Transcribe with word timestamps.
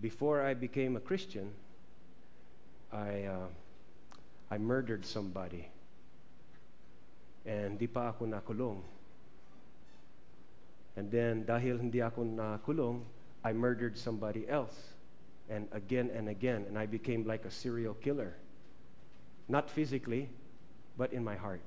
before 0.00 0.42
I 0.42 0.54
became 0.54 0.96
a 0.96 1.00
Christian, 1.00 1.50
I, 2.92 3.24
uh, 3.24 3.46
I 4.50 4.58
murdered 4.58 5.04
somebody. 5.04 5.68
And 7.44 7.78
di 7.78 7.86
pa 7.86 8.10
ako 8.10 8.26
nakulong. 8.26 8.82
And 10.96 11.10
then, 11.10 11.44
dahil 11.44 11.78
hindi 11.78 12.02
ako 12.02 12.24
nakulong, 12.24 13.02
I 13.44 13.52
murdered 13.52 13.96
somebody 13.96 14.48
else. 14.48 14.74
And 15.48 15.68
again 15.72 16.10
and 16.14 16.28
again. 16.28 16.66
And 16.68 16.78
I 16.78 16.86
became 16.86 17.26
like 17.26 17.44
a 17.44 17.50
serial 17.50 17.94
killer. 17.94 18.34
Not 19.48 19.70
physically, 19.70 20.28
but 20.96 21.12
in 21.12 21.24
my 21.24 21.36
heart. 21.36 21.64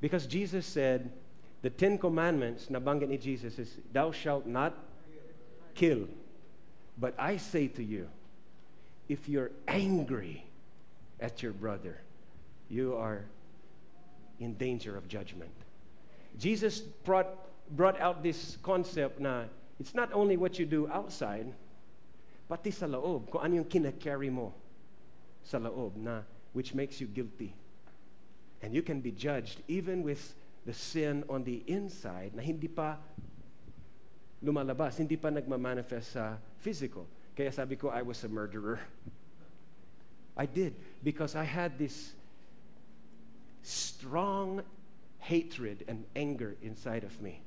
Because 0.00 0.26
Jesus 0.26 0.66
said, 0.66 1.12
the 1.62 1.70
Ten 1.70 1.96
Commandments, 1.96 2.66
nabanggit 2.66 3.08
ni 3.08 3.16
Jesus, 3.16 3.58
is, 3.58 3.78
Thou 3.92 4.10
shalt 4.10 4.46
not 4.46 4.76
kill. 5.74 6.08
But 6.98 7.14
I 7.18 7.36
say 7.36 7.68
to 7.68 7.82
you, 7.82 8.08
if 9.08 9.28
you're 9.28 9.50
angry 9.68 10.44
at 11.20 11.42
your 11.42 11.52
brother, 11.52 12.00
you 12.68 12.96
are 12.96 13.24
in 14.40 14.54
danger 14.54 14.96
of 14.96 15.08
judgment. 15.08 15.50
Jesus 16.38 16.80
brought, 16.80 17.28
brought 17.76 18.00
out 18.00 18.22
this 18.22 18.58
concept 18.62 19.20
na 19.20 19.44
it's 19.78 19.94
not 19.94 20.12
only 20.12 20.36
what 20.36 20.58
you 20.58 20.66
do 20.66 20.88
outside, 20.88 21.46
pati 22.48 22.70
sa 22.70 22.86
loob, 22.86 23.30
kung 23.30 23.42
ano 23.42 23.54
yung 23.62 23.68
kinakarry 23.68 24.30
mo 24.30 24.52
sa 25.42 25.58
loob 25.58 25.96
na 25.96 26.22
which 26.52 26.74
makes 26.74 27.00
you 27.00 27.06
guilty. 27.06 27.54
And 28.62 28.74
you 28.74 28.82
can 28.82 29.00
be 29.00 29.10
judged 29.10 29.60
even 29.68 30.02
with 30.02 30.34
the 30.64 30.72
sin 30.72 31.24
on 31.28 31.44
the 31.44 31.62
inside 31.66 32.32
na 32.34 32.42
hindi 32.42 32.68
pa 32.68 32.96
lumalabas, 34.44 35.00
hindi 35.00 35.16
pa 35.16 35.32
nagmamanifest 35.32 36.20
sa 36.20 36.36
physical. 36.60 37.08
Kaya 37.32 37.50
sabi 37.50 37.80
ko, 37.80 37.88
I 37.88 38.04
was 38.04 38.22
a 38.22 38.28
murderer. 38.28 38.78
I 40.36 40.46
did 40.46 40.76
because 41.02 41.34
I 41.34 41.44
had 41.44 41.78
this 41.78 42.12
strong 43.62 44.62
hatred 45.18 45.84
and 45.88 46.04
anger 46.14 46.54
inside 46.62 47.02
of 47.02 47.16
me. 47.22 47.40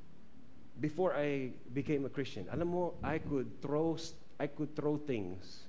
Before 0.80 1.14
I 1.14 1.50
became 1.72 2.04
a 2.04 2.08
Christian, 2.08 2.46
alam 2.50 2.68
mo, 2.68 2.94
I 3.02 3.18
could 3.18 3.62
throw, 3.62 3.96
I 4.38 4.46
could 4.46 4.74
throw 4.74 4.96
things 4.96 5.62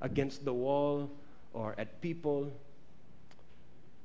against 0.00 0.44
the 0.44 0.52
wall 0.52 1.10
or 1.52 1.74
at 1.78 2.00
people. 2.00 2.50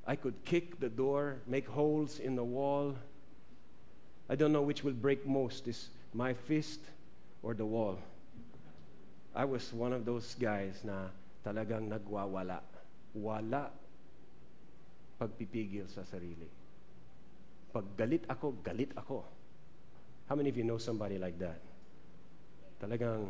I 0.06 0.16
could 0.16 0.44
kick 0.46 0.80
the 0.80 0.90
door, 0.90 1.38
make 1.48 1.68
holes 1.68 2.20
in 2.20 2.36
the 2.36 2.44
wall. 2.44 2.96
I 4.30 4.36
don't 4.36 4.52
know 4.52 4.62
which 4.62 4.84
will 4.84 4.98
break 4.98 5.26
most 5.26 5.68
is 5.68 5.90
my 6.14 6.34
fist 6.34 6.82
or 7.44 7.54
the 7.54 7.66
wall. 7.66 8.00
I 9.34 9.46
was 9.46 9.72
one 9.72 9.94
of 9.94 10.04
those 10.04 10.36
guys 10.36 10.84
na 10.84 11.08
talagang 11.46 11.88
nagwawala. 11.88 12.60
Wala 13.16 13.72
pagpipigil 15.22 15.86
sa 15.86 16.02
sarili. 16.02 16.50
Pag 17.72 17.86
galit 17.96 18.26
ako, 18.28 18.58
galit 18.66 18.92
ako. 18.98 19.24
How 20.28 20.36
many 20.36 20.50
of 20.50 20.58
you 20.58 20.66
know 20.66 20.82
somebody 20.82 21.22
like 21.22 21.38
that? 21.40 21.62
Talagang, 22.82 23.30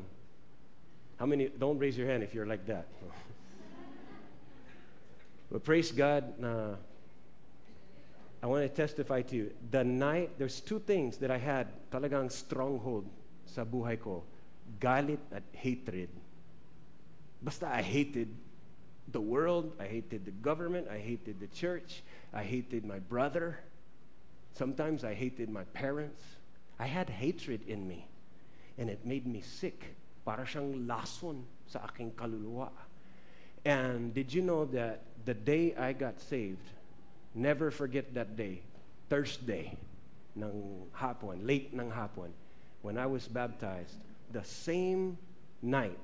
how 1.19 1.27
many, 1.27 1.51
don't 1.51 1.77
raise 1.77 1.97
your 1.97 2.07
hand 2.07 2.23
if 2.23 2.33
you're 2.33 2.47
like 2.47 2.65
that. 2.65 2.87
but 5.51 5.61
praise 5.61 5.91
God 5.91 6.39
na 6.39 6.79
I 8.43 8.47
want 8.47 8.63
to 8.63 8.69
testify 8.69 9.21
to 9.21 9.35
you. 9.35 9.51
The 9.69 9.83
night, 9.83 10.31
there's 10.37 10.59
two 10.59 10.79
things 10.79 11.17
that 11.17 11.29
I 11.29 11.37
had 11.37 11.67
talagang 11.91 12.31
stronghold 12.31 13.05
sa 13.45 13.63
buhay 13.63 14.01
ko. 14.01 14.23
Galit 14.79 15.19
at 15.31 15.43
hatred. 15.53 16.09
Basta 17.41 17.67
I 17.67 17.81
hated 17.81 18.29
the 19.11 19.21
world, 19.21 19.73
I 19.79 19.85
hated 19.85 20.25
the 20.25 20.31
government, 20.31 20.87
I 20.89 20.97
hated 20.97 21.39
the 21.39 21.47
church, 21.47 22.01
I 22.33 22.43
hated 22.43 22.85
my 22.85 22.99
brother. 22.99 23.59
Sometimes 24.53 25.03
I 25.03 25.13
hated 25.13 25.49
my 25.49 25.63
parents. 25.73 26.23
I 26.79 26.87
had 26.87 27.09
hatred 27.09 27.61
in 27.67 27.87
me. 27.87 28.07
And 28.77 28.89
it 28.89 29.05
made 29.05 29.27
me 29.27 29.41
sick. 29.41 29.95
Para 30.25 30.45
siyang 30.45 30.87
lason 30.87 31.45
sa 31.67 31.79
aking 31.85 32.11
kaluluwa. 32.11 32.69
And 33.65 34.13
did 34.13 34.33
you 34.33 34.41
know 34.41 34.65
that 34.65 35.01
the 35.25 35.33
day 35.33 35.75
I 35.75 35.93
got 35.93 36.19
saved, 36.19 36.65
never 37.33 37.71
forget 37.71 38.13
that 38.13 38.35
day, 38.35 38.61
Thursday 39.09 39.77
ng 40.35 40.87
hapon, 40.93 41.45
late 41.45 41.73
ng 41.73 41.91
hapon, 41.91 42.31
when 42.81 42.97
I 42.97 43.05
was 43.05 43.27
baptized, 43.27 43.95
the 44.31 44.43
same 44.43 45.17
night, 45.61 45.99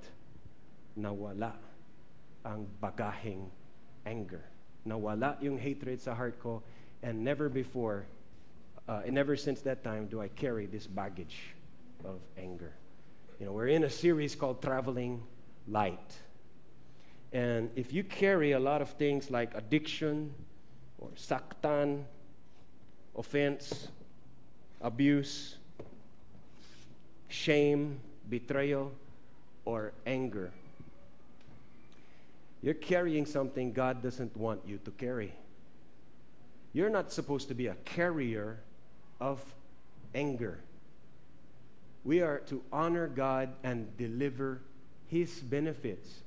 nawala 0.97 1.53
ang 2.45 2.67
bagahing 2.81 3.49
anger. 4.05 4.43
Nawala 4.85 5.41
yung 5.41 5.57
hatred 5.57 6.01
sa 6.01 6.13
heart 6.13 6.39
ko, 6.39 6.61
and 7.03 7.23
never 7.23 7.49
before, 7.49 8.05
uh, 8.87 9.01
and 9.05 9.13
never 9.13 9.35
since 9.35 9.61
that 9.61 9.83
time 9.83 10.07
do 10.07 10.21
I 10.21 10.27
carry 10.29 10.65
this 10.65 10.87
baggage 10.87 11.55
of 12.05 12.19
anger. 12.37 12.73
You 13.39 13.45
know, 13.45 13.51
we're 13.51 13.67
in 13.67 13.83
a 13.83 13.89
series 13.89 14.35
called 14.35 14.61
Traveling 14.61 15.23
Light. 15.67 16.17
And 17.33 17.69
if 17.75 17.91
you 17.91 18.03
carry 18.03 18.53
a 18.53 18.59
lot 18.59 18.81
of 18.81 18.89
things 18.91 19.29
like 19.29 19.53
addiction 19.53 20.33
or 21.07 21.15
saktan, 21.15 22.03
offense, 23.15 23.87
abuse, 24.81 25.57
shame, 27.29 27.99
betrayal, 28.29 28.91
or 29.65 29.93
anger, 30.05 30.51
you're 32.61 32.73
carrying 32.73 33.25
something 33.25 33.71
God 33.71 34.01
doesn't 34.01 34.35
want 34.35 34.61
you 34.65 34.79
to 34.83 34.91
carry. 34.91 35.33
You're 36.73 36.89
not 36.89 37.11
supposed 37.11 37.47
to 37.47 37.53
be 37.53 37.67
a 37.67 37.75
carrier 37.85 38.59
of 39.21 39.43
anger. 40.13 40.59
We 42.03 42.21
are 42.21 42.39
to 42.47 42.61
honor 42.71 43.07
God 43.07 43.49
and 43.63 43.95
deliver 43.97 44.61
His 45.07 45.39
benefits. 45.39 46.21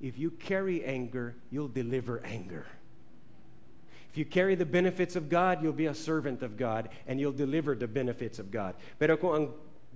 If 0.00 0.18
you 0.18 0.30
carry 0.30 0.84
anger, 0.84 1.34
you'll 1.50 1.68
deliver 1.68 2.22
anger. 2.24 2.66
If 4.10 4.18
you 4.18 4.24
carry 4.24 4.56
the 4.56 4.66
benefits 4.66 5.14
of 5.14 5.28
God, 5.28 5.62
you'll 5.62 5.72
be 5.72 5.86
a 5.86 5.94
servant 5.94 6.42
of 6.42 6.56
God 6.56 6.88
and 7.06 7.20
you'll 7.20 7.32
deliver 7.32 7.76
the 7.76 7.86
benefits 7.86 8.40
of 8.40 8.50
God. 8.50 8.74
Pero 8.98 9.16
kung 9.16 9.34
ang 9.34 9.48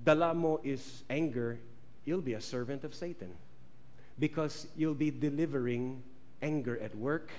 dala 0.04 0.32
mo 0.34 0.60
is 0.62 1.02
anger, 1.10 1.58
you'll 2.04 2.22
be 2.22 2.34
a 2.34 2.40
servant 2.40 2.84
of 2.84 2.94
Satan. 2.94 3.34
Because 4.18 4.68
you'll 4.76 4.94
be 4.94 5.10
delivering 5.10 6.00
anger 6.42 6.78
at 6.78 6.94
work, 6.94 7.30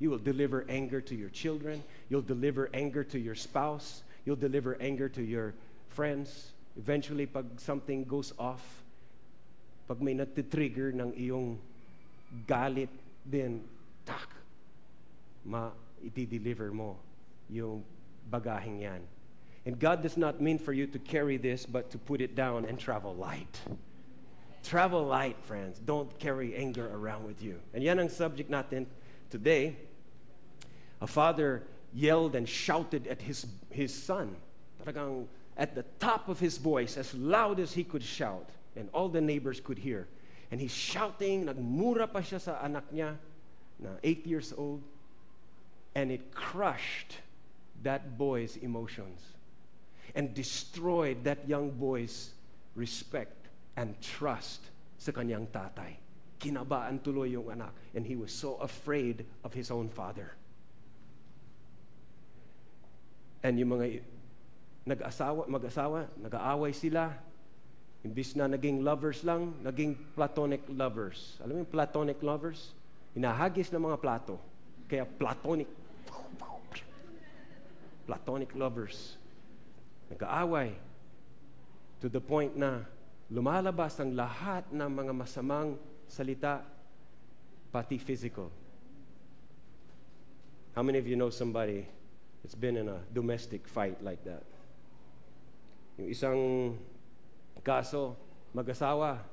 you 0.00 0.10
will 0.10 0.18
deliver 0.18 0.66
anger 0.68 1.00
to 1.00 1.14
your 1.14 1.30
children, 1.30 1.84
you'll 2.10 2.26
deliver 2.26 2.68
anger 2.74 3.04
to 3.04 3.18
your 3.18 3.36
spouse, 3.36 4.02
you'll 4.24 4.34
deliver 4.34 4.76
anger 4.80 5.08
to 5.08 5.22
your 5.22 5.54
friends. 5.90 6.50
Eventually, 6.76 7.26
pag 7.26 7.46
something 7.58 8.02
goes 8.02 8.32
off, 8.38 8.82
pag 9.86 10.02
may 10.02 10.14
natitrigger 10.14 10.90
ng 10.90 11.14
iyong 11.14 11.56
galit, 12.48 12.90
then, 13.24 13.62
tak, 14.04 14.26
ma, 15.44 15.70
iti-deliver 16.06 16.70
mo 16.72 16.96
yung 17.48 17.84
bagahing 18.30 18.80
yan. 18.82 19.00
And 19.66 19.78
God 19.78 20.02
does 20.02 20.16
not 20.16 20.40
mean 20.40 20.58
for 20.58 20.72
you 20.72 20.86
to 20.86 20.98
carry 20.98 21.36
this, 21.36 21.64
but 21.64 21.90
to 21.90 21.98
put 21.98 22.20
it 22.20 22.34
down 22.34 22.64
and 22.66 22.78
travel 22.78 23.14
light. 23.14 23.60
Travel 24.62 25.04
light, 25.04 25.36
friends. 25.42 25.78
Don't 25.78 26.18
carry 26.18 26.54
anger 26.54 26.88
around 26.92 27.24
with 27.24 27.42
you. 27.42 27.60
And 27.72 27.82
yan 27.82 27.98
ang 27.98 28.08
subject 28.08 28.50
natin 28.50 28.86
today. 29.30 29.76
A 31.00 31.06
father 31.06 31.62
yelled 31.92 32.34
and 32.34 32.48
shouted 32.48 33.06
at 33.06 33.22
his, 33.22 33.46
his 33.70 33.92
son. 33.92 34.36
Talagang 34.84 35.26
at 35.56 35.74
the 35.74 35.84
top 35.98 36.28
of 36.28 36.40
his 36.40 36.58
voice, 36.58 36.96
as 36.96 37.14
loud 37.14 37.60
as 37.60 37.72
he 37.72 37.84
could 37.84 38.02
shout. 38.02 38.48
And 38.76 38.88
all 38.92 39.08
the 39.08 39.20
neighbors 39.20 39.60
could 39.60 39.78
hear. 39.78 40.08
And 40.50 40.60
he's 40.60 40.74
shouting, 40.74 41.46
nagmura 41.46 42.10
pa 42.12 42.20
siya 42.20 42.40
sa 42.40 42.58
anak 42.60 42.92
niya, 42.92 43.16
na 43.78 43.90
eight 44.02 44.26
years 44.26 44.52
old. 44.56 44.82
And 45.94 46.10
it 46.10 46.34
crushed 46.34 47.22
that 47.82 48.18
boy's 48.18 48.56
emotions 48.58 49.22
and 50.14 50.34
destroyed 50.34 51.22
that 51.24 51.46
young 51.46 51.70
boy's 51.70 52.34
respect 52.74 53.48
and 53.76 53.94
trust 54.02 54.62
sa 54.98 55.10
kanyang 55.10 55.46
tatay. 55.50 55.98
Kinabaan 56.38 56.98
tuloy 57.02 57.34
yung 57.34 57.50
anak, 57.50 57.72
and 57.94 58.06
he 58.06 58.14
was 58.18 58.30
so 58.34 58.58
afraid 58.58 59.26
of 59.42 59.54
his 59.54 59.70
own 59.70 59.88
father. 59.88 60.34
And 63.44 63.58
yung 63.60 63.76
mga 63.76 64.00
nag-asawa, 64.88 65.46
mag-asawa, 65.46 66.08
nag-aaway 66.16 66.72
sila, 66.72 67.12
imbis 68.04 68.36
na 68.36 68.48
naging 68.48 68.84
lovers 68.84 69.24
lang, 69.24 69.52
naging 69.64 69.96
platonic 70.16 70.64
lovers. 70.68 71.40
Alam 71.40 71.52
mo 71.56 71.58
yung 71.64 71.72
platonic 71.72 72.20
lovers? 72.20 72.72
Hinahagis 73.16 73.72
ng 73.72 73.80
mga 73.80 73.98
plato. 74.00 74.36
Kaya 74.88 75.08
platonic. 75.08 75.68
Platonic 78.06 78.52
lovers. 78.54 79.16
Nag-aaway. 80.12 80.76
To 82.04 82.12
the 82.12 82.20
point 82.20 82.52
na 82.52 82.84
lumalabas 83.32 83.96
ang 83.96 84.12
lahat 84.12 84.68
ng 84.68 84.90
mga 84.90 85.12
masamang 85.16 85.80
salita, 86.04 86.60
pati 87.72 87.96
physical. 87.96 88.52
How 90.76 90.82
many 90.82 90.98
of 90.98 91.06
you 91.06 91.16
know 91.16 91.30
somebody 91.30 91.86
that's 92.42 92.54
been 92.54 92.76
in 92.76 92.90
a 92.90 93.00
domestic 93.14 93.64
fight 93.66 93.98
like 94.02 94.20
that? 94.28 94.44
Yung 95.96 96.10
isang 96.10 96.40
kaso, 97.64 98.12
mag-asawa, 98.52 99.24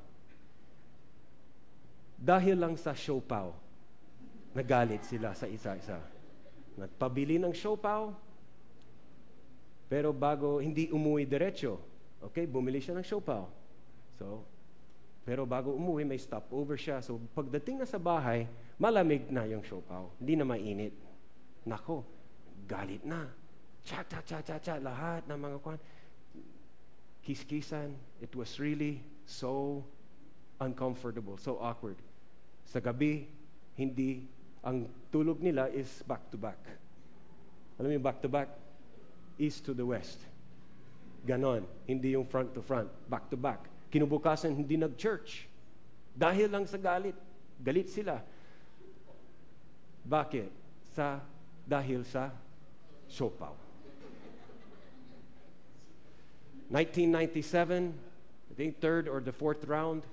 dahil 2.15 2.55
lang 2.55 2.77
sa 2.77 2.95
siopaw, 2.95 3.51
nagalit 4.53 5.03
sila 5.03 5.35
sa 5.35 5.49
isa-isa. 5.49 5.97
Nagpabili 6.81 7.37
ng 7.37 7.53
siopaw, 7.53 8.09
pero 9.91 10.15
bago, 10.15 10.63
hindi 10.63 10.87
umuwi 10.87 11.27
diretso. 11.27 11.77
Okay, 12.31 12.47
bumili 12.47 12.79
siya 12.79 12.95
ng 12.95 13.03
siopaw. 13.03 13.43
So, 14.15 14.47
pero 15.27 15.43
bago 15.43 15.75
umuwi, 15.75 16.07
may 16.07 16.15
stopover 16.15 16.79
siya. 16.79 17.03
So, 17.03 17.19
pagdating 17.35 17.83
na 17.83 17.87
sa 17.89 17.99
bahay, 17.99 18.47
malamig 18.79 19.27
na 19.27 19.43
yung 19.45 19.61
siopaw. 19.61 20.07
Hindi 20.15 20.33
na 20.39 20.45
mainit. 20.47 20.95
Nako, 21.67 22.07
galit 22.65 23.03
na. 23.03 23.27
Cha, 23.83 24.01
cha, 24.07 24.23
cha, 24.23 24.39
cha, 24.39 24.57
cha, 24.63 24.79
lahat 24.79 25.27
ng 25.27 25.37
mga 25.37 25.57
kwan. 25.59 25.79
Kiskisan. 27.21 27.91
It 28.23 28.31
was 28.33 28.57
really 28.63 29.03
so 29.27 29.83
uncomfortable, 30.57 31.35
so 31.35 31.59
awkward. 31.59 31.99
Sa 32.65 32.79
gabi, 32.79 33.27
hindi, 33.75 34.25
ang 34.61 34.85
tulog 35.09 35.41
nila 35.41 35.69
is 35.73 35.89
back 36.05 36.29
to 36.29 36.37
back. 36.37 36.61
Alam 37.81 37.89
mo 37.89 37.93
yung 37.97 38.05
back 38.05 38.21
to 38.21 38.29
back? 38.29 38.49
East 39.41 39.65
to 39.65 39.73
the 39.73 39.85
west. 39.85 40.21
Ganon. 41.25 41.65
Hindi 41.89 42.13
yung 42.13 42.29
front 42.29 42.53
to 42.53 42.61
front. 42.61 42.89
Back 43.09 43.29
to 43.33 43.37
back. 43.37 43.65
Kinubukasan, 43.89 44.53
hindi 44.53 44.77
nag-church. 44.77 45.49
Dahil 46.13 46.53
lang 46.53 46.69
sa 46.69 46.77
galit. 46.77 47.17
Galit 47.57 47.89
sila. 47.89 48.21
Bakit? 50.05 50.49
Sa 50.93 51.17
dahil 51.65 52.05
sa 52.05 52.29
siopaw. 53.09 53.57
1997, 56.69 57.91
I 57.91 58.53
think 58.53 58.79
third 58.79 59.09
or 59.09 59.19
the 59.19 59.33
fourth 59.33 59.65
round, 59.65 60.05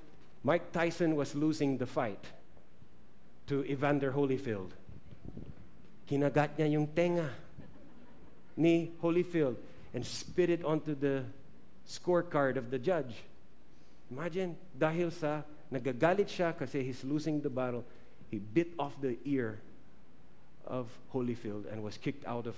Mike 0.43 0.73
Tyson 0.73 1.15
was 1.15 1.37
losing 1.37 1.77
the 1.77 1.87
fight 1.87 2.38
to 3.49 3.65
Evander 3.65 4.13
Holyfield. 4.13 4.77
Kinagat 6.05 6.57
niya 6.61 6.77
yung 6.77 6.87
tenga 6.93 7.33
ni 8.57 8.93
Holyfield 9.01 9.57
and 9.93 10.05
spit 10.05 10.53
it 10.53 10.65
onto 10.65 10.95
the 10.95 11.25
scorecard 11.89 12.57
of 12.57 12.71
the 12.71 12.79
judge. 12.79 13.17
Imagine, 14.13 14.57
dahil 14.77 15.09
sa 15.09 15.45
nagagalit 15.73 16.29
siya 16.29 16.53
kasi 16.53 16.85
he's 16.85 17.05
losing 17.05 17.41
the 17.41 17.49
battle, 17.49 17.85
he 18.29 18.37
bit 18.37 18.73
off 18.77 18.93
the 19.01 19.17
ear 19.25 19.61
of 20.69 20.89
Holyfield 21.13 21.65
and 21.73 21.81
was 21.81 21.97
kicked 21.97 22.25
out 22.29 22.45
of, 22.45 22.57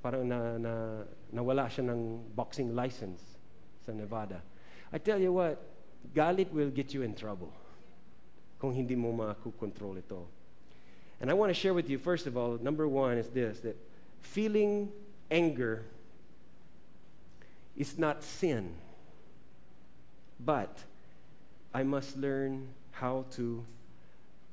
parang 0.00 0.28
na, 0.28 0.56
na, 0.56 1.04
nawala 1.32 1.68
siya 1.68 1.84
ng 1.92 2.32
boxing 2.32 2.72
license 2.72 3.20
sa 3.84 3.92
Nevada. 3.92 4.40
I 4.92 4.96
tell 4.96 5.20
you 5.20 5.32
what, 5.32 5.60
galit 6.16 6.48
will 6.52 6.72
get 6.72 6.96
you 6.96 7.04
in 7.04 7.12
trouble 7.12 7.52
kung 8.60 8.74
hindi 8.76 8.94
mo 8.94 9.10
makukontrol 9.12 9.96
ito. 9.96 10.28
And 11.20 11.30
I 11.30 11.34
want 11.34 11.50
to 11.50 11.54
share 11.54 11.74
with 11.74 11.88
you, 11.88 11.98
first 11.98 12.26
of 12.26 12.36
all, 12.36 12.58
number 12.60 12.86
one 12.86 13.18
is 13.18 13.28
this, 13.28 13.60
that 13.60 13.76
feeling 14.20 14.92
anger 15.30 15.84
is 17.76 17.98
not 17.98 18.22
sin, 18.22 18.74
but 20.38 20.84
I 21.72 21.82
must 21.82 22.16
learn 22.16 22.68
how 22.92 23.24
to 23.36 23.64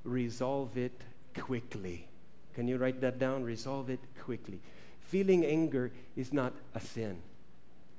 resolve 0.04 0.78
it 0.78 0.96
quickly. 1.38 2.08
Can 2.54 2.68
you 2.68 2.78
write 2.78 3.02
that 3.02 3.20
down? 3.20 3.44
Resolve 3.44 3.90
it 3.90 4.00
quickly. 4.24 4.60
Feeling 5.00 5.46
anger 5.46 5.92
is 6.16 6.34
not 6.34 6.54
a 6.76 6.80
sin. 6.80 7.18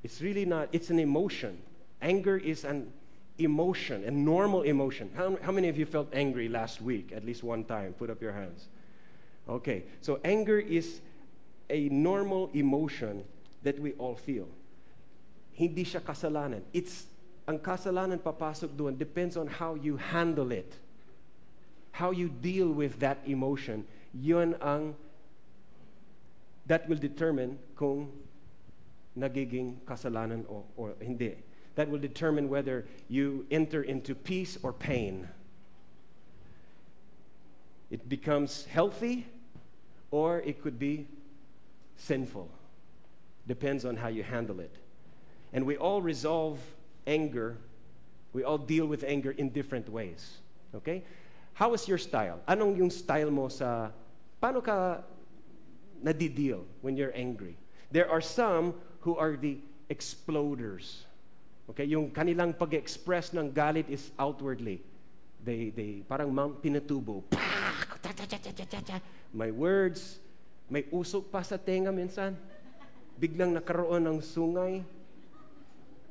It's 0.03 0.21
really 0.21 0.45
not, 0.45 0.69
it's 0.73 0.91
an 0.91 0.99
emotion. 0.99 1.59
Anger 2.01 2.37
is 2.37 2.65
an 2.65 2.93
emotion, 3.39 4.05
a 4.05 4.11
normal 4.11 4.63
emotion. 4.63 5.11
How, 5.15 5.39
how 5.43 5.53
many 5.53 5.69
of 5.69 5.79
you 5.79 5.87
felt 5.87 6.09
angry 6.13 6.49
last 6.49 6.83
week, 6.83 7.13
at 7.15 7.25
least 7.25 7.43
one 7.43 7.65
time? 7.65 7.95
Put 7.95 8.11
up 8.11 8.21
your 8.21 8.33
hands. 8.33 8.67
Okay, 9.49 9.85
so 10.01 10.21
anger 10.25 10.59
is 10.59 11.01
a 11.71 11.89
normal 11.89 12.51
emotion 12.53 13.25
that 13.63 13.79
we 13.79 13.93
all 13.93 14.15
feel. 14.15 14.49
Hindi 15.53 15.85
siya 15.85 16.01
kasalanan. 16.01 16.63
It's, 16.73 17.07
ang 17.47 17.59
kasalanan 17.59 18.19
papasok 18.19 18.77
doon 18.77 18.97
depends 18.99 19.37
on 19.37 19.47
how 19.47 19.75
you 19.75 19.97
handle 19.97 20.53
it. 20.53 20.77
How 21.93 22.11
you 22.11 22.29
deal 22.29 22.69
with 22.71 23.01
that 23.01 23.19
emotion. 23.25 23.87
Yun 24.13 24.55
ang, 24.61 24.95
that 26.67 26.87
will 26.89 27.01
determine 27.01 27.59
kung 27.75 28.13
nagiging 29.17 29.81
kasalanan 29.83 30.45
o, 30.47 30.63
or 30.77 30.95
hindi. 31.01 31.48
That 31.79 31.89
will 31.91 32.01
determine 32.01 32.49
whether 32.49 32.87
you 33.07 33.47
enter 33.53 33.85
into 33.85 34.13
peace 34.13 34.59
or 34.65 34.73
pain. 34.73 35.29
It 37.89 38.09
becomes 38.09 38.65
healthy 38.65 39.29
or 40.11 40.41
it 40.41 40.61
could 40.61 40.81
be 40.81 41.07
sinful. 41.97 42.51
Depends 43.47 43.85
on 43.85 43.97
how 43.97 44.09
you 44.09 44.25
handle 44.25 44.59
it. 44.59 44.75
And 45.53 45.65
we 45.65 45.77
all 45.77 46.03
resolve 46.03 46.59
anger, 47.07 47.57
we 48.33 48.43
all 48.43 48.59
deal 48.59 48.87
with 48.87 49.05
anger 49.05 49.31
in 49.31 49.51
different 49.51 49.89
ways. 49.89 50.39
Okay? 50.75 51.05
How 51.55 51.75
is 51.75 51.87
your 51.87 51.99
style? 51.99 52.41
Anong 52.49 52.77
yung 52.77 52.91
style 52.91 53.31
mo 53.31 53.47
sa, 53.47 53.91
paano 54.43 54.65
ka 54.65 55.03
nadideal 56.03 56.65
when 56.83 56.97
you're 56.97 57.15
angry? 57.15 57.57
There 57.93 58.11
are 58.11 58.21
some 58.21 58.75
who 59.03 59.17
are 59.17 59.37
the 59.37 59.61
exploders. 59.89 61.05
Okay, 61.69 61.85
yung 61.93 62.09
kanilang 62.09 62.57
pag-express 62.57 63.37
ng 63.37 63.53
galit 63.53 63.85
is 63.93 64.09
outwardly. 64.17 64.81
They, 65.45 65.69
they, 65.69 66.01
parang 66.01 66.33
Mount 66.33 66.65
Pinatubo. 66.65 67.29
May 69.29 69.53
words, 69.53 70.17
may 70.73 70.89
usok 70.89 71.29
pa 71.29 71.45
sa 71.45 71.61
tenga 71.61 71.93
minsan. 71.93 72.33
Biglang 73.21 73.53
nakaroon 73.53 74.01
ng 74.01 74.19
sungay. 74.25 74.81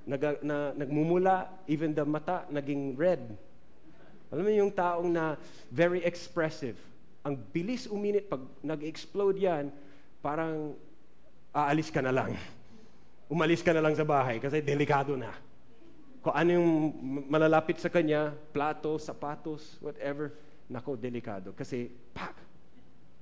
Nag, 0.05 0.45
na, 0.45 0.77
nagmumula, 0.77 1.49
even 1.65 1.89
the 1.91 2.05
mata, 2.05 2.45
naging 2.53 2.93
red. 2.93 3.25
Alam 4.29 4.43
mo 4.45 4.51
yung 4.53 4.69
taong 4.71 5.09
na 5.09 5.41
very 5.73 6.05
expressive. 6.05 6.77
Ang 7.25 7.33
bilis 7.49 7.89
uminit, 7.89 8.29
pag 8.29 8.45
nag-explode 8.61 9.41
yan, 9.41 9.73
parang 10.21 10.77
aalis 11.49 11.89
ka 11.89 11.99
na 12.05 12.13
lang. 12.13 12.37
Umalis 13.25 13.65
ka 13.65 13.73
na 13.73 13.81
lang 13.81 13.97
sa 13.97 14.05
bahay 14.05 14.37
kasi 14.37 14.61
delikado 14.61 15.17
na. 15.17 15.46
Kung 16.27 16.35
ano 16.35 16.59
yung 16.59 16.71
malalapit 17.31 17.79
sa 17.79 17.87
kanya, 17.87 18.35
plato, 18.51 18.99
sapatos, 18.99 19.79
whatever, 19.79 20.35
nako, 20.67 20.99
delikado. 20.99 21.55
Kasi, 21.55 21.87
pak, 22.11 22.35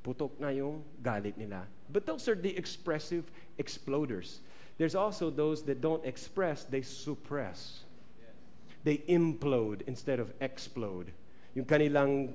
putok 0.01 0.33
na 0.41 0.49
yung 0.49 0.81
galit 1.05 1.37
nila. 1.37 1.69
But 1.85 2.09
those 2.09 2.25
are 2.25 2.33
the 2.33 2.49
expressive 2.57 3.29
exploders. 3.61 4.41
There's 4.81 4.97
also 4.97 5.29
those 5.29 5.61
that 5.69 5.85
don't 5.85 6.01
express, 6.01 6.65
they 6.65 6.81
suppress. 6.81 7.85
They 8.81 9.05
implode 9.05 9.85
instead 9.85 10.17
of 10.17 10.33
explode. 10.41 11.13
Yung 11.53 11.69
kanilang 11.69 12.33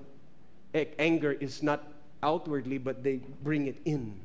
anger 1.02 1.34
is 1.34 1.66
not 1.66 1.82
outwardly, 2.22 2.78
but 2.78 3.02
they 3.02 3.18
bring 3.42 3.66
it 3.66 3.82
in. 3.82 4.22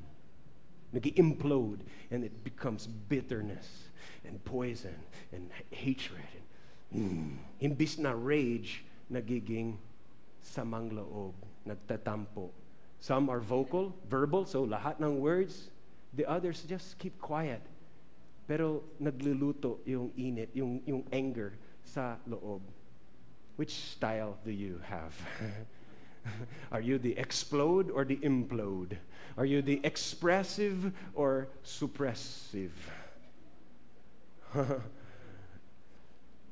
Nag-implode, 0.96 1.84
and 2.10 2.24
it 2.24 2.32
becomes 2.48 2.88
bitterness 2.88 3.92
and 4.24 4.40
poison 4.46 4.96
and 5.36 5.52
hatred. 5.70 6.24
And, 6.94 7.38
mm, 7.60 7.68
imbis 7.68 8.00
na 8.00 8.16
rage, 8.16 8.86
nagiging 9.12 9.76
samang 10.40 10.96
loob, 10.96 11.36
nagtatampo. 11.68 12.50
Some 13.04 13.30
are 13.30 13.44
vocal, 13.44 13.92
verbal, 14.08 14.46
so 14.48 14.64
lahat 14.64 15.04
ng 15.04 15.20
words. 15.20 15.68
The 16.16 16.24
others 16.26 16.64
just 16.64 16.98
keep 16.98 17.20
quiet. 17.20 17.60
Pero 18.48 18.88
nagluluto 19.02 19.84
yung 19.84 20.16
init, 20.16 20.56
yung, 20.56 20.80
yung 20.88 21.04
anger 21.12 21.60
sa 21.84 22.16
loob. 22.24 22.62
Which 23.60 23.76
style 23.76 24.40
do 24.48 24.52
you 24.52 24.80
have? 24.88 25.12
Are 26.72 26.82
you 26.82 26.98
the 26.98 27.18
explode 27.18 27.90
or 27.92 28.06
the 28.06 28.18
implode? 28.18 28.98
Are 29.38 29.46
you 29.46 29.62
the 29.62 29.80
expressive 29.84 30.92
or 31.14 31.48
suppressive? 31.64 32.72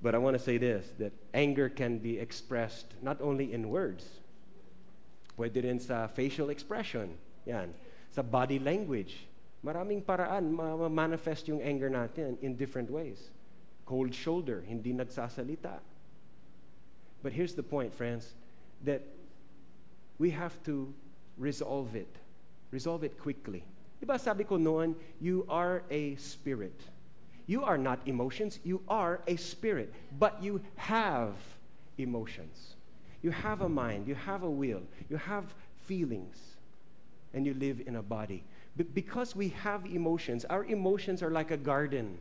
but 0.02 0.16
I 0.16 0.18
want 0.18 0.38
to 0.38 0.44
say 0.44 0.58
this 0.58 0.88
that 1.00 1.14
anger 1.34 1.70
can 1.70 1.98
be 1.98 2.20
expressed 2.20 2.94
not 3.02 3.22
only 3.22 3.54
in 3.54 3.70
words, 3.70 4.06
pwede 5.38 5.64
rin 5.64 5.80
sa 5.80 6.08
facial 6.08 6.50
expression, 6.50 7.16
yan, 7.46 7.74
sa 8.12 8.22
body 8.22 8.60
language. 8.60 9.26
Maraming 9.64 10.04
paraan 10.04 10.52
ma-manifest 10.52 11.48
yung 11.48 11.62
anger 11.62 11.90
natin 11.90 12.38
in 12.44 12.56
different 12.56 12.92
ways. 12.92 13.32
cold 13.86 14.14
shoulder, 14.14 14.64
hindi 14.68 14.94
nagsasalita. 14.94 15.80
But 17.22 17.34
here's 17.34 17.54
the 17.54 17.64
point, 17.64 17.94
friends, 17.94 18.34
that 18.84 19.02
we 20.24 20.30
have 20.32 20.56
to 20.64 20.94
resolve 21.38 21.98
it. 21.98 22.16
Resolve 22.72 23.04
it 23.04 23.20
quickly. 23.20 23.66
Diba 24.02 24.18
sabi 24.18 24.46
ko 24.46 24.56
noon, 24.56 24.96
you 25.20 25.46
are 25.50 25.84
a 25.92 26.16
spirit. 26.16 26.80
You 27.46 27.66
are 27.66 27.78
not 27.78 28.00
emotions, 28.06 28.58
you 28.64 28.80
are 28.88 29.20
a 29.28 29.36
spirit, 29.36 29.94
but 30.18 30.42
you 30.42 30.62
have 30.78 31.36
emotions. 31.98 32.76
You 33.22 33.32
have 33.32 33.60
a 33.60 33.68
mind, 33.68 34.08
you 34.08 34.16
have 34.16 34.44
a 34.44 34.50
will, 34.50 34.84
you 35.10 35.18
have 35.18 35.54
feelings, 35.84 36.38
and 37.34 37.46
you 37.46 37.54
live 37.56 37.82
in 37.86 37.98
a 37.98 38.02
body. 38.02 38.46
But 38.78 38.96
because 38.96 39.36
we 39.36 39.50
have 39.68 39.86
emotions, 39.86 40.46
our 40.46 40.64
emotions 40.64 41.22
are 41.22 41.32
like 41.32 41.52
a 41.52 41.58
garden. 41.58 42.18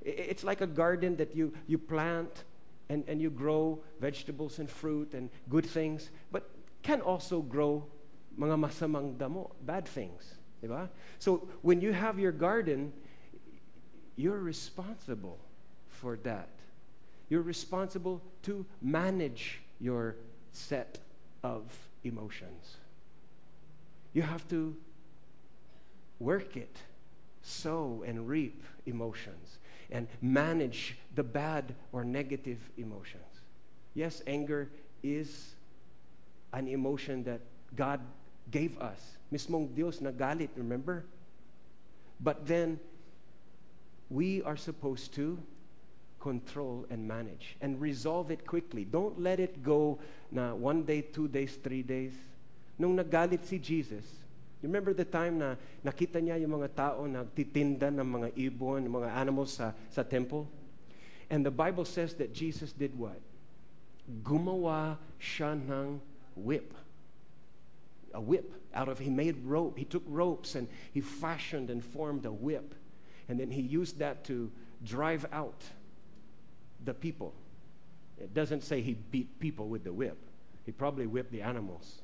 It's 0.00 0.42
like 0.42 0.62
a 0.62 0.66
garden 0.66 1.16
that 1.16 1.36
you, 1.36 1.52
you 1.66 1.76
plant 1.76 2.44
and, 2.88 3.04
and 3.06 3.20
you 3.20 3.28
grow 3.28 3.78
vegetables 4.00 4.58
and 4.58 4.70
fruit 4.70 5.12
and 5.12 5.28
good 5.50 5.66
things, 5.66 6.08
but 6.32 6.48
can 6.82 7.00
also 7.00 7.40
grow 7.40 7.84
mga 8.38 8.56
masamang 8.58 9.16
damo, 9.18 9.50
bad 9.64 9.86
things. 9.86 10.34
Diba? 10.62 10.88
So 11.18 11.48
when 11.62 11.80
you 11.80 11.92
have 11.92 12.18
your 12.18 12.32
garden, 12.32 12.92
you're 14.16 14.40
responsible 14.40 15.38
for 15.88 16.16
that. 16.24 16.48
You're 17.28 17.42
responsible 17.42 18.22
to 18.42 18.66
manage 18.82 19.60
your 19.80 20.16
set 20.52 20.98
of 21.42 21.64
emotions. 22.04 22.76
You 24.12 24.22
have 24.22 24.46
to 24.48 24.76
work 26.18 26.56
it, 26.56 26.76
sow 27.42 28.04
and 28.06 28.28
reap 28.28 28.62
emotions, 28.86 29.58
and 29.90 30.08
manage 30.20 30.96
the 31.14 31.22
bad 31.22 31.74
or 31.92 32.04
negative 32.04 32.58
emotions. 32.76 33.24
Yes, 33.94 34.22
anger 34.26 34.70
is 35.02 35.54
an 36.52 36.68
emotion 36.68 37.24
that 37.24 37.40
God 37.74 38.00
gave 38.50 38.78
us. 38.78 38.98
Mismong 39.32 39.74
Dios 39.74 39.98
nagalit, 40.00 40.50
remember? 40.56 41.04
But 42.20 42.46
then, 42.46 42.80
we 44.10 44.42
are 44.42 44.56
supposed 44.56 45.14
to 45.14 45.38
control 46.20 46.84
and 46.90 47.08
manage 47.08 47.56
and 47.62 47.80
resolve 47.80 48.30
it 48.30 48.46
quickly. 48.46 48.84
Don't 48.84 49.18
let 49.18 49.40
it 49.40 49.62
go 49.62 49.98
na 50.30 50.52
one 50.52 50.82
day, 50.82 51.00
two 51.00 51.28
days, 51.28 51.56
three 51.62 51.82
days. 51.82 52.12
Nung 52.76 52.98
nagalit 52.98 53.46
si 53.46 53.58
Jesus, 53.58 54.04
you 54.60 54.68
remember 54.68 54.92
the 54.92 55.06
time 55.06 55.38
na 55.38 55.56
nakita 55.80 56.20
niya 56.20 56.36
yung 56.42 56.60
mga 56.60 56.68
tao 56.76 57.08
nagtitinda 57.08 57.88
ng 57.88 58.04
mga 58.04 58.28
ibon, 58.36 58.84
mga 58.84 59.16
animals 59.16 59.56
sa, 59.56 59.72
sa 59.88 60.04
temple? 60.04 60.44
And 61.30 61.46
the 61.46 61.54
Bible 61.54 61.86
says 61.86 62.12
that 62.20 62.34
Jesus 62.34 62.74
did 62.74 62.92
what? 62.98 63.16
Gumawa 64.26 64.98
siya 65.16 65.54
ng 65.54 66.02
whip. 66.36 66.74
A 68.12 68.20
whip 68.20 68.52
out 68.74 68.88
of, 68.88 68.98
he 68.98 69.10
made 69.10 69.44
rope. 69.44 69.78
He 69.78 69.84
took 69.84 70.02
ropes 70.06 70.54
and 70.54 70.68
he 70.92 71.00
fashioned 71.00 71.70
and 71.70 71.84
formed 71.84 72.26
a 72.26 72.32
whip. 72.32 72.74
And 73.28 73.38
then 73.38 73.50
he 73.50 73.62
used 73.62 73.98
that 73.98 74.24
to 74.24 74.50
drive 74.84 75.26
out 75.32 75.62
the 76.84 76.94
people. 76.94 77.32
It 78.18 78.34
doesn't 78.34 78.62
say 78.62 78.80
he 78.80 78.94
beat 78.94 79.38
people 79.38 79.68
with 79.68 79.84
the 79.84 79.92
whip. 79.92 80.18
He 80.66 80.72
probably 80.72 81.06
whipped 81.06 81.32
the 81.32 81.42
animals. 81.42 82.02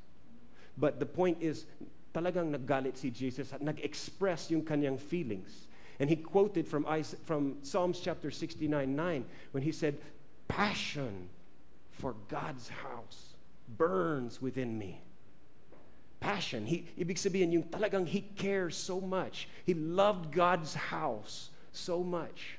But 0.78 1.00
the 1.00 1.06
point 1.06 1.38
is, 1.40 1.66
talagang 2.14 2.56
naggalit 2.56 2.96
si 2.96 3.10
Jesus 3.10 3.52
at 3.52 3.62
nag-express 3.62 4.50
yung 4.50 4.62
kanyang 4.62 4.98
feelings. 4.98 5.66
And 5.98 6.10
he 6.10 6.16
quoted 6.16 6.68
from, 6.68 6.86
from 7.24 7.56
Psalms 7.62 8.00
chapter 8.00 8.30
69, 8.30 8.94
9, 8.94 9.24
when 9.52 9.62
he 9.62 9.72
said, 9.72 9.98
Passion 10.48 11.28
for 11.90 12.14
God's 12.28 12.68
house 12.68 13.35
burns 13.68 14.40
within 14.40 14.78
me. 14.78 15.00
Passion. 16.20 16.66
He, 16.66 16.86
ibig 16.98 17.16
sabihin, 17.16 17.52
yung 17.52 17.64
talagang 17.64 18.06
he 18.06 18.22
cares 18.36 18.76
so 18.76 19.00
much. 19.00 19.48
He 19.64 19.74
loved 19.74 20.32
God's 20.32 20.74
house 20.74 21.50
so 21.72 22.02
much 22.02 22.58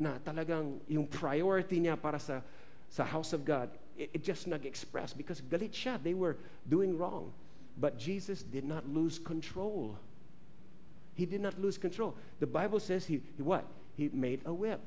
na 0.00 0.16
talagang 0.24 0.80
yung 0.88 1.06
priority 1.06 1.78
niya 1.78 2.00
para 2.00 2.18
sa, 2.18 2.40
sa 2.88 3.04
house 3.04 3.32
of 3.32 3.44
God, 3.44 3.68
it, 3.98 4.10
it 4.14 4.24
just 4.24 4.48
nag-express 4.48 5.12
because 5.12 5.42
galit 5.42 5.72
siya. 5.72 6.02
They 6.02 6.14
were 6.14 6.38
doing 6.68 6.96
wrong. 6.96 7.32
But 7.76 7.98
Jesus 7.98 8.42
did 8.42 8.64
not 8.64 8.88
lose 8.88 9.18
control. 9.18 9.96
He 11.14 11.26
did 11.26 11.40
not 11.40 11.60
lose 11.60 11.76
control. 11.76 12.16
The 12.40 12.46
Bible 12.46 12.80
says 12.80 13.04
he, 13.04 13.20
he 13.36 13.42
what? 13.42 13.64
He 13.94 14.08
made 14.08 14.40
a 14.46 14.52
whip. 14.52 14.80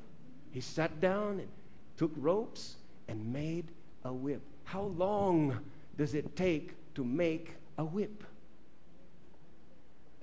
He 0.52 0.62
sat 0.62 1.00
down 1.00 1.40
and 1.40 1.50
took 1.96 2.12
ropes 2.18 2.76
and 3.08 3.32
made 3.32 3.66
a 4.04 4.12
whip. 4.12 4.42
How 4.64 4.84
long 4.96 5.60
does 5.98 6.14
it 6.14 6.36
take 6.36 6.74
to 6.96 7.04
make 7.04 7.56
a 7.78 7.84
whip? 7.84 8.24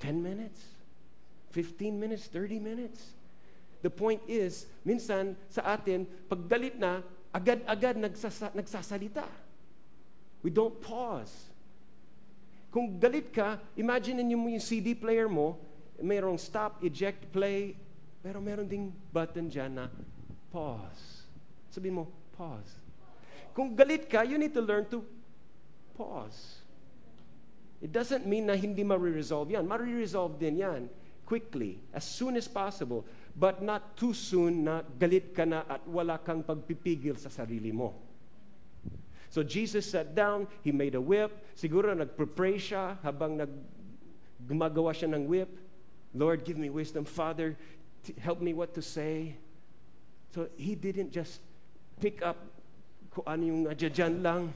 10 0.01 0.23
minutes? 0.23 0.61
15 1.51 2.01
minutes? 2.01 2.27
30 2.27 2.59
minutes? 2.59 3.01
The 3.83 3.91
point 3.91 4.21
is, 4.29 4.67
minsan 4.85 5.37
sa 5.49 5.77
atin, 5.77 6.05
pag 6.29 6.45
galit 6.49 6.77
na, 6.77 7.01
agad-agad 7.33 7.97
nagsasa- 7.97 8.53
nagsasalita. 8.53 9.25
We 10.43 10.51
don't 10.51 10.77
pause. 10.81 11.49
Kung 12.71 12.99
galit 13.01 13.33
ka, 13.33 13.59
imagine 13.77 14.23
niyo 14.23 14.39
mo 14.39 14.49
yung 14.49 14.63
CD 14.63 14.95
player 14.95 15.29
mo, 15.29 15.59
mayroong 16.01 16.39
stop, 16.39 16.81
eject, 16.85 17.29
play, 17.33 17.77
pero 18.21 18.41
meron 18.41 18.69
ding 18.69 18.93
button 19.13 19.49
dyan 19.49 19.75
na 19.75 19.87
pause. 20.53 21.25
Sabihin 21.73 22.03
mo, 22.03 22.05
pause. 22.37 22.77
Kung 23.61 23.77
galit 23.77 24.09
ka, 24.09 24.25
you 24.25 24.41
need 24.41 24.57
to 24.57 24.65
learn 24.65 24.89
to 24.89 25.05
pause. 25.93 26.65
It 27.85 27.93
doesn't 27.93 28.25
mean 28.25 28.49
na 28.49 28.57
hindi 28.57 28.81
ma-resolve 28.81 29.53
yan. 29.53 29.69
Ma-resolve 29.69 30.41
din 30.41 30.65
yan 30.65 30.89
quickly, 31.29 31.77
as 31.93 32.09
soon 32.09 32.41
as 32.41 32.49
possible, 32.49 33.05
but 33.37 33.61
not 33.61 34.01
too 34.01 34.17
soon 34.17 34.65
na 34.65 34.81
galit 34.97 35.37
ka 35.37 35.45
na 35.45 35.69
at 35.69 35.85
wala 35.85 36.17
kang 36.17 36.41
pagpipigil 36.41 37.21
sa 37.21 37.29
sarili 37.29 37.69
mo. 37.69 37.93
So 39.29 39.45
Jesus 39.45 39.93
sat 39.93 40.17
down, 40.17 40.49
he 40.65 40.73
made 40.73 40.97
a 40.97 41.03
whip. 41.05 41.29
Siguro 41.53 41.93
nagpre-pray 41.93 42.57
siya 42.57 42.97
habang 43.05 43.37
nag 43.37 43.53
gumagawa 44.49 44.97
siya 44.97 45.13
ng 45.13 45.29
whip. 45.29 45.53
Lord, 46.17 46.49
give 46.49 46.57
me 46.57 46.73
wisdom. 46.73 47.05
Father, 47.05 47.61
help 48.25 48.41
me 48.41 48.57
what 48.57 48.73
to 48.73 48.81
say. 48.81 49.37
So 50.33 50.49
he 50.57 50.73
didn't 50.73 51.13
just 51.13 51.45
pick 52.01 52.25
up 52.25 52.41
kung 53.11 53.27
ano 53.27 53.43
yung 53.43 53.63
adyan 53.67 54.23
lang. 54.23 54.55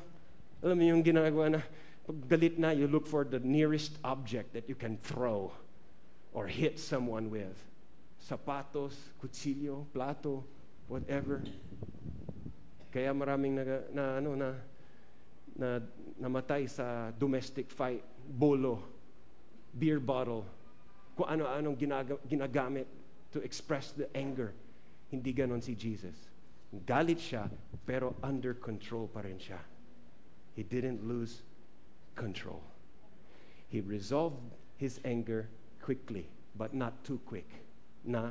Alam 0.64 0.76
mo 0.78 0.84
yung 0.86 1.02
ginagawa 1.04 1.58
na 1.58 1.60
pag 2.04 2.18
galit 2.28 2.60
na, 2.60 2.70
you 2.70 2.86
look 2.86 3.08
for 3.08 3.24
the 3.24 3.40
nearest 3.40 3.96
object 4.04 4.52
that 4.52 4.68
you 4.68 4.76
can 4.76 4.96
throw 5.00 5.52
or 6.32 6.46
hit 6.46 6.78
someone 6.78 7.32
with. 7.32 7.56
Sapatos, 8.20 8.96
kutsilyo, 9.20 9.88
plato, 9.92 10.44
whatever. 10.88 11.40
Kaya 12.92 13.10
maraming 13.16 13.56
na, 13.56 13.64
na 13.92 14.04
ano 14.20 14.30
na 14.36 14.48
na 15.54 15.78
namatay 16.18 16.66
sa 16.66 17.14
domestic 17.14 17.70
fight, 17.70 18.02
bolo, 18.26 18.82
beer 19.70 20.02
bottle, 20.02 20.42
kung 21.14 21.30
ano-anong 21.30 21.78
ginaga, 21.78 22.18
ginagamit 22.26 22.86
to 23.30 23.38
express 23.42 23.94
the 23.94 24.10
anger. 24.14 24.50
Hindi 25.10 25.30
ganon 25.30 25.62
si 25.62 25.78
Jesus. 25.78 26.33
Galit 26.82 27.22
siya, 27.22 27.46
pero 27.86 28.16
under 28.22 28.54
control 28.54 29.06
pa 29.06 29.22
rin 29.22 29.38
siya. 29.38 29.62
He 30.54 30.62
didn't 30.62 31.06
lose 31.06 31.42
control. 32.14 32.62
He 33.68 33.80
resolved 33.80 34.38
his 34.76 35.00
anger 35.04 35.48
quickly, 35.82 36.26
but 36.56 36.74
not 36.74 37.04
too 37.04 37.20
quick. 37.26 37.48
Na, 38.04 38.30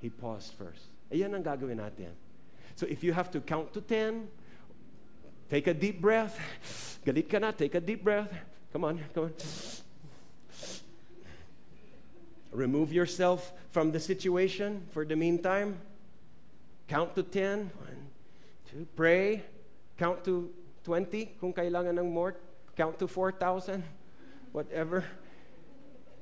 he 0.00 0.10
paused 0.10 0.52
first. 0.54 0.90
Ayan 1.12 1.34
ang 1.34 1.42
gagawin 1.42 1.78
natin. 1.78 2.14
So 2.76 2.86
if 2.86 3.02
you 3.02 3.12
have 3.12 3.30
to 3.32 3.40
count 3.40 3.72
to 3.74 3.80
10, 3.80 4.28
take 5.50 5.66
a 5.66 5.74
deep 5.74 6.00
breath. 6.00 6.38
Galit 7.04 7.28
ka 7.28 7.38
na, 7.38 7.50
take 7.50 7.74
a 7.74 7.80
deep 7.80 8.04
breath. 8.04 8.30
Come 8.72 8.84
on, 8.84 9.00
come 9.14 9.24
on. 9.24 9.34
Remove 12.52 12.92
yourself 12.92 13.52
from 13.70 13.92
the 13.92 14.00
situation 14.00 14.86
for 14.90 15.04
the 15.04 15.16
meantime. 15.16 15.78
Count 16.88 17.14
to 17.14 17.22
10. 17.22 17.70
One, 17.74 18.06
two. 18.70 18.86
Pray. 18.94 19.42
Count 19.98 20.24
to 20.24 20.50
20 20.84 21.36
kung 21.40 21.52
kailangan 21.52 21.98
ng 21.98 22.08
more. 22.12 22.36
Count 22.76 22.98
to 22.98 23.08
4,000. 23.08 23.82
Whatever. 24.52 25.04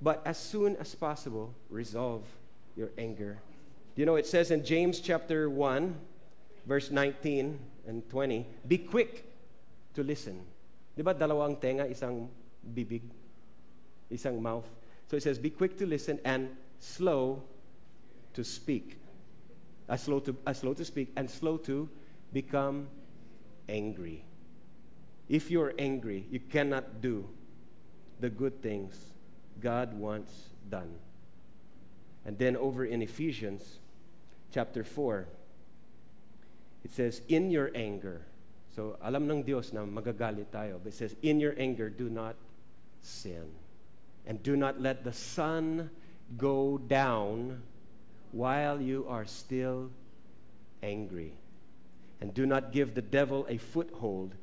But 0.00 0.22
as 0.24 0.38
soon 0.38 0.76
as 0.76 0.94
possible, 0.94 1.54
resolve 1.68 2.24
your 2.76 2.90
anger. 2.98 3.38
You 3.94 4.06
know, 4.06 4.16
it 4.16 4.26
says 4.26 4.50
in 4.50 4.64
James 4.64 5.00
chapter 5.00 5.48
1, 5.48 5.94
verse 6.66 6.90
19 6.90 7.58
and 7.86 8.10
20, 8.10 8.46
be 8.66 8.78
quick 8.78 9.24
to 9.94 10.02
listen. 10.02 10.42
Di 10.96 11.02
ba 11.02 11.14
dalawang 11.14 11.60
tenga, 11.60 11.86
isang 11.86 12.26
bibig, 12.62 13.02
isang 14.10 14.40
mouth? 14.40 14.66
So 15.06 15.16
it 15.16 15.22
says, 15.22 15.38
be 15.38 15.50
quick 15.50 15.78
to 15.78 15.86
listen 15.86 16.18
and 16.24 16.50
slow 16.78 17.42
to 18.34 18.42
speak. 18.42 18.98
Slow, 19.96 20.20
to, 20.20 20.36
slow 20.52 20.74
to 20.74 20.84
speak, 20.84 21.12
and 21.16 21.30
slow 21.30 21.56
to 21.58 21.88
become 22.32 22.88
angry. 23.68 24.24
If 25.28 25.50
you're 25.50 25.72
angry, 25.78 26.26
you 26.30 26.40
cannot 26.40 27.00
do 27.00 27.28
the 28.20 28.28
good 28.30 28.62
things 28.62 29.12
God 29.60 29.94
wants 29.94 30.32
done. 30.70 30.94
And 32.24 32.38
then 32.38 32.56
over 32.56 32.84
in 32.84 33.02
Ephesians 33.02 33.78
chapter 34.52 34.84
4, 34.84 35.26
it 36.84 36.92
says, 36.92 37.22
In 37.28 37.50
your 37.50 37.70
anger. 37.74 38.22
So 38.74 38.96
alam 39.00 39.30
ng 39.30 39.44
Diyos 39.44 39.72
na 39.72 39.84
magagalit 39.84 40.52
tayo. 40.52 40.80
But 40.82 40.92
it 40.92 40.96
says, 40.96 41.16
In 41.22 41.40
your 41.40 41.54
anger, 41.56 41.88
do 41.88 42.08
not 42.08 42.36
sin. 43.00 43.48
And 44.26 44.42
do 44.42 44.56
not 44.56 44.80
let 44.80 45.04
the 45.04 45.12
sun 45.12 45.90
go 46.36 46.78
down 46.78 47.62
while 48.34 48.80
you 48.80 49.06
are 49.08 49.24
still 49.24 49.90
angry. 50.82 51.32
And 52.20 52.34
do 52.34 52.46
not 52.46 52.72
give 52.72 52.94
the 52.94 53.02
devil 53.02 53.46
a 53.48 53.58
foothold. 53.58 54.34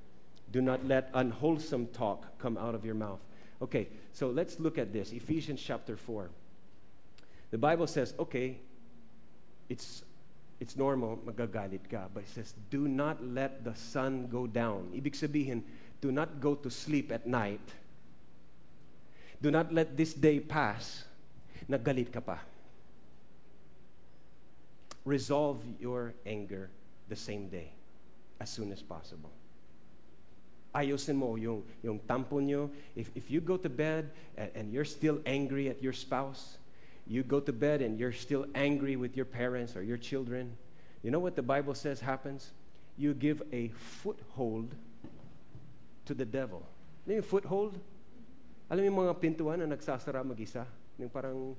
Do 0.51 0.61
not 0.61 0.85
let 0.87 1.09
unwholesome 1.13 1.87
talk 1.87 2.39
come 2.39 2.57
out 2.57 2.73
of 2.73 2.85
your 2.85 2.95
mouth. 2.95 3.19
Okay, 3.61 3.89
so 4.13 4.29
let's 4.29 4.59
look 4.59 4.77
at 4.77 4.93
this 4.93 5.11
Ephesians 5.11 5.61
chapter 5.61 5.97
4. 5.97 6.29
The 7.51 7.57
Bible 7.57 7.85
says, 7.85 8.13
okay, 8.17 8.59
it's, 9.67 10.03
it's 10.61 10.77
normal, 10.77 11.19
magagalit 11.25 11.89
ka. 11.89 12.07
But 12.13 12.23
it 12.23 12.29
says, 12.29 12.53
do 12.69 12.87
not 12.87 13.21
let 13.21 13.65
the 13.65 13.75
sun 13.75 14.27
go 14.31 14.47
down. 14.47 14.91
Ibig 14.95 15.13
sabihin, 15.13 15.63
do 15.99 16.13
not 16.13 16.39
go 16.39 16.55
to 16.55 16.71
sleep 16.71 17.11
at 17.11 17.27
night. 17.27 17.61
Do 19.41 19.51
not 19.51 19.73
let 19.73 19.97
this 19.97 20.13
day 20.13 20.39
pass. 20.39 21.03
Nagalit 21.69 22.13
ka 22.13 22.21
pa. 22.21 22.39
Resolve 25.05 25.61
your 25.79 26.13
anger 26.25 26.69
the 27.09 27.15
same 27.15 27.47
day, 27.49 27.73
as 28.39 28.49
soon 28.49 28.71
as 28.71 28.81
possible. 28.81 29.31
Ayusin 30.73 31.15
mo 31.15 31.35
yung, 31.35 31.63
yung 31.83 31.99
tampo 31.99 32.39
nyo. 32.39 32.69
If, 32.95 33.11
if 33.15 33.29
you 33.29 33.41
go 33.41 33.57
to 33.57 33.67
bed 33.67 34.11
and, 34.37 34.49
and 34.55 34.65
you're 34.71 34.85
still 34.87 35.19
angry 35.25 35.67
at 35.67 35.83
your 35.83 35.91
spouse, 35.91 36.57
you 37.07 37.23
go 37.23 37.39
to 37.41 37.51
bed 37.51 37.81
and 37.81 37.99
you're 37.99 38.13
still 38.13 38.45
angry 38.55 38.95
with 38.95 39.17
your 39.17 39.25
parents 39.25 39.75
or 39.75 39.83
your 39.83 39.97
children, 39.97 40.55
you 41.03 41.11
know 41.11 41.19
what 41.19 41.35
the 41.35 41.43
Bible 41.43 41.75
says 41.75 41.99
happens? 41.99 42.51
You 42.97 43.13
give 43.13 43.41
a 43.51 43.69
foothold 43.75 44.71
to 46.05 46.13
the 46.13 46.25
devil. 46.25 46.63
Ano 47.05 47.19
yung 47.19 47.27
foothold? 47.27 47.75
Alam 48.69 48.85
mo 48.85 48.87
yung 48.87 48.99
mga 49.09 49.13
pintuan 49.19 49.59
na 49.59 49.67
nagsasara 49.67 50.23
mag-isa? 50.23 50.63
Yung 50.95 51.09
parang 51.09 51.57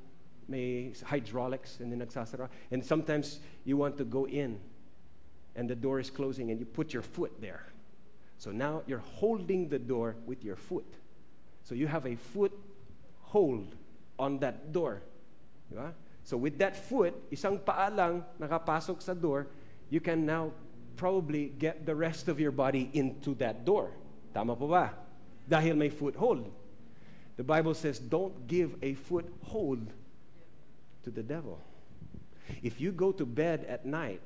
may 0.49 0.92
hydraulics 1.04 1.78
and 1.80 1.92
then 1.92 2.06
nagsasara. 2.06 2.49
And 2.70 2.84
sometimes 2.84 3.40
you 3.64 3.76
want 3.76 3.96
to 3.99 4.04
go 4.04 4.26
in 4.26 4.58
and 5.54 5.68
the 5.68 5.75
door 5.75 6.00
is 6.00 6.11
closing 6.11 6.50
and 6.50 6.58
you 6.58 6.66
put 6.66 6.92
your 6.92 7.02
foot 7.02 7.32
there. 7.40 7.66
So 8.38 8.50
now 8.50 8.82
you're 8.87 9.04
holding 9.20 9.68
the 9.68 9.78
door 9.78 10.16
with 10.26 10.44
your 10.44 10.56
foot. 10.56 10.87
So 11.62 11.75
you 11.75 11.87
have 11.87 12.06
a 12.06 12.16
foot 12.16 12.52
hold 13.20 13.75
on 14.18 14.38
that 14.40 14.72
door. 14.72 15.02
Diba? 15.72 15.92
So 16.25 16.37
with 16.37 16.58
that 16.58 16.76
foot, 16.76 17.14
isang 17.30 17.64
paa 17.64 17.88
lang 17.88 18.25
nakapasok 18.40 19.02
sa 19.02 19.14
door, 19.14 19.46
you 19.90 20.00
can 20.00 20.26
now 20.26 20.52
probably 20.96 21.52
get 21.58 21.87
the 21.87 21.94
rest 21.94 22.28
of 22.28 22.38
your 22.38 22.52
body 22.52 22.90
into 22.92 23.34
that 23.37 23.64
door. 23.64 23.90
Tama 24.34 24.56
po 24.56 24.68
ba? 24.68 24.94
Dahil 25.49 25.76
may 25.76 25.88
foothold. 25.88 26.50
The 27.37 27.42
Bible 27.42 27.75
says, 27.75 27.99
don't 27.99 28.46
give 28.46 28.76
a 28.82 28.94
foothold 28.94 29.90
to 31.04 31.11
the 31.11 31.23
devil. 31.23 31.61
If 32.62 32.80
you 32.80 32.92
go 32.92 33.12
to 33.12 33.25
bed 33.25 33.64
at 33.68 33.87
night 33.87 34.21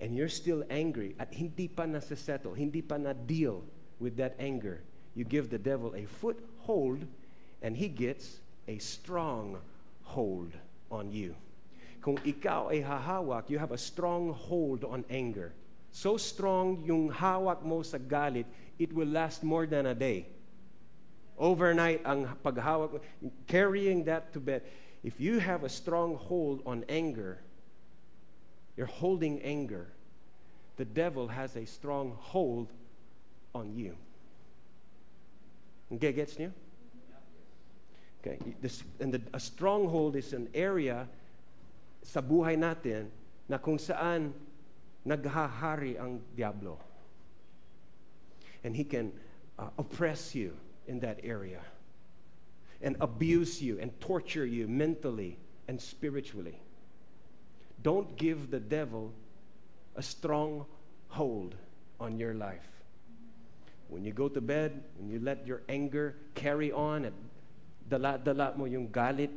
and 0.00 0.16
you're 0.16 0.28
still 0.28 0.64
angry 0.70 1.14
at 1.18 1.32
hindi 1.32 1.68
pa 1.68 1.84
nasa-settle, 1.84 2.54
hindi 2.54 2.82
pa 2.82 2.96
na-deal 2.96 3.64
with 3.98 4.16
that 4.16 4.36
anger, 4.38 4.80
you 5.14 5.24
give 5.24 5.50
the 5.50 5.58
devil 5.58 5.94
a 5.96 6.04
foothold 6.06 7.04
and 7.62 7.76
he 7.76 7.88
gets 7.88 8.40
a 8.68 8.78
strong 8.78 9.58
hold 10.02 10.52
on 10.90 11.12
you. 11.12 11.34
Kung 12.00 12.16
ikaw 12.24 12.72
ay 12.72 12.80
hahawak, 12.80 13.50
you 13.52 13.60
have 13.60 13.72
a 13.72 13.80
strong 13.80 14.32
hold 14.32 14.84
on 14.84 15.04
anger. 15.12 15.52
So 15.92 16.16
strong 16.16 16.80
yung 16.86 17.10
hawak 17.12 17.60
mo 17.60 17.82
sa 17.82 17.98
galit, 17.98 18.46
it 18.78 18.92
will 18.92 19.10
last 19.10 19.44
more 19.44 19.66
than 19.66 19.84
a 19.84 19.94
day. 19.94 20.24
Overnight, 21.36 22.04
ang 22.04 22.28
paghawak, 22.44 23.00
carrying 23.48 24.04
that 24.04 24.32
to 24.32 24.40
bed. 24.40 24.64
If 25.02 25.20
you 25.20 25.38
have 25.38 25.64
a 25.64 25.68
strong 25.68 26.16
hold 26.16 26.62
on 26.66 26.84
anger, 26.88 27.38
you're 28.76 28.86
holding 28.86 29.40
anger, 29.40 29.88
the 30.76 30.84
devil 30.84 31.28
has 31.28 31.56
a 31.56 31.64
strong 31.64 32.16
hold 32.18 32.68
on 33.54 33.74
you. 33.74 33.96
Okay, 35.92 36.12
gets 36.12 36.38
you? 36.38 36.52
Okay, 38.20 38.38
this, 38.60 38.82
and 39.00 39.14
the, 39.14 39.22
a 39.32 39.40
stronghold 39.40 40.14
is 40.16 40.34
an 40.34 40.48
area 40.52 41.08
sa 42.02 42.20
buhay 42.20 42.56
natin 42.56 43.08
na 43.48 43.56
kung 43.56 43.78
saan 43.80 44.32
naghahari 45.06 45.96
ang 45.98 46.20
diablo. 46.36 46.78
And 48.62 48.76
he 48.76 48.84
can 48.84 49.12
uh, 49.58 49.72
oppress 49.78 50.34
you 50.34 50.52
in 50.86 51.00
that 51.00 51.18
area 51.24 51.64
and 52.82 52.96
abuse 53.00 53.60
you 53.60 53.78
and 53.80 53.98
torture 54.00 54.46
you 54.46 54.66
mentally 54.66 55.38
and 55.68 55.80
spiritually. 55.80 56.60
Don't 57.82 58.16
give 58.16 58.50
the 58.50 58.60
devil 58.60 59.12
a 59.96 60.02
strong 60.02 60.66
hold 61.08 61.54
on 61.98 62.18
your 62.18 62.34
life. 62.34 62.66
When 63.88 64.04
you 64.04 64.12
go 64.12 64.28
to 64.28 64.40
bed, 64.40 64.82
when 64.98 65.10
you 65.10 65.18
let 65.20 65.46
your 65.46 65.62
anger 65.68 66.14
carry 66.34 66.70
on 66.72 67.04
at 67.04 67.12
dala-dala 67.88 68.54
mo 68.56 68.64
yung 68.64 68.88
galit, 68.88 69.30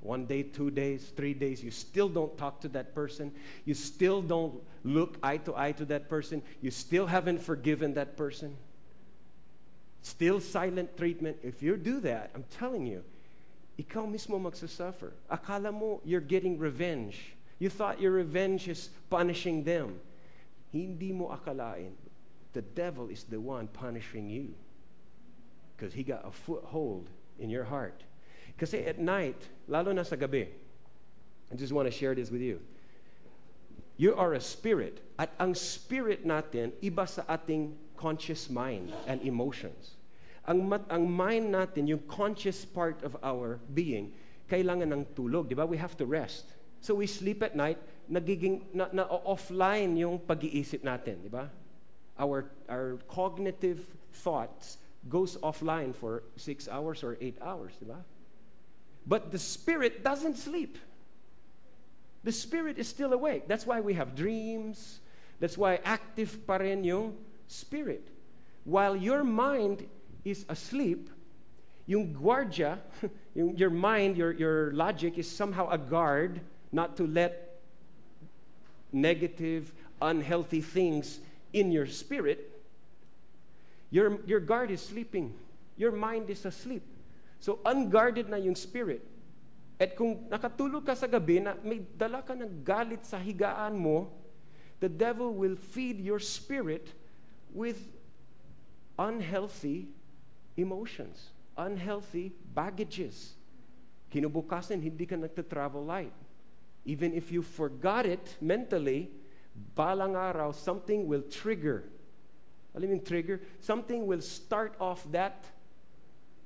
one 0.00 0.24
day, 0.24 0.42
two 0.42 0.70
days, 0.70 1.12
three 1.14 1.34
days, 1.34 1.62
you 1.62 1.70
still 1.70 2.08
don't 2.08 2.36
talk 2.38 2.60
to 2.62 2.68
that 2.68 2.94
person. 2.94 3.32
You 3.66 3.74
still 3.74 4.22
don't 4.22 4.54
look 4.82 5.18
eye 5.22 5.36
to 5.38 5.54
eye 5.54 5.72
to 5.72 5.84
that 5.86 6.08
person. 6.08 6.42
You 6.62 6.70
still 6.70 7.06
haven't 7.06 7.42
forgiven 7.42 7.94
that 7.94 8.16
person. 8.16 8.56
Still 10.02 10.40
silent 10.40 10.96
treatment. 10.96 11.38
If 11.42 11.62
you 11.62 11.76
do 11.76 12.00
that, 12.00 12.30
I'm 12.34 12.44
telling 12.56 12.86
you, 12.86 13.04
ikaw 13.78 14.08
mismo 14.08 14.40
magsasuffer. 14.40 15.12
Akala 15.30 15.72
mo 15.72 16.00
you're 16.04 16.20
getting 16.20 16.58
revenge. 16.58 17.36
You 17.58 17.68
thought 17.68 18.00
your 18.00 18.12
revenge 18.12 18.68
is 18.68 18.88
punishing 19.08 19.64
them. 19.64 20.00
Hindi 20.72 21.12
mo 21.12 21.28
akalain. 21.28 21.92
The 22.52 22.62
devil 22.62 23.08
is 23.08 23.24
the 23.24 23.38
one 23.38 23.68
punishing 23.68 24.28
you. 24.28 24.54
Because 25.76 25.92
he 25.92 26.02
got 26.02 26.26
a 26.26 26.30
foothold 26.30 27.08
in 27.38 27.50
your 27.50 27.64
heart. 27.64 28.02
Kasi 28.58 28.84
at 28.84 28.98
night, 28.98 29.36
lalo 29.68 29.92
na 29.92 30.02
sa 30.02 30.16
gabi, 30.16 30.48
I 31.50 31.54
just 31.56 31.72
want 31.72 31.86
to 31.86 31.92
share 31.92 32.14
this 32.14 32.30
with 32.30 32.40
you. 32.40 32.60
You 33.96 34.14
are 34.16 34.32
a 34.32 34.40
spirit. 34.40 35.00
At 35.18 35.32
ang 35.36 35.54
spirit 35.54 36.24
natin, 36.24 36.72
iba 36.80 37.04
sa 37.08 37.24
ating 37.28 37.76
conscious 38.00 38.48
mind 38.48 38.88
and 39.04 39.20
emotions. 39.28 40.00
Ang, 40.48 40.72
mat, 40.72 40.88
ang 40.88 41.04
mind 41.04 41.52
natin, 41.52 41.84
yung 41.84 42.00
conscious 42.08 42.64
part 42.64 43.04
of 43.04 43.12
our 43.20 43.60
being, 43.76 44.16
kailangan 44.48 44.88
ng 44.88 45.04
tulog. 45.12 45.52
Di 45.52 45.54
ba? 45.54 45.68
We 45.68 45.76
have 45.76 45.92
to 46.00 46.08
rest. 46.08 46.48
So 46.80 46.96
we 46.96 47.04
sleep 47.04 47.44
at 47.44 47.52
night, 47.52 47.76
nagiging, 48.08 48.72
na, 48.72 48.88
na 48.88 49.04
offline 49.04 50.00
yung 50.00 50.16
pag-iisip 50.16 50.80
natin. 50.80 51.20
Di 51.20 51.28
ba? 51.28 51.52
Our, 52.16 52.48
our 52.72 52.96
cognitive 53.04 53.84
thoughts 54.24 54.80
goes 55.08 55.36
offline 55.44 55.92
for 55.92 56.24
six 56.40 56.68
hours 56.72 57.04
or 57.04 57.20
eight 57.20 57.36
hours, 57.44 57.76
di 57.76 57.84
ba? 57.84 58.00
But 59.04 59.28
the 59.32 59.38
spirit 59.38 60.00
doesn't 60.00 60.40
sleep. 60.40 60.80
The 62.24 62.32
spirit 62.32 62.76
is 62.80 62.88
still 62.88 63.12
awake. 63.12 63.48
That's 63.48 63.64
why 63.64 63.80
we 63.80 63.92
have 63.94 64.16
dreams. 64.16 65.00
That's 65.40 65.56
why 65.56 65.80
active 65.84 66.44
pa 66.44 66.60
rin 66.60 66.84
yung 66.84 67.16
spirit. 67.50 68.06
While 68.62 68.94
your 68.94 69.24
mind 69.26 69.86
is 70.24 70.46
asleep, 70.48 71.10
yung 71.86 72.14
guardia, 72.14 72.78
yung, 73.34 73.56
your 73.58 73.70
mind, 73.70 74.16
your, 74.16 74.30
your 74.30 74.70
logic 74.72 75.18
is 75.18 75.26
somehow 75.26 75.68
a 75.70 75.78
guard 75.78 76.40
not 76.70 76.96
to 76.98 77.06
let 77.06 77.58
negative, 78.92 79.72
unhealthy 80.00 80.60
things 80.60 81.18
in 81.52 81.72
your 81.72 81.86
spirit 81.86 82.50
your, 83.90 84.22
your 84.24 84.40
guard 84.40 84.70
is 84.70 84.80
sleeping. 84.80 85.34
Your 85.76 85.90
mind 85.90 86.30
is 86.30 86.46
asleep. 86.46 86.86
So, 87.42 87.58
unguarded 87.66 88.30
na 88.30 88.38
yung 88.38 88.54
spirit. 88.54 89.02
At 89.80 89.98
kung 89.98 90.30
nakatulog 90.30 90.86
ka 90.86 90.94
sa 90.94 91.10
gabi 91.10 91.42
na 91.42 91.58
may 91.66 91.82
dala 91.98 92.22
ka 92.22 92.38
ng 92.38 92.62
galit 92.62 93.02
sa 93.02 93.18
higaan 93.18 93.74
mo, 93.74 94.06
the 94.78 94.88
devil 94.88 95.34
will 95.34 95.58
feed 95.58 95.98
your 95.98 96.22
spirit 96.22 96.94
with 97.54 97.88
unhealthy 98.98 99.88
emotions, 100.56 101.30
unhealthy 101.56 102.32
baggages. 102.54 103.34
Kinubukasan, 104.12 104.82
hindi 104.82 105.06
ka 105.06 105.16
nagta-travel 105.16 105.84
light. 105.84 106.12
Even 106.84 107.14
if 107.14 107.30
you 107.30 107.42
forgot 107.42 108.06
it 108.06 108.36
mentally, 108.40 109.10
balang 109.76 110.16
araw, 110.16 110.52
something 110.52 111.06
will 111.06 111.22
trigger. 111.22 111.84
Alam 112.74 112.98
yung 112.98 113.04
trigger? 113.04 113.40
Something 113.60 114.06
will 114.06 114.20
start 114.20 114.74
off 114.80 115.04
that 115.10 115.44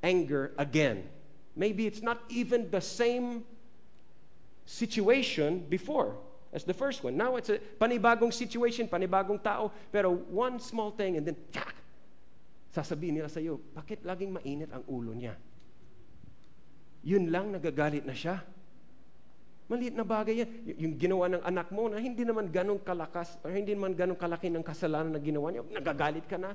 anger 0.03 0.53
again. 0.59 1.05
Maybe 1.57 1.87
it's 1.87 2.03
not 2.03 2.21
even 2.29 2.71
the 2.71 2.81
same 2.81 3.45
situation 4.67 5.65
before 5.69 6.17
as 6.55 6.63
the 6.63 6.73
first 6.73 7.03
one. 7.03 7.19
Now 7.19 7.35
it's 7.35 7.51
a 7.51 7.59
panibagong 7.59 8.31
situation, 8.31 8.87
panibagong 8.87 9.43
tao, 9.43 9.75
pero 9.91 10.15
one 10.15 10.63
small 10.63 10.95
thing 10.95 11.19
and 11.19 11.27
then, 11.27 11.37
tsak, 11.51 11.75
sasabihin 12.71 13.19
nila 13.19 13.27
sa 13.27 13.43
iyo, 13.43 13.59
bakit 13.75 14.07
laging 14.07 14.31
mainit 14.31 14.71
ang 14.71 14.87
ulo 14.87 15.11
niya? 15.11 15.35
Yun 17.03 17.29
lang, 17.29 17.51
nagagalit 17.51 18.07
na 18.07 18.15
siya. 18.15 18.41
Maliit 19.67 19.97
na 19.97 20.07
bagay 20.07 20.45
yan. 20.45 20.51
Y- 20.65 20.79
yung 20.87 20.95
ginawa 20.95 21.27
ng 21.27 21.43
anak 21.43 21.69
mo 21.75 21.91
na 21.91 21.99
hindi 21.99 22.23
naman 22.23 22.49
ganong 22.49 22.81
kalakas 22.81 23.37
or 23.43 23.51
hindi 23.53 23.73
naman 23.73 23.97
ganong 23.97 24.17
kalaki 24.17 24.49
ng 24.49 24.65
kasalanan 24.65 25.13
na 25.13 25.21
ginawa 25.21 25.51
niya, 25.51 25.67
nagagalit 25.69 26.25
ka 26.31 26.39
na. 26.39 26.55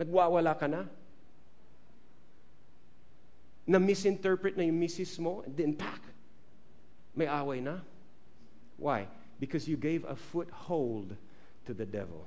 Nagwawala 0.00 0.54
ka 0.56 0.66
na. 0.70 0.88
Na 3.68 3.78
misinterpret 3.78 4.56
na 4.56 4.64
yung 4.64 4.78
misis 4.78 5.18
mo, 5.20 5.44
and 5.44 5.54
then 5.54 5.74
pack. 5.76 6.02
May 7.14 7.26
away 7.26 7.60
na. 7.60 7.82
Why? 8.80 9.06
Because 9.38 9.68
you 9.68 9.76
gave 9.76 10.04
a 10.04 10.16
foothold 10.16 11.14
to 11.66 11.74
the 11.74 11.86
devil. 11.86 12.26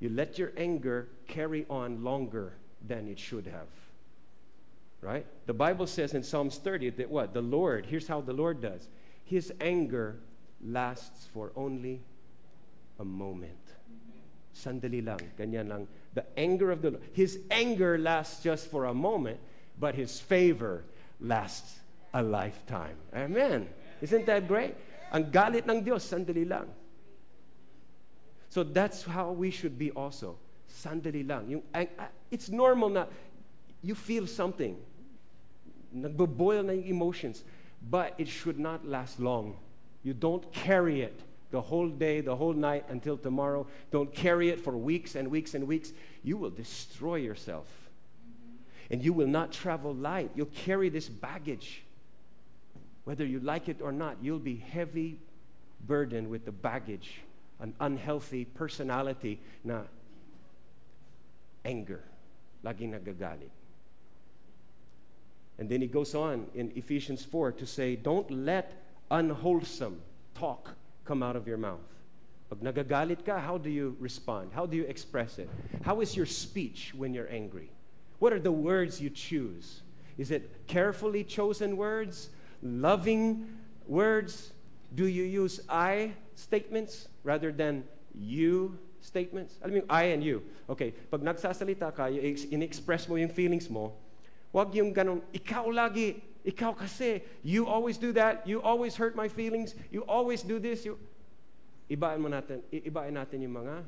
You 0.00 0.08
let 0.08 0.38
your 0.38 0.52
anger 0.56 1.08
carry 1.28 1.66
on 1.70 2.02
longer 2.02 2.54
than 2.86 3.08
it 3.08 3.18
should 3.18 3.46
have. 3.46 3.68
Right? 5.00 5.26
The 5.46 5.54
Bible 5.54 5.86
says 5.86 6.14
in 6.14 6.24
Psalms 6.24 6.58
30 6.58 6.90
that 6.90 7.10
what? 7.10 7.32
The 7.32 7.42
Lord, 7.42 7.86
here's 7.86 8.08
how 8.08 8.20
the 8.20 8.32
Lord 8.32 8.60
does. 8.60 8.88
His 9.24 9.52
anger 9.60 10.16
lasts 10.64 11.28
for 11.32 11.52
only 11.54 12.00
a 12.98 13.04
moment. 13.04 13.52
Sandali 14.54 15.04
lang, 15.04 15.20
ganyan 15.38 15.68
lang. 15.68 15.88
The 16.14 16.24
anger 16.36 16.72
of 16.72 16.82
the 16.82 16.92
Lord. 16.92 17.02
His 17.12 17.38
anger 17.50 17.96
lasts 17.98 18.42
just 18.42 18.70
for 18.70 18.86
a 18.86 18.94
moment, 18.94 19.38
but 19.78 19.94
his 19.94 20.18
favor 20.18 20.82
lasts 21.20 21.78
a 22.12 22.22
lifetime. 22.22 22.96
Amen. 23.14 23.68
Isn't 24.00 24.26
that 24.26 24.48
great? 24.48 24.74
Ang 25.12 25.30
galit 25.32 25.64
ng 25.64 25.80
Diyos, 25.80 26.04
sandali 26.04 26.44
lang. 26.44 26.68
So 28.48 28.62
that's 28.62 29.04
how 29.04 29.32
we 29.32 29.50
should 29.50 29.78
be 29.78 29.90
also. 29.92 30.36
Sandali 30.68 31.26
lang. 31.26 31.48
Yung, 31.48 31.62
ah, 31.74 32.08
it's 32.30 32.48
normal 32.48 32.88
na 32.88 33.04
you 33.82 33.94
feel 33.94 34.26
something. 34.26 34.76
Nagbo-boil 35.92 36.62
na 36.62 36.72
yung 36.72 36.84
emotions. 36.84 37.44
But 37.90 38.14
it 38.18 38.28
should 38.28 38.58
not 38.58 38.84
last 38.84 39.20
long. 39.20 39.56
You 40.02 40.12
don't 40.14 40.50
carry 40.52 41.02
it 41.02 41.20
the 41.50 41.60
whole 41.60 41.88
day, 41.88 42.20
the 42.20 42.36
whole 42.36 42.52
night 42.52 42.84
until 42.88 43.16
tomorrow. 43.16 43.66
Don't 43.90 44.12
carry 44.12 44.50
it 44.50 44.60
for 44.60 44.76
weeks 44.76 45.14
and 45.14 45.30
weeks 45.30 45.54
and 45.54 45.66
weeks. 45.66 45.92
You 46.22 46.36
will 46.36 46.50
destroy 46.50 47.16
yourself. 47.16 47.66
And 48.90 49.02
you 49.02 49.12
will 49.12 49.26
not 49.26 49.52
travel 49.52 49.94
light. 49.94 50.30
You'll 50.34 50.46
carry 50.46 50.88
this 50.88 51.08
baggage. 51.08 51.82
Whether 53.08 53.24
you 53.24 53.40
like 53.40 53.70
it 53.70 53.80
or 53.80 53.90
not, 53.90 54.18
you'll 54.20 54.38
be 54.38 54.56
heavy 54.56 55.18
burdened 55.86 56.28
with 56.28 56.44
the 56.44 56.52
baggage, 56.52 57.22
an 57.58 57.72
unhealthy 57.80 58.44
personality 58.44 59.40
na 59.64 59.84
anger, 61.64 62.04
laging 62.62 62.92
nagagalit. 62.92 63.48
And 65.58 65.70
then 65.70 65.80
he 65.80 65.86
goes 65.86 66.14
on 66.14 66.48
in 66.54 66.70
Ephesians 66.76 67.24
4 67.24 67.52
to 67.52 67.64
say, 67.64 67.96
Don't 67.96 68.30
let 68.30 68.74
unwholesome 69.10 70.02
talk 70.34 70.74
come 71.06 71.22
out 71.22 71.34
of 71.34 71.48
your 71.48 71.56
mouth. 71.56 71.88
Pag 72.50 72.58
nagagalit 72.60 73.24
ka, 73.24 73.40
how 73.40 73.56
do 73.56 73.70
you 73.70 73.96
respond? 73.98 74.50
How 74.52 74.66
do 74.66 74.76
you 74.76 74.84
express 74.84 75.38
it? 75.38 75.48
How 75.80 76.02
is 76.02 76.14
your 76.14 76.26
speech 76.26 76.92
when 76.94 77.14
you're 77.14 77.32
angry? 77.32 77.70
What 78.18 78.34
are 78.34 78.38
the 78.38 78.52
words 78.52 79.00
you 79.00 79.08
choose? 79.08 79.80
Is 80.18 80.30
it 80.30 80.66
carefully 80.66 81.24
chosen 81.24 81.78
words? 81.78 82.28
Loving 82.62 83.46
words? 83.86 84.52
Do 84.94 85.06
you 85.06 85.24
use 85.24 85.60
I 85.68 86.16
statements 86.34 87.08
rather 87.22 87.52
than 87.52 87.84
you 88.14 88.78
statements? 89.00 89.60
Mo 89.62 89.84
yung 89.84 89.90
I 89.90 90.16
and 90.16 90.24
you. 90.24 90.42
Okay, 90.68 90.92
pag 91.12 91.20
nagsasalita 91.20 91.92
ka, 91.94 92.08
in-express 92.08 93.08
mo 93.08 93.16
yung 93.16 93.30
feelings 93.30 93.68
mo, 93.68 93.94
wag 94.52 94.72
yung 94.74 94.92
ganun, 94.92 95.20
ikaw 95.30 95.68
lagi, 95.68 96.18
ikaw 96.44 96.72
kasi, 96.72 97.20
you 97.44 97.68
always 97.68 98.00
do 98.00 98.12
that, 98.16 98.46
you 98.48 98.60
always 98.64 98.96
hurt 98.96 99.12
my 99.12 99.28
feelings, 99.28 99.76
you 99.92 100.02
always 100.08 100.42
do 100.42 100.58
this, 100.58 100.84
you... 100.84 100.96
Ibain 101.88 102.20
mo 102.20 102.28
natin, 102.28 102.60
i- 102.68 102.84
ibain 102.84 103.16
natin 103.16 103.40
yung 103.44 103.64
mga 103.64 103.80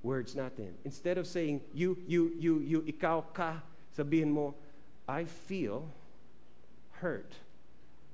words 0.00 0.32
natin. 0.32 0.72
Instead 0.84 1.16
of 1.20 1.28
saying, 1.28 1.60
you, 1.76 1.96
you, 2.08 2.32
you, 2.40 2.60
you, 2.60 2.78
ikaw 2.88 3.20
ka, 3.32 3.60
sabihin 3.92 4.32
mo, 4.32 4.56
I 5.04 5.24
feel 5.24 5.88
hurt 7.00 7.28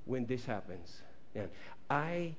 when 0.08 0.26
this 0.26 0.44
happens. 0.44 1.02
Yan. 1.34 1.48
I 1.88 2.34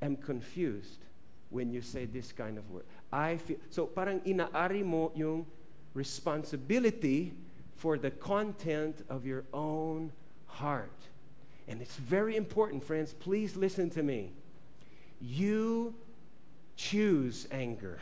am 0.00 0.16
confused 0.16 1.04
when 1.50 1.70
you 1.70 1.82
say 1.82 2.06
this 2.06 2.32
kind 2.32 2.56
of 2.56 2.70
word. 2.70 2.84
I 3.12 3.36
feel, 3.36 3.58
so 3.70 3.86
parang 3.86 4.20
inaari 4.20 4.84
mo 4.84 5.12
yung 5.14 5.46
responsibility 5.94 7.32
for 7.74 7.98
the 7.98 8.10
content 8.10 9.04
of 9.10 9.26
your 9.26 9.44
own 9.52 10.12
heart. 10.46 10.90
And 11.68 11.82
it's 11.82 11.96
very 11.96 12.36
important, 12.36 12.84
friends. 12.84 13.12
Please 13.12 13.56
listen 13.56 13.90
to 13.90 14.02
me. 14.02 14.32
You 15.20 15.94
choose 16.76 17.48
anger. 17.50 17.98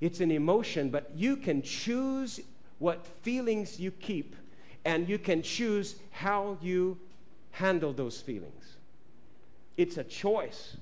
It's 0.00 0.20
an 0.20 0.32
emotion, 0.32 0.90
but 0.90 1.10
you 1.14 1.36
can 1.36 1.62
choose 1.62 2.40
what 2.80 3.06
feelings 3.22 3.78
you 3.78 3.92
keep, 3.92 4.34
and 4.84 5.08
you 5.08 5.18
can 5.18 5.42
choose 5.42 5.94
how 6.10 6.58
you 6.60 6.98
handle 7.52 7.92
those 7.92 8.20
feelings. 8.20 8.76
It's 9.76 9.96
a 9.96 10.04
choice. 10.04 10.76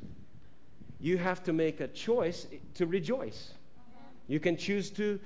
You 0.98 1.18
have 1.18 1.42
to 1.44 1.52
make 1.52 1.80
a 1.80 1.88
choice 1.88 2.46
to 2.74 2.86
rejoice. 2.86 3.54
You 4.26 4.40
can 4.40 4.56
choose 4.56 4.90
to 4.90 5.18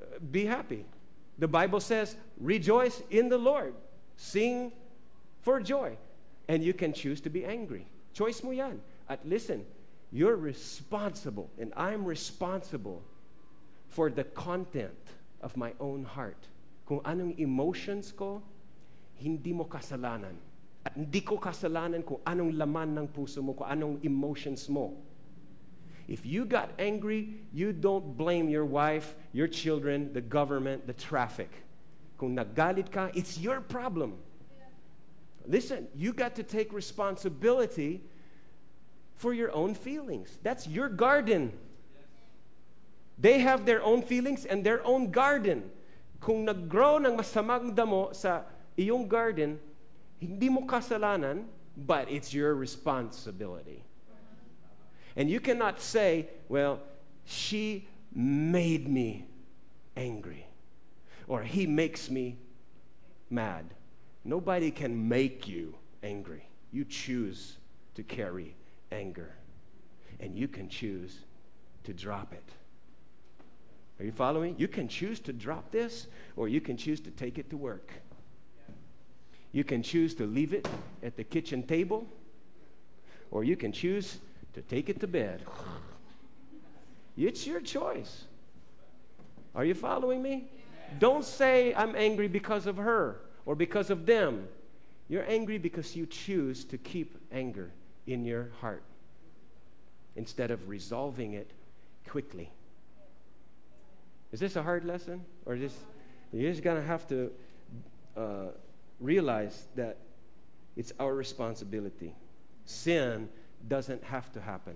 uh, 0.00 0.18
be 0.30 0.46
happy. 0.46 0.84
The 1.38 1.48
Bible 1.48 1.80
says, 1.80 2.16
rejoice 2.38 3.02
in 3.10 3.28
the 3.28 3.38
Lord, 3.38 3.74
sing 4.16 4.72
for 5.42 5.60
joy. 5.60 5.96
And 6.46 6.62
you 6.62 6.72
can 6.72 6.92
choose 6.92 7.20
to 7.22 7.30
be 7.30 7.44
angry. 7.44 7.86
Choice 8.12 8.42
mo 8.42 8.50
yan. 8.50 8.80
At 9.08 9.26
listen, 9.26 9.64
you're 10.12 10.36
responsible, 10.36 11.50
and 11.58 11.72
I'm 11.76 12.04
responsible 12.04 13.02
for 13.88 14.10
the 14.10 14.24
content 14.24 14.94
of 15.40 15.56
my 15.56 15.72
own 15.80 16.04
heart. 16.04 16.46
Kung 16.86 17.00
anong 17.00 17.38
emotions 17.38 18.12
ko, 18.12 18.42
hindi 19.16 19.52
mo 19.52 19.64
kasalanan. 19.64 20.36
At 20.94 21.02
hindi 21.02 21.26
ko 21.26 21.42
kasalanan 21.42 22.06
kung 22.06 22.22
anong 22.22 22.54
laman 22.54 22.94
ng 22.94 23.06
puso 23.10 23.42
mo, 23.42 23.58
kung 23.58 23.66
anong 23.66 23.98
emotions 24.06 24.70
mo. 24.70 24.94
If 26.06 26.22
you 26.22 26.46
got 26.46 26.70
angry, 26.78 27.42
you 27.50 27.74
don't 27.74 28.14
blame 28.14 28.46
your 28.46 28.64
wife, 28.64 29.18
your 29.32 29.48
children, 29.48 30.14
the 30.14 30.20
government, 30.22 30.86
the 30.86 30.94
traffic. 30.94 31.50
Kung 32.14 32.36
naggalit 32.36 32.92
ka, 32.94 33.10
it's 33.10 33.38
your 33.42 33.60
problem. 33.60 34.14
Listen, 35.50 35.88
you 35.96 36.12
got 36.12 36.36
to 36.36 36.42
take 36.46 36.72
responsibility 36.72 38.06
for 39.16 39.34
your 39.34 39.50
own 39.50 39.74
feelings. 39.74 40.38
That's 40.46 40.68
your 40.68 40.88
garden. 40.88 41.52
They 43.18 43.40
have 43.40 43.66
their 43.66 43.82
own 43.82 44.02
feelings 44.02 44.46
and 44.46 44.62
their 44.62 44.84
own 44.86 45.10
garden. 45.10 45.70
Kung 46.20 46.44
nag-grow 46.46 47.02
ng 47.02 47.18
masamang 47.18 47.74
damo 47.74 48.12
sa 48.12 48.46
iyong 48.78 49.08
garden, 49.08 49.58
hindi 50.24 50.48
mo 50.48 50.62
kasalanan, 50.66 51.44
but 51.76 52.10
it's 52.10 52.32
your 52.32 52.54
responsibility. 52.54 53.84
And 55.16 55.30
you 55.30 55.38
cannot 55.38 55.80
say, 55.80 56.28
well, 56.48 56.80
she 57.24 57.86
made 58.12 58.88
me 58.88 59.26
angry, 59.96 60.46
or 61.28 61.42
he 61.42 61.66
makes 61.66 62.10
me 62.10 62.38
mad. 63.30 63.74
Nobody 64.24 64.70
can 64.70 65.08
make 65.08 65.46
you 65.46 65.76
angry. 66.02 66.48
You 66.72 66.84
choose 66.84 67.58
to 67.94 68.02
carry 68.02 68.56
anger, 68.90 69.34
and 70.20 70.36
you 70.36 70.48
can 70.48 70.68
choose 70.68 71.18
to 71.84 71.92
drop 71.92 72.32
it. 72.32 72.48
Are 74.00 74.04
you 74.04 74.12
following? 74.12 74.56
You 74.58 74.66
can 74.66 74.88
choose 74.88 75.20
to 75.20 75.32
drop 75.32 75.70
this, 75.70 76.08
or 76.34 76.48
you 76.48 76.60
can 76.60 76.76
choose 76.76 77.00
to 77.00 77.10
take 77.10 77.38
it 77.38 77.50
to 77.50 77.56
work. 77.56 77.92
You 79.54 79.64
can 79.64 79.82
choose 79.82 80.14
to 80.16 80.26
leave 80.26 80.52
it 80.52 80.68
at 81.02 81.16
the 81.16 81.24
kitchen 81.24 81.62
table, 81.62 82.06
or 83.30 83.44
you 83.44 83.56
can 83.56 83.72
choose 83.72 84.18
to 84.52 84.60
take 84.60 84.90
it 84.90 85.00
to 85.00 85.06
bed. 85.06 85.42
It's 87.16 87.46
your 87.46 87.60
choice. 87.60 88.24
Are 89.54 89.64
you 89.64 89.74
following 89.74 90.20
me? 90.20 90.50
Don't 90.98 91.24
say, 91.24 91.72
I'm 91.74 91.96
angry 91.96 92.28
because 92.28 92.66
of 92.66 92.76
her 92.76 93.20
or 93.46 93.54
because 93.54 93.88
of 93.88 94.04
them. 94.04 94.48
You're 95.08 95.24
angry 95.30 95.56
because 95.58 95.96
you 95.96 96.04
choose 96.04 96.64
to 96.66 96.76
keep 96.76 97.16
anger. 97.32 97.70
in 98.06 98.24
your 98.24 98.50
heart 98.60 98.82
instead 100.16 100.50
of 100.50 100.68
resolving 100.68 101.32
it 101.32 101.50
quickly. 102.06 102.50
Is 104.32 104.40
this 104.40 104.56
a 104.56 104.62
hard 104.62 104.84
lesson? 104.84 105.24
Or 105.46 105.56
just, 105.56 105.76
you're 106.32 106.50
just 106.50 106.62
going 106.62 106.80
to 106.80 106.86
have 106.86 107.06
to 107.08 107.30
uh, 108.16 108.46
realize 109.00 109.68
that 109.76 109.98
it's 110.76 110.92
our 110.98 111.14
responsibility. 111.14 112.14
Sin 112.64 113.28
doesn't 113.68 114.02
have 114.04 114.32
to 114.32 114.40
happen. 114.40 114.74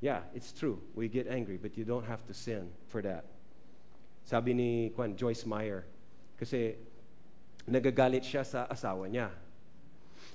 Yeah, 0.00 0.20
it's 0.34 0.52
true. 0.52 0.80
We 0.94 1.08
get 1.08 1.26
angry, 1.26 1.58
but 1.60 1.76
you 1.76 1.84
don't 1.84 2.06
have 2.06 2.24
to 2.26 2.34
sin 2.34 2.70
for 2.86 3.02
that. 3.02 3.24
Sabi 4.24 4.54
ni 4.54 4.90
Kwan, 4.90 5.16
Joyce 5.16 5.44
Meyer, 5.46 5.84
kasi 6.38 6.76
nagagalit 7.66 8.22
siya 8.22 8.46
sa 8.46 8.66
asawa 8.68 9.10
niya. 9.10 9.30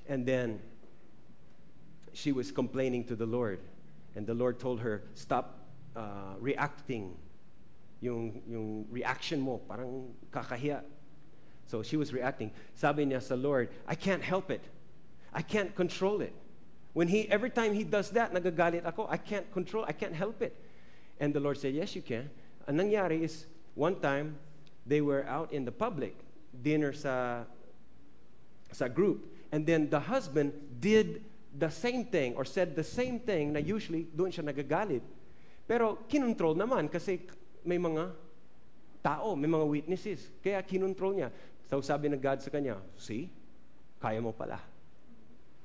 And 0.10 0.26
then, 0.26 0.60
she 2.12 2.32
was 2.32 2.52
complaining 2.52 3.06
to 3.06 3.15
the 3.15 3.26
Lord. 3.26 3.60
And 4.15 4.28
the 4.28 4.34
Lord 4.34 4.60
told 4.60 4.82
her, 4.82 5.04
stop 5.15 5.60
uh, 5.96 6.36
reacting. 6.39 7.15
Yung, 8.02 8.41
yung 8.48 8.86
reaction 8.91 9.39
mo, 9.39 9.62
parang 9.67 10.12
kakahiya. 10.32 10.84
So 11.73 11.81
she 11.81 11.97
was 11.97 12.13
reacting. 12.13 12.51
Sabi 12.77 13.01
niya 13.03 13.17
sa 13.17 13.33
Lord, 13.33 13.67
I 13.89 13.95
can't 13.97 14.21
help 14.21 14.51
it. 14.51 14.62
I 15.33 15.41
can't 15.41 15.73
control 15.73 16.21
it. 16.21 16.29
When 16.93 17.07
he, 17.07 17.25
every 17.33 17.49
time 17.49 17.73
he 17.73 17.83
does 17.83 18.12
that, 18.12 18.31
nagagalit 18.31 18.86
ako, 18.86 19.07
I 19.09 19.17
can't 19.17 19.51
control, 19.51 19.83
I 19.88 19.91
can't 19.91 20.13
help 20.13 20.43
it. 20.43 20.53
And 21.19 21.33
the 21.33 21.39
Lord 21.39 21.57
said, 21.57 21.73
yes, 21.73 21.95
you 21.95 22.03
can. 22.03 22.29
Ang 22.69 22.77
nangyari 22.77 23.25
is, 23.25 23.47
one 23.73 23.97
time, 23.97 24.38
they 24.86 25.01
were 25.01 25.25
out 25.25 25.51
in 25.51 25.65
the 25.65 25.71
public, 25.71 26.13
dinner 26.62 26.93
sa, 26.93 27.41
sa 28.71 28.88
group. 28.88 29.25
And 29.51 29.65
then 29.65 29.89
the 29.89 29.99
husband 29.99 30.53
did 30.79 31.25
the 31.57 31.73
same 31.73 32.05
thing 32.05 32.36
or 32.38 32.45
said 32.45 32.75
the 32.75 32.86
same 32.86 33.17
thing 33.17 33.53
na 33.53 33.65
usually 33.65 34.05
doon 34.13 34.29
siya 34.29 34.45
nagagalit. 34.45 35.01
Pero 35.65 36.05
kinontrol 36.05 36.53
naman 36.53 36.86
kasi 36.86 37.25
may 37.65 37.81
mga 37.81 38.13
tao, 39.03 39.36
may 39.36 39.51
mga 39.51 39.67
witnesses. 39.67 40.31
Kaya 40.39 40.63
kinontrol 40.63 41.19
niya. 41.19 41.29
So 41.73 41.81
sabi 41.81 42.05
ng 42.05 42.21
God 42.21 42.38
sa 42.38 42.53
kanya, 42.53 42.77
see, 43.01 43.33
kaya 43.97 44.21
mo 44.21 44.29
pala. 44.29 44.62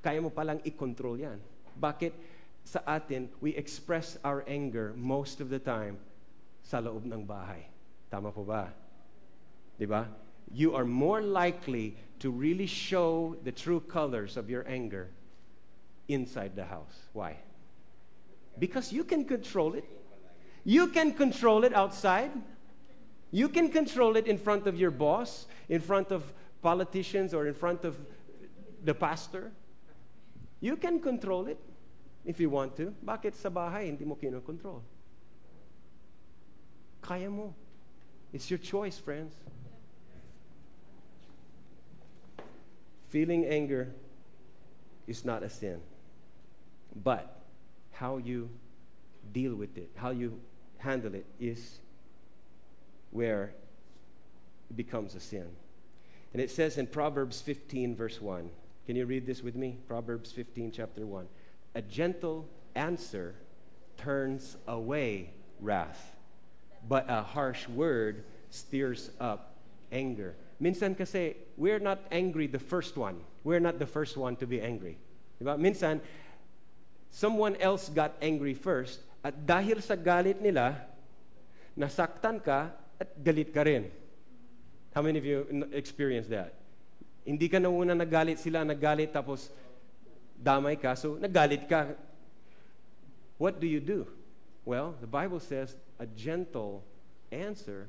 Kaya 0.00 0.24
mo 0.24 0.32
palang 0.32 0.56
i-control 0.64 1.20
yan. 1.20 1.36
Bakit 1.76 2.16
sa 2.64 2.80
atin, 2.88 3.28
we 3.44 3.52
express 3.52 4.16
our 4.24 4.40
anger 4.48 4.96
most 4.96 5.44
of 5.44 5.52
the 5.52 5.60
time 5.60 6.00
sa 6.64 6.80
loob 6.80 7.04
ng 7.04 7.28
bahay. 7.28 7.68
Tama 8.08 8.32
po 8.32 8.40
ba? 8.40 8.72
Di 9.76 9.84
ba? 9.84 10.08
You 10.48 10.72
are 10.72 10.88
more 10.88 11.20
likely 11.20 11.92
to 12.24 12.32
really 12.32 12.64
show 12.64 13.36
the 13.44 13.52
true 13.52 13.84
colors 13.84 14.40
of 14.40 14.48
your 14.48 14.64
anger 14.64 15.12
inside 16.08 16.56
the 16.56 16.64
house. 16.64 17.04
Why? 17.12 17.36
Because 18.56 18.96
you 18.96 19.04
can 19.04 19.28
control 19.28 19.76
it. 19.76 19.84
You 20.64 20.88
can 20.88 21.12
control 21.12 21.68
it 21.68 21.76
outside. 21.76 22.32
You 23.30 23.48
can 23.48 23.70
control 23.70 24.16
it 24.16 24.26
in 24.26 24.38
front 24.38 24.66
of 24.66 24.78
your 24.78 24.90
boss, 24.90 25.46
in 25.68 25.80
front 25.80 26.10
of 26.10 26.32
politicians, 26.62 27.34
or 27.34 27.46
in 27.46 27.54
front 27.54 27.84
of 27.84 27.96
the 28.84 28.94
pastor. 28.94 29.52
You 30.60 30.76
can 30.76 31.00
control 31.00 31.46
it 31.46 31.58
if 32.24 32.40
you 32.40 32.50
want 32.50 32.76
to. 32.76 32.94
Bakit 33.04 33.34
sa 33.34 33.48
bahay 33.48 33.86
hindi 33.86 34.04
mo 34.04 34.16
kinokontrol? 34.16 34.82
Kaya 37.02 37.30
mo. 37.30 37.54
It's 38.32 38.50
your 38.50 38.58
choice, 38.58 38.98
friends. 38.98 39.34
Feeling 43.08 43.46
anger 43.46 43.88
is 45.06 45.24
not 45.24 45.42
a 45.42 45.48
sin. 45.48 45.80
But 47.04 47.40
how 47.92 48.18
you 48.18 48.50
deal 49.32 49.54
with 49.54 49.76
it, 49.78 49.90
how 49.96 50.10
you 50.10 50.40
handle 50.78 51.14
it, 51.14 51.24
is 51.40 51.80
where 53.10 53.52
it 54.70 54.76
becomes 54.76 55.14
a 55.14 55.20
sin. 55.20 55.46
And 56.32 56.42
it 56.42 56.50
says 56.50 56.76
in 56.76 56.86
Proverbs 56.86 57.40
15, 57.40 57.96
verse 57.96 58.20
1. 58.20 58.50
Can 58.86 58.96
you 58.96 59.06
read 59.06 59.26
this 59.26 59.42
with 59.42 59.56
me? 59.56 59.76
Proverbs 59.86 60.32
15, 60.32 60.72
chapter 60.72 61.06
1. 61.06 61.26
A 61.74 61.82
gentle 61.82 62.48
answer 62.74 63.34
turns 63.96 64.56
away 64.66 65.30
wrath, 65.60 66.16
but 66.88 67.04
a 67.08 67.22
harsh 67.22 67.68
word 67.68 68.24
stirs 68.50 69.10
up 69.20 69.56
anger. 69.92 70.34
Minsan 70.60 70.94
kasi, 70.94 71.36
we're 71.56 71.78
not 71.78 72.00
angry 72.10 72.46
the 72.46 72.58
first 72.58 72.96
one. 72.96 73.20
We're 73.44 73.60
not 73.60 73.78
the 73.78 73.86
first 73.86 74.16
one 74.16 74.36
to 74.36 74.46
be 74.46 74.60
angry. 74.60 74.98
Diba? 75.40 75.58
Minsan, 75.58 76.00
someone 77.10 77.56
else 77.56 77.88
got 77.88 78.14
angry 78.20 78.54
first, 78.54 79.00
at 79.22 79.46
dahil 79.46 79.82
sa 79.82 79.94
galit 79.94 80.40
nila, 80.40 80.76
nasaktan 81.78 82.42
ka 82.42 82.70
at 83.00 83.22
galit 83.22 83.52
ka 83.52 83.62
rin. 83.62 83.90
How 84.94 85.02
many 85.02 85.18
of 85.18 85.24
you 85.24 85.68
experienced 85.72 86.30
that? 86.30 86.54
Hindi 87.24 87.48
ka 87.48 87.58
na 87.58 87.68
una 87.68 87.94
nagalit 87.94 88.38
sila, 88.38 88.64
nagalit 88.64 89.12
tapos 89.12 89.50
damay 90.42 90.80
ka, 90.80 90.94
so 90.94 91.16
nagalit 91.16 91.68
ka. 91.68 91.86
What 93.38 93.60
do 93.60 93.66
you 93.66 93.80
do? 93.80 94.06
Well, 94.64 94.94
the 95.00 95.06
Bible 95.06 95.40
says 95.40 95.76
a 95.98 96.06
gentle 96.06 96.82
answer 97.30 97.88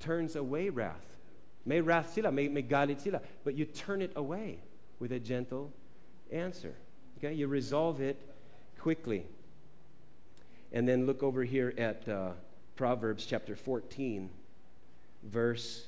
turns 0.00 0.36
away 0.36 0.68
wrath. 0.68 1.16
May 1.64 1.80
wrath 1.80 2.12
sila, 2.12 2.30
may, 2.30 2.48
may 2.48 2.62
galit 2.62 3.00
sila, 3.00 3.20
but 3.44 3.54
you 3.54 3.64
turn 3.64 4.02
it 4.02 4.12
away 4.14 4.58
with 5.00 5.12
a 5.12 5.18
gentle 5.18 5.72
answer. 6.30 6.74
Okay? 7.18 7.32
You 7.32 7.48
resolve 7.48 8.00
it 8.00 8.20
quickly. 8.78 9.24
And 10.72 10.86
then 10.86 11.06
look 11.06 11.22
over 11.22 11.44
here 11.44 11.74
at 11.76 12.08
uh, 12.08 12.32
Proverbs 12.76 13.24
chapter 13.24 13.56
14, 13.56 14.28
verse 15.24 15.86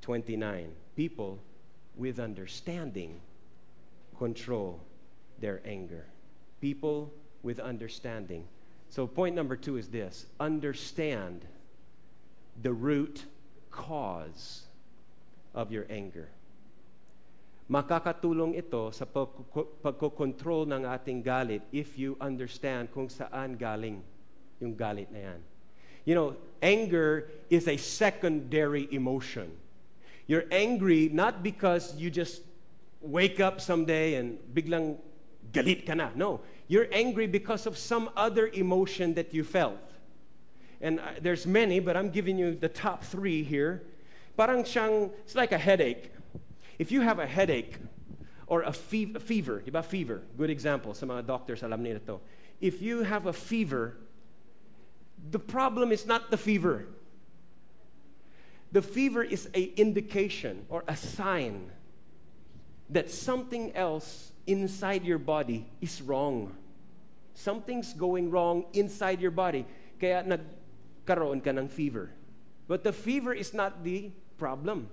29. 0.00 0.72
People 0.96 1.38
with 1.94 2.18
understanding 2.18 3.20
control 4.18 4.80
their 5.40 5.60
anger. 5.64 6.06
People 6.60 7.12
with 7.42 7.60
understanding. 7.60 8.44
So, 8.88 9.06
point 9.06 9.36
number 9.36 9.56
two 9.56 9.76
is 9.76 9.88
this 9.88 10.24
understand 10.40 11.44
the 12.62 12.72
root 12.72 13.24
cause 13.70 14.64
of 15.54 15.70
your 15.70 15.84
anger. 15.90 16.28
Makakatulong 17.68 18.56
ito 18.56 18.88
sa 18.94 19.04
pagkokontrol 19.04 20.70
ng 20.70 20.86
ating 20.86 21.20
galit 21.20 21.60
if 21.74 21.98
you 21.98 22.16
understand 22.22 22.88
kung 22.94 23.10
saan 23.10 23.58
galing 23.58 24.00
yung 24.62 24.72
galit 24.72 25.10
na 25.10 25.34
yan. 25.34 25.40
You 26.06 26.14
know, 26.14 26.36
anger 26.62 27.28
is 27.50 27.68
a 27.68 27.76
secondary 27.76 28.88
emotion. 28.90 29.52
You're 30.26 30.46
angry 30.50 31.10
not 31.12 31.42
because 31.42 31.94
you 31.96 32.10
just 32.10 32.42
wake 33.02 33.38
up 33.38 33.60
someday 33.60 34.14
and 34.14 34.38
biglang 34.54 34.96
galit 35.52 35.86
ka 35.86 35.94
na. 35.94 36.10
No, 36.14 36.40
you're 36.68 36.88
angry 36.90 37.26
because 37.26 37.66
of 37.66 37.76
some 37.76 38.08
other 38.16 38.48
emotion 38.48 39.14
that 39.14 39.34
you 39.34 39.44
felt. 39.44 39.78
And 40.80 41.00
uh, 41.00 41.04
there's 41.20 41.46
many, 41.46 41.80
but 41.80 41.96
I'm 41.96 42.10
giving 42.10 42.38
you 42.38 42.54
the 42.54 42.68
top 42.68 43.04
three 43.04 43.42
here. 43.42 43.82
Parang 44.36 44.64
siyang, 44.64 45.10
it's 45.24 45.34
like 45.34 45.52
a 45.52 45.58
headache. 45.58 46.12
If 46.78 46.92
you 46.92 47.00
have 47.00 47.18
a 47.18 47.26
headache 47.26 47.78
or 48.46 48.62
a, 48.62 48.72
fe- 48.72 49.12
a 49.14 49.20
fever, 49.20 49.62
fever? 49.82 50.22
Good 50.36 50.50
example, 50.50 50.94
sa 50.94 51.06
mga 51.06 51.26
doctors 51.26 51.62
alam 51.62 51.82
nila 51.82 52.00
to. 52.00 52.20
If 52.60 52.82
you 52.82 53.02
have 53.02 53.26
a 53.26 53.32
fever, 53.32 53.96
the 55.30 55.38
problem 55.38 55.92
is 55.92 56.06
not 56.06 56.30
the 56.30 56.36
fever. 56.36 56.86
The 58.72 58.82
fever 58.82 59.22
is 59.22 59.48
a 59.54 59.62
indication 59.76 60.66
or 60.68 60.84
a 60.86 60.96
sign 60.96 61.70
that 62.90 63.10
something 63.10 63.74
else 63.74 64.32
inside 64.46 65.04
your 65.04 65.18
body 65.18 65.66
is 65.80 66.02
wrong. 66.02 66.54
Something's 67.34 67.92
going 67.92 68.30
wrong 68.30 68.64
inside 68.72 69.20
your 69.20 69.30
body. 69.30 69.66
Kaya 70.00 70.22
nagkaroon 70.22 71.42
ka 71.42 71.50
ng 71.50 71.68
fever. 71.68 72.10
But 72.68 72.82
the 72.82 72.92
fever 72.92 73.32
is 73.32 73.54
not 73.54 73.84
the 73.84 74.10
problem. 74.38 74.90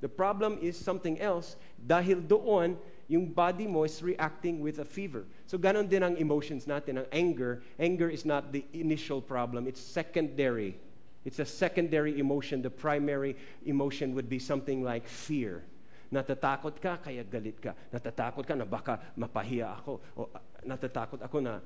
The 0.00 0.08
problem 0.08 0.58
is 0.60 0.80
something 0.80 1.20
else 1.20 1.56
dahil 1.76 2.24
doon 2.24 2.80
yung 3.10 3.26
body 3.26 3.66
mo 3.66 3.82
is 3.82 3.98
reacting 4.06 4.62
with 4.62 4.78
a 4.78 4.84
fever. 4.86 5.26
So 5.50 5.58
ganon 5.58 5.90
din 5.90 6.06
ang 6.06 6.14
emotions 6.14 6.70
natin, 6.70 7.02
ang 7.02 7.08
anger. 7.10 7.58
Anger 7.74 8.06
is 8.06 8.22
not 8.22 8.54
the 8.54 8.62
initial 8.72 9.18
problem, 9.18 9.66
it's 9.66 9.82
secondary. 9.82 10.78
It's 11.26 11.42
a 11.42 11.44
secondary 11.44 12.22
emotion. 12.22 12.62
The 12.62 12.70
primary 12.70 13.36
emotion 13.66 14.14
would 14.14 14.30
be 14.30 14.38
something 14.38 14.86
like 14.86 15.10
fear. 15.10 15.66
Natatakot 16.14 16.80
ka, 16.80 16.96
kaya 17.02 17.26
galit 17.26 17.60
ka. 17.60 17.74
Natatakot 17.92 18.46
ka 18.46 18.54
na 18.54 18.64
baka 18.64 19.02
mapahiya 19.18 19.74
ako. 19.82 20.00
O 20.16 20.30
uh, 20.30 20.40
natatakot 20.64 21.20
ako 21.20 21.42
na 21.42 21.60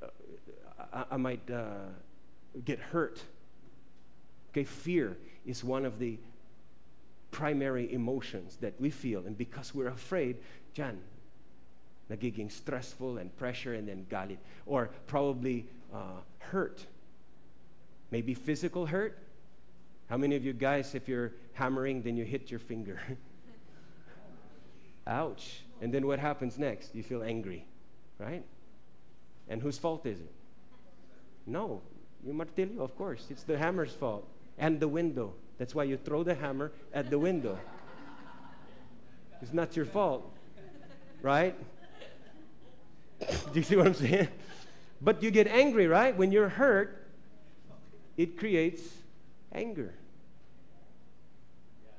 uh, 0.00 0.10
I, 0.94 1.02
I 1.12 1.18
might 1.18 1.44
uh, 1.50 1.90
get 2.64 2.78
hurt. 2.78 3.20
Okay, 4.54 4.64
fear 4.64 5.18
is 5.44 5.66
one 5.66 5.84
of 5.84 5.98
the 5.98 6.16
primary 7.30 7.92
emotions 7.92 8.56
that 8.62 8.72
we 8.80 8.88
feel. 8.88 9.26
And 9.26 9.36
because 9.36 9.74
we're 9.74 9.92
afraid, 9.92 10.40
Jan, 10.76 10.98
nagiging 12.10 12.52
stressful 12.52 13.16
and 13.16 13.34
pressure 13.38 13.72
and 13.72 13.88
then 13.88 14.04
galit. 14.10 14.36
Or 14.66 14.90
probably 15.06 15.66
uh, 15.90 16.20
hurt. 16.38 16.84
Maybe 18.10 18.34
physical 18.34 18.84
hurt. 18.84 19.18
How 20.10 20.18
many 20.18 20.36
of 20.36 20.44
you 20.44 20.52
guys, 20.52 20.94
if 20.94 21.08
you're 21.08 21.32
hammering, 21.54 22.02
then 22.02 22.14
you 22.14 22.24
hit 22.24 22.50
your 22.50 22.60
finger? 22.60 23.00
Ouch. 25.06 25.62
And 25.80 25.94
then 25.94 26.06
what 26.06 26.18
happens 26.18 26.58
next? 26.58 26.94
You 26.94 27.02
feel 27.02 27.22
angry, 27.22 27.64
right? 28.18 28.44
And 29.48 29.62
whose 29.62 29.78
fault 29.78 30.04
is 30.04 30.20
it? 30.20 30.32
No, 31.46 31.80
you 32.22 32.34
martillo, 32.34 32.80
of 32.80 32.94
course. 32.98 33.28
It's 33.30 33.44
the 33.44 33.56
hammer's 33.56 33.92
fault. 33.92 34.28
And 34.58 34.78
the 34.78 34.88
window. 34.88 35.32
That's 35.56 35.74
why 35.74 35.84
you 35.84 35.96
throw 35.96 36.22
the 36.22 36.34
hammer 36.34 36.70
at 36.92 37.08
the 37.08 37.18
window. 37.18 37.58
It's 39.42 39.52
not 39.52 39.76
your 39.76 39.84
fault, 39.84 40.35
right? 41.22 41.54
Do 43.20 43.54
you 43.54 43.62
see 43.62 43.76
what 43.76 43.86
I'm 43.86 43.94
saying? 43.94 44.28
But 45.00 45.22
you 45.22 45.30
get 45.30 45.46
angry, 45.46 45.86
right? 45.86 46.16
When 46.16 46.32
you're 46.32 46.48
hurt, 46.48 47.06
it 48.16 48.38
creates 48.38 48.82
anger. 49.52 49.92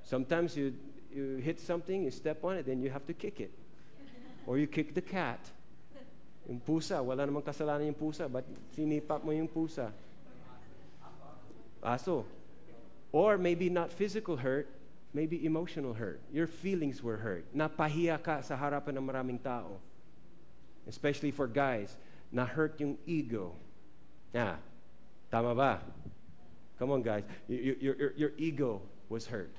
Sometimes 0.03 0.55
you, 0.55 0.73
you 1.13 1.37
hit 1.37 1.59
something, 1.59 2.03
you 2.03 2.11
step 2.11 2.43
on 2.43 2.57
it, 2.57 2.65
then 2.65 2.81
you 2.81 2.89
have 2.89 3.05
to 3.07 3.13
kick 3.13 3.39
it. 3.39 3.51
Or 4.45 4.57
you 4.57 4.67
kick 4.67 4.93
the 4.93 5.01
cat. 5.01 5.39
Yung 6.47 6.61
pusa, 6.61 7.03
wala 7.03 7.27
namang 7.27 7.43
kasalanan 7.43 7.91
yung 7.91 7.99
pusa, 7.99 8.31
but 8.31 8.45
sinipap 8.71 9.23
mo 9.23 9.31
yung 9.31 9.49
pusa. 9.49 9.91
Aso. 11.83 12.23
Or 13.11 13.37
maybe 13.37 13.69
not 13.69 13.91
physical 13.91 14.37
hurt, 14.37 14.69
maybe 15.17 15.43
emotional 15.49 15.97
hurt. 15.97 16.21
Your 16.31 16.45
feelings 16.45 17.01
were 17.01 17.17
hurt. 17.17 17.49
Napahiya 17.49 18.21
ka 18.21 18.45
sa 18.45 18.53
harapan 18.53 19.01
ng 19.01 19.05
maraming 19.09 19.41
tao. 19.41 19.81
Especially 20.85 21.33
for 21.33 21.49
guys, 21.49 21.97
na-hurt 22.29 22.77
yung 22.77 23.01
ego. 23.09 23.57
Yeah. 24.29 24.61
Tama 25.33 25.57
ba? 25.57 25.81
Come 26.77 26.93
on, 26.93 27.01
guys. 27.01 27.25
Your, 27.49 27.73
your, 27.81 27.95
your, 27.97 28.13
your 28.13 28.31
ego 28.37 28.85
was 29.09 29.25
hurt. 29.25 29.49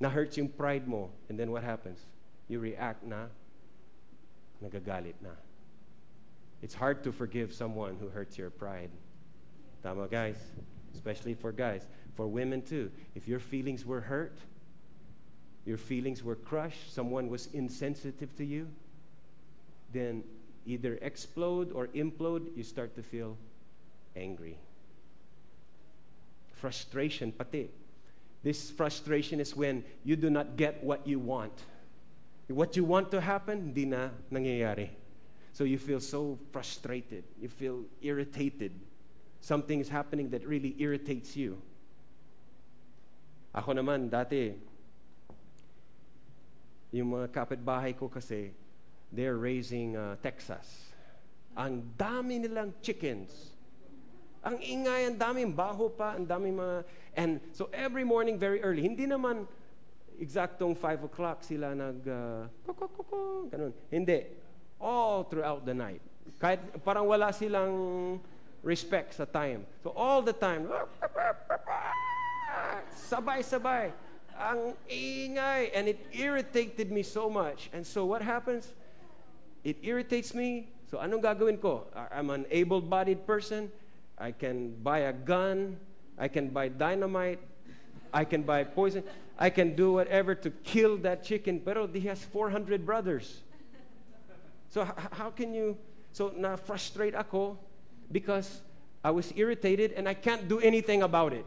Na-hurt 0.00 0.32
yung 0.40 0.48
pride 0.48 0.88
mo. 0.88 1.12
And 1.28 1.36
then 1.36 1.52
what 1.52 1.60
happens? 1.60 2.00
You 2.48 2.64
react 2.64 3.04
na, 3.04 3.28
nagagalit 4.64 5.20
na. 5.20 5.36
It's 6.64 6.74
hard 6.74 7.04
to 7.04 7.12
forgive 7.12 7.52
someone 7.52 8.00
who 8.00 8.08
hurts 8.08 8.40
your 8.40 8.48
pride. 8.48 8.88
Tama, 9.84 10.08
guys? 10.08 10.40
Especially 10.96 11.36
for 11.36 11.52
guys. 11.52 11.84
For 12.16 12.26
women, 12.26 12.62
too. 12.62 12.90
If 13.14 13.26
your 13.26 13.40
feelings 13.40 13.84
were 13.84 14.00
hurt, 14.00 14.38
your 15.66 15.78
feelings 15.78 16.22
were 16.22 16.36
crushed, 16.36 16.92
someone 16.92 17.28
was 17.28 17.48
insensitive 17.52 18.36
to 18.36 18.44
you, 18.44 18.68
then 19.92 20.22
either 20.66 20.98
explode 21.00 21.72
or 21.72 21.88
implode, 21.88 22.54
you 22.56 22.62
start 22.62 22.94
to 22.96 23.02
feel 23.02 23.36
angry. 24.16 24.58
Frustration, 26.52 27.32
pati. 27.32 27.70
This 28.42 28.70
frustration 28.70 29.40
is 29.40 29.56
when 29.56 29.84
you 30.04 30.16
do 30.16 30.28
not 30.28 30.56
get 30.56 30.84
what 30.84 31.06
you 31.06 31.18
want. 31.18 31.52
What 32.48 32.76
you 32.76 32.84
want 32.84 33.10
to 33.12 33.20
happen, 33.20 33.72
hindi 33.72 33.86
na 33.86 34.10
nangyayari. 34.30 34.90
So 35.52 35.64
you 35.64 35.78
feel 35.78 36.00
so 36.00 36.38
frustrated. 36.52 37.24
You 37.40 37.48
feel 37.48 37.84
irritated. 38.02 38.72
Something 39.40 39.80
is 39.80 39.88
happening 39.88 40.28
that 40.30 40.46
really 40.46 40.74
irritates 40.78 41.36
you. 41.36 41.56
Ako 43.54 43.70
naman, 43.70 44.10
dati, 44.10 44.50
yung 46.90 47.14
mga 47.14 47.30
kapitbahay 47.30 47.94
ko 47.94 48.10
kasi, 48.10 48.50
they're 49.14 49.38
raising 49.38 49.94
uh, 49.94 50.18
Texas. 50.18 50.90
Ang 51.54 51.86
dami 51.94 52.42
nilang 52.42 52.74
chickens. 52.82 53.54
Ang 54.42 54.58
ingay, 54.58 55.06
ang 55.06 55.14
daming 55.14 55.54
baho 55.54 55.86
pa, 55.86 56.18
ang 56.18 56.26
daming 56.26 56.58
mga... 56.58 56.76
And 57.14 57.38
so 57.54 57.70
every 57.70 58.02
morning, 58.02 58.42
very 58.42 58.58
early, 58.58 58.82
hindi 58.82 59.06
naman 59.06 59.46
exactong 60.18 60.74
5 60.74 61.06
o'clock 61.06 61.46
sila 61.46 61.78
nag... 61.78 62.02
Uh, 62.02 62.50
ganun. 63.54 63.70
Hindi. 63.86 64.34
All 64.82 65.22
throughout 65.30 65.62
the 65.62 65.72
night. 65.78 66.02
Kahit 66.42 66.58
parang 66.82 67.06
wala 67.06 67.30
silang 67.30 68.18
respect 68.66 69.14
sa 69.14 69.30
time. 69.30 69.62
So 69.86 69.94
all 69.94 70.26
the 70.26 70.34
time, 70.34 70.66
sabay-sabay. 72.96 73.92
Ang 74.38 74.74
ingay. 74.90 75.70
And 75.74 75.88
it 75.88 76.00
irritated 76.12 76.90
me 76.90 77.02
so 77.02 77.30
much. 77.30 77.70
And 77.72 77.86
so 77.86 78.06
what 78.06 78.22
happens? 78.22 78.72
It 79.62 79.78
irritates 79.82 80.34
me. 80.34 80.68
So 80.90 80.98
anong 80.98 81.22
gagawin 81.22 81.60
ko? 81.60 81.86
I'm 81.94 82.30
an 82.30 82.46
able-bodied 82.50 83.26
person. 83.26 83.70
I 84.18 84.30
can 84.30 84.74
buy 84.82 85.10
a 85.10 85.12
gun. 85.12 85.78
I 86.18 86.28
can 86.28 86.48
buy 86.50 86.68
dynamite. 86.68 87.40
I 88.12 88.24
can 88.24 88.42
buy 88.42 88.62
poison. 88.62 89.02
I 89.38 89.50
can 89.50 89.74
do 89.74 89.92
whatever 89.98 90.34
to 90.34 90.50
kill 90.62 90.96
that 91.02 91.24
chicken. 91.24 91.58
Pero 91.58 91.86
he 91.88 92.06
has 92.06 92.22
400 92.22 92.86
brothers. 92.86 93.42
So 94.70 94.86
how 95.12 95.30
can 95.30 95.54
you... 95.54 95.76
So 96.14 96.30
na-frustrate 96.30 97.18
ako 97.18 97.58
because 98.12 98.62
I 99.02 99.10
was 99.10 99.32
irritated 99.34 99.92
and 99.98 100.08
I 100.08 100.14
can't 100.14 100.46
do 100.46 100.60
anything 100.60 101.02
about 101.02 101.32
it. 101.32 101.44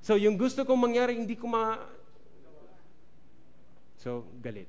So 0.00 0.16
yung 0.16 0.40
gusto 0.40 0.64
kong 0.64 0.80
mangyari, 0.80 1.16
hindi 1.16 1.36
ko 1.36 1.46
ma... 1.48 1.76
So, 4.00 4.24
galit. 4.40 4.68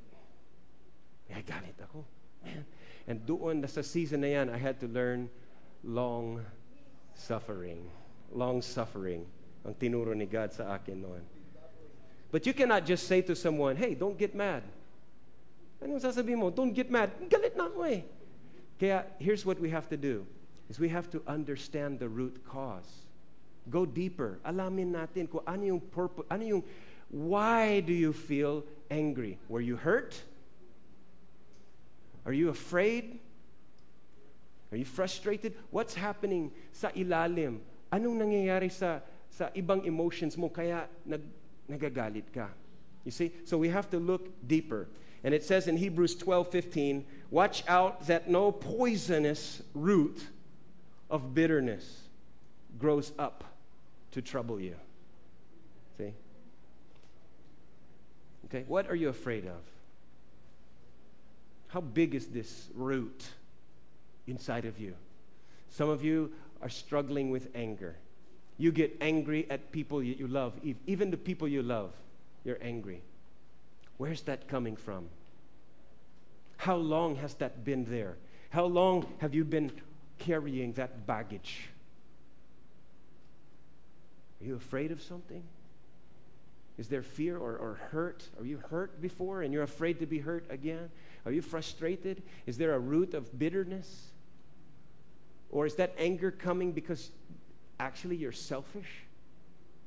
Ay, 1.31 1.39
galit 1.47 1.79
ako. 1.79 2.03
And 3.09 3.23
doon, 3.23 3.63
sa 3.63 3.79
season 3.79 4.27
na 4.27 4.29
yan, 4.35 4.47
I 4.51 4.59
had 4.59 4.75
to 4.83 4.91
learn 4.91 5.31
long 5.87 6.43
suffering. 7.15 7.79
Long 8.35 8.59
suffering. 8.59 9.23
Ang 9.63 9.73
tinuro 9.79 10.11
ni 10.11 10.27
God 10.27 10.51
sa 10.51 10.75
akin 10.75 10.99
noon. 10.99 11.23
But 12.31 12.43
you 12.43 12.51
cannot 12.51 12.83
just 12.83 13.07
say 13.07 13.23
to 13.23 13.35
someone, 13.35 13.75
hey, 13.75 13.95
don't 13.95 14.19
get 14.19 14.35
mad. 14.35 14.63
Anong 15.79 16.03
sasabihin 16.03 16.39
mo? 16.39 16.51
Don't 16.51 16.75
get 16.75 16.91
mad. 16.91 17.11
Galit 17.27 17.55
na 17.55 17.67
ako 17.71 17.87
eh. 17.87 18.03
Kaya, 18.79 19.07
here's 19.19 19.47
what 19.47 19.59
we 19.59 19.71
have 19.71 19.87
to 19.89 19.97
do. 19.97 20.27
Is 20.69 20.79
we 20.79 20.89
have 20.89 21.11
to 21.11 21.19
understand 21.27 21.99
the 21.99 22.07
root 22.07 22.43
cause. 22.47 22.87
Go 23.69 23.85
deeper. 23.85 24.39
Alamin 24.45 24.89
natin 24.89 25.29
kung 25.29 25.45
ano 25.45 25.63
yung 25.63 25.81
purpose, 25.81 26.25
ano 26.31 26.43
yung, 26.43 26.63
why 27.09 27.79
do 27.81 27.93
you 27.93 28.13
feel 28.13 28.65
angry? 28.89 29.37
Were 29.49 29.61
you 29.61 29.75
hurt? 29.75 30.17
Are 32.25 32.33
you 32.33 32.49
afraid? 32.49 33.19
Are 34.71 34.77
you 34.77 34.85
frustrated? 34.85 35.53
What's 35.69 35.93
happening 35.93 36.51
sa 36.71 36.89
ilalim? 36.95 37.59
Anong 37.91 38.17
nangyayari 38.23 38.71
sa, 38.71 39.03
sa 39.29 39.51
ibang 39.53 39.85
emotions 39.85 40.37
mo 40.37 40.49
kaya 40.49 40.87
nag, 41.05 41.21
nagagalit 41.69 42.31
ka? 42.33 42.49
You 43.03 43.11
see? 43.11 43.33
So 43.45 43.57
we 43.57 43.69
have 43.69 43.89
to 43.91 43.99
look 43.99 44.29
deeper. 44.47 44.87
And 45.23 45.33
it 45.33 45.43
says 45.43 45.67
in 45.67 45.77
Hebrews 45.77 46.15
12:15, 46.17 47.03
watch 47.29 47.61
out 47.67 48.07
that 48.07 48.29
no 48.29 48.51
poisonous 48.51 49.61
root 49.73 50.17
of 51.09 51.35
bitterness 51.35 52.07
grows 52.79 53.11
up 53.19 53.50
to 54.11 54.21
trouble 54.21 54.59
you. 54.59 54.75
See? 55.97 56.13
Okay, 58.45 58.65
what 58.67 58.89
are 58.89 58.95
you 58.95 59.09
afraid 59.09 59.45
of? 59.45 59.61
How 61.67 61.81
big 61.81 62.15
is 62.15 62.27
this 62.27 62.67
root 62.75 63.25
inside 64.27 64.65
of 64.65 64.79
you? 64.79 64.93
Some 65.69 65.89
of 65.89 66.03
you 66.03 66.33
are 66.61 66.69
struggling 66.69 67.29
with 67.29 67.47
anger. 67.55 67.95
You 68.57 68.71
get 68.71 68.97
angry 68.99 69.47
at 69.49 69.71
people 69.71 70.03
you 70.03 70.27
love, 70.27 70.53
even 70.85 71.11
the 71.11 71.17
people 71.17 71.47
you 71.47 71.63
love, 71.63 71.91
you're 72.43 72.59
angry. 72.61 73.01
Where's 73.97 74.21
that 74.23 74.47
coming 74.47 74.75
from? 74.75 75.07
How 76.57 76.75
long 76.75 77.15
has 77.15 77.33
that 77.35 77.63
been 77.63 77.85
there? 77.85 78.17
How 78.49 78.65
long 78.65 79.05
have 79.19 79.33
you 79.33 79.45
been 79.45 79.71
carrying 80.19 80.73
that 80.73 81.07
baggage? 81.07 81.69
Are 84.41 84.45
you 84.45 84.55
afraid 84.55 84.91
of 84.91 85.01
something? 85.01 85.43
Is 86.77 86.87
there 86.87 87.03
fear 87.03 87.37
or, 87.37 87.57
or 87.57 87.79
hurt? 87.91 88.23
Are 88.39 88.45
you 88.45 88.57
hurt 88.69 89.01
before 89.01 89.43
and 89.43 89.53
you're 89.53 89.63
afraid 89.63 89.99
to 89.99 90.05
be 90.05 90.19
hurt 90.19 90.45
again? 90.49 90.89
Are 91.25 91.31
you 91.31 91.41
frustrated? 91.41 92.23
Is 92.47 92.57
there 92.57 92.73
a 92.73 92.79
root 92.79 93.13
of 93.13 93.37
bitterness? 93.37 94.07
Or 95.51 95.65
is 95.65 95.75
that 95.75 95.93
anger 95.97 96.31
coming 96.31 96.71
because 96.71 97.11
actually 97.79 98.15
you're 98.15 98.31
selfish? 98.31 99.03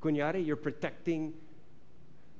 Kunyari, 0.00 0.46
you're 0.46 0.56
protecting, 0.56 1.32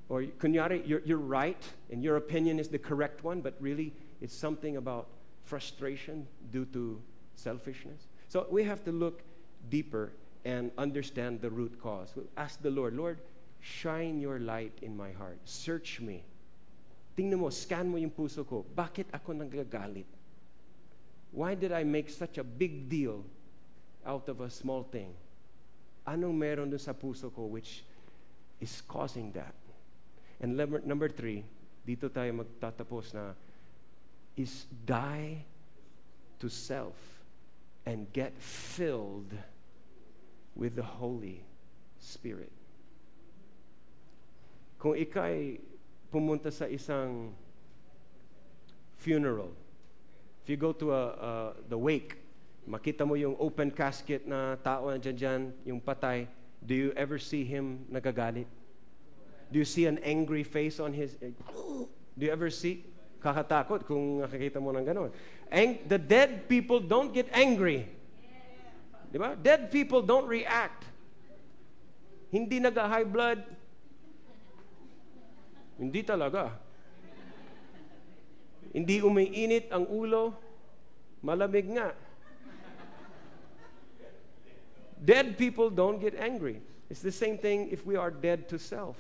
or 0.09 0.23
kunyari, 0.23 0.87
you're, 0.87 1.01
you're 1.05 1.17
right 1.17 1.63
and 1.91 2.03
your 2.03 2.17
opinion 2.17 2.61
is 2.61 2.69
the 2.69 2.79
correct 2.79 3.25
one, 3.25 3.41
but 3.41 3.55
really 3.59 3.93
it's 4.21 4.37
something 4.37 4.77
about 4.77 5.09
frustration 5.43 6.29
due 6.53 6.67
to 6.67 7.01
selfishness. 7.35 8.07
So 8.29 8.47
we 8.51 8.63
have 8.65 8.85
to 8.85 8.93
look 8.93 9.23
deeper 9.69 10.13
and 10.45 10.71
understand 10.77 11.41
the 11.41 11.51
root 11.51 11.81
cause. 11.81 12.13
Ask 12.37 12.61
the 12.61 12.71
Lord, 12.71 12.95
Lord, 12.97 13.19
shine 13.61 14.21
your 14.21 14.39
light 14.39 14.73
in 14.83 14.97
my 14.97 15.13
heart. 15.13 15.39
Search 15.45 16.01
me. 16.01 16.25
tingnan 17.15 17.39
mo, 17.39 17.49
scan 17.51 17.87
mo 17.87 17.97
yung 17.97 18.11
puso 18.11 18.43
ko. 18.43 18.67
Bakit 18.75 19.15
ako 19.15 19.39
nagagalit? 19.39 20.07
Why 21.31 21.55
did 21.55 21.71
I 21.71 21.83
make 21.83 22.11
such 22.11 22.39
a 22.39 22.47
big 22.47 22.91
deal 22.91 23.23
out 24.07 24.27
of 24.29 24.43
a 24.43 24.51
small 24.51 24.83
thing? 24.83 25.15
Anong 26.07 26.35
meron 26.35 26.69
dun 26.71 26.83
sa 26.83 26.93
puso 26.93 27.31
ko 27.31 27.47
which 27.47 27.83
is 28.61 28.83
causing 28.87 29.33
that? 29.35 29.55
And 30.43 30.59
number, 30.59 30.83
number 30.83 31.09
three, 31.09 31.47
dito 31.87 32.11
tayo 32.11 32.35
magtatapos 32.35 33.15
na, 33.15 33.33
is 34.35 34.67
die 34.83 35.47
to 36.43 36.51
self 36.51 36.99
and 37.87 38.11
get 38.11 38.35
filled 38.43 39.31
with 40.55 40.79
the 40.79 40.87
Holy 40.87 41.43
Spirit. 41.99 42.51
Kung 44.79 44.95
ikay 44.95 45.59
pumunta 46.13 46.53
sa 46.53 46.71
isang 46.71 47.35
funeral, 49.01 49.51
if 50.45 50.53
you 50.53 50.57
go 50.57 50.71
to 50.73 50.93
a, 50.93 51.05
a, 51.17 51.31
the 51.69 51.79
wake, 51.79 52.21
makita 52.69 53.05
mo 53.05 53.17
yung 53.17 53.37
open 53.41 53.71
casket 53.71 54.29
na 54.29 54.57
tao 54.61 54.89
na 54.89 54.97
dyan, 54.97 55.17
dyan, 55.17 55.43
yung 55.65 55.81
patay, 55.81 56.29
do 56.65 56.73
you 56.73 56.93
ever 56.97 57.19
see 57.19 57.45
him 57.45 57.85
nagagalit? 57.93 58.49
Do 59.53 59.61
you 59.61 59.69
see 59.69 59.87
an 59.87 59.99
angry 60.01 60.43
face 60.43 60.81
on 60.81 60.93
his... 60.93 61.17
Eh, 61.21 61.33
do 62.17 62.23
you 62.25 62.33
ever 62.33 62.49
see? 62.49 62.85
Kakatakot 63.21 63.89
kung 63.89 64.21
nakikita 64.21 64.61
mo 64.61 64.73
ng 64.73 64.85
ganon. 64.85 65.11
Ang, 65.49 65.81
the 65.89 65.97
dead 65.97 66.49
people 66.49 66.81
don't 66.81 67.13
get 67.13 67.29
angry. 67.33 67.89
Di 69.15 69.23
ba? 69.23 69.39
Dead 69.39 69.71
people 69.71 70.03
don't 70.03 70.27
react. 70.27 70.91
Hindi 72.35 72.59
nag-high 72.59 73.07
blood. 73.07 73.47
Hindi 75.79 76.03
talaga. 76.03 76.51
Hindi 78.75 78.99
umiinit 78.99 79.71
ang 79.71 79.87
ulo. 79.87 80.35
Malamig 81.23 81.71
nga. 81.79 81.95
Dead 84.99 85.39
people 85.39 85.71
don't 85.71 86.03
get 86.03 86.19
angry. 86.19 86.59
It's 86.91 86.99
the 86.99 87.15
same 87.15 87.39
thing 87.39 87.71
if 87.71 87.87
we 87.87 87.95
are 87.95 88.11
dead 88.11 88.51
to 88.51 88.59
self 88.59 88.99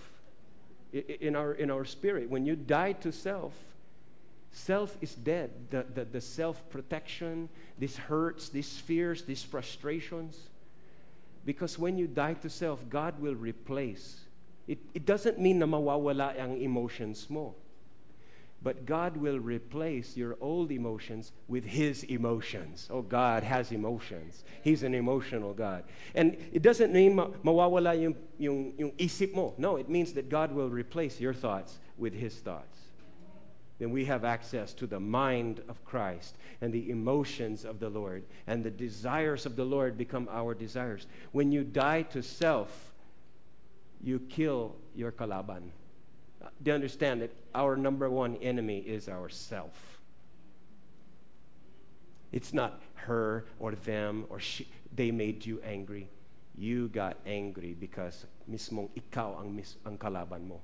in 0.94 1.34
our, 1.34 1.58
in 1.58 1.74
our 1.74 1.82
spirit. 1.82 2.30
When 2.30 2.46
you 2.46 2.54
die 2.54 2.94
to 3.02 3.10
self, 3.10 3.50
self 4.54 4.96
is 5.00 5.14
dead. 5.14 5.50
The, 5.70 5.84
the, 5.94 6.04
the 6.04 6.20
self 6.20 6.68
protection, 6.70 7.48
these 7.78 7.96
hurts, 7.96 8.48
these 8.48 8.78
fears, 8.78 9.22
these 9.22 9.42
frustrations. 9.42 10.38
Because 11.44 11.78
when 11.78 11.98
you 11.98 12.06
die 12.06 12.34
to 12.34 12.48
self, 12.48 12.88
God 12.88 13.20
will 13.20 13.34
replace. 13.34 14.20
It, 14.66 14.78
it 14.94 15.04
doesn't 15.04 15.38
mean 15.38 15.58
na 15.58 15.66
mawawala 15.66 16.38
ang 16.38 16.60
emotions 16.60 17.28
mo. 17.28 17.54
But 18.62 18.86
God 18.86 19.18
will 19.18 19.38
replace 19.38 20.16
your 20.16 20.38
old 20.40 20.72
emotions 20.72 21.32
with 21.48 21.66
His 21.66 22.02
emotions. 22.04 22.88
Oh, 22.90 23.02
God 23.02 23.42
has 23.42 23.72
emotions. 23.72 24.42
He's 24.62 24.82
an 24.82 24.94
emotional 24.94 25.52
God. 25.52 25.84
And 26.14 26.38
it 26.50 26.62
doesn't 26.62 26.90
mean 26.90 27.16
ma- 27.16 27.28
mawawala 27.44 28.00
yung, 28.00 28.16
yung, 28.38 28.72
yung 28.78 28.92
isip 28.92 29.34
mo. 29.34 29.52
No, 29.58 29.76
it 29.76 29.90
means 29.90 30.14
that 30.14 30.30
God 30.30 30.50
will 30.50 30.70
replace 30.70 31.20
your 31.20 31.34
thoughts 31.34 31.78
with 31.98 32.14
His 32.14 32.36
thoughts. 32.36 32.83
Then 33.84 33.92
we 33.92 34.06
have 34.06 34.24
access 34.24 34.72
to 34.80 34.86
the 34.86 34.98
mind 34.98 35.60
of 35.68 35.84
Christ 35.84 36.38
and 36.62 36.72
the 36.72 36.88
emotions 36.88 37.66
of 37.66 37.80
the 37.80 37.90
Lord. 37.90 38.24
And 38.46 38.64
the 38.64 38.70
desires 38.70 39.44
of 39.44 39.56
the 39.56 39.64
Lord 39.64 39.98
become 39.98 40.26
our 40.32 40.54
desires. 40.54 41.06
When 41.32 41.52
you 41.52 41.64
die 41.64 42.00
to 42.04 42.22
self, 42.22 42.94
you 44.02 44.20
kill 44.20 44.74
your 44.94 45.12
kalaban 45.12 45.68
uh, 46.42 46.48
Do 46.62 46.70
you 46.70 46.74
understand 46.74 47.20
that 47.20 47.32
our 47.54 47.76
number 47.76 48.08
one 48.08 48.36
enemy 48.36 48.78
is 48.78 49.06
ourself. 49.06 50.00
It's 52.32 52.54
not 52.54 52.80
her 52.94 53.44
or 53.60 53.72
them 53.72 54.24
or 54.30 54.40
she, 54.40 54.66
they 54.94 55.10
made 55.10 55.44
you 55.44 55.60
angry. 55.60 56.08
You 56.56 56.88
got 56.88 57.18
angry 57.26 57.76
because 57.78 58.24
mismong 58.50 58.88
ikaw 58.96 59.40
ang, 59.42 59.54
mis, 59.54 59.76
ang 59.84 59.98
kalaban 59.98 60.48
mo. 60.48 60.62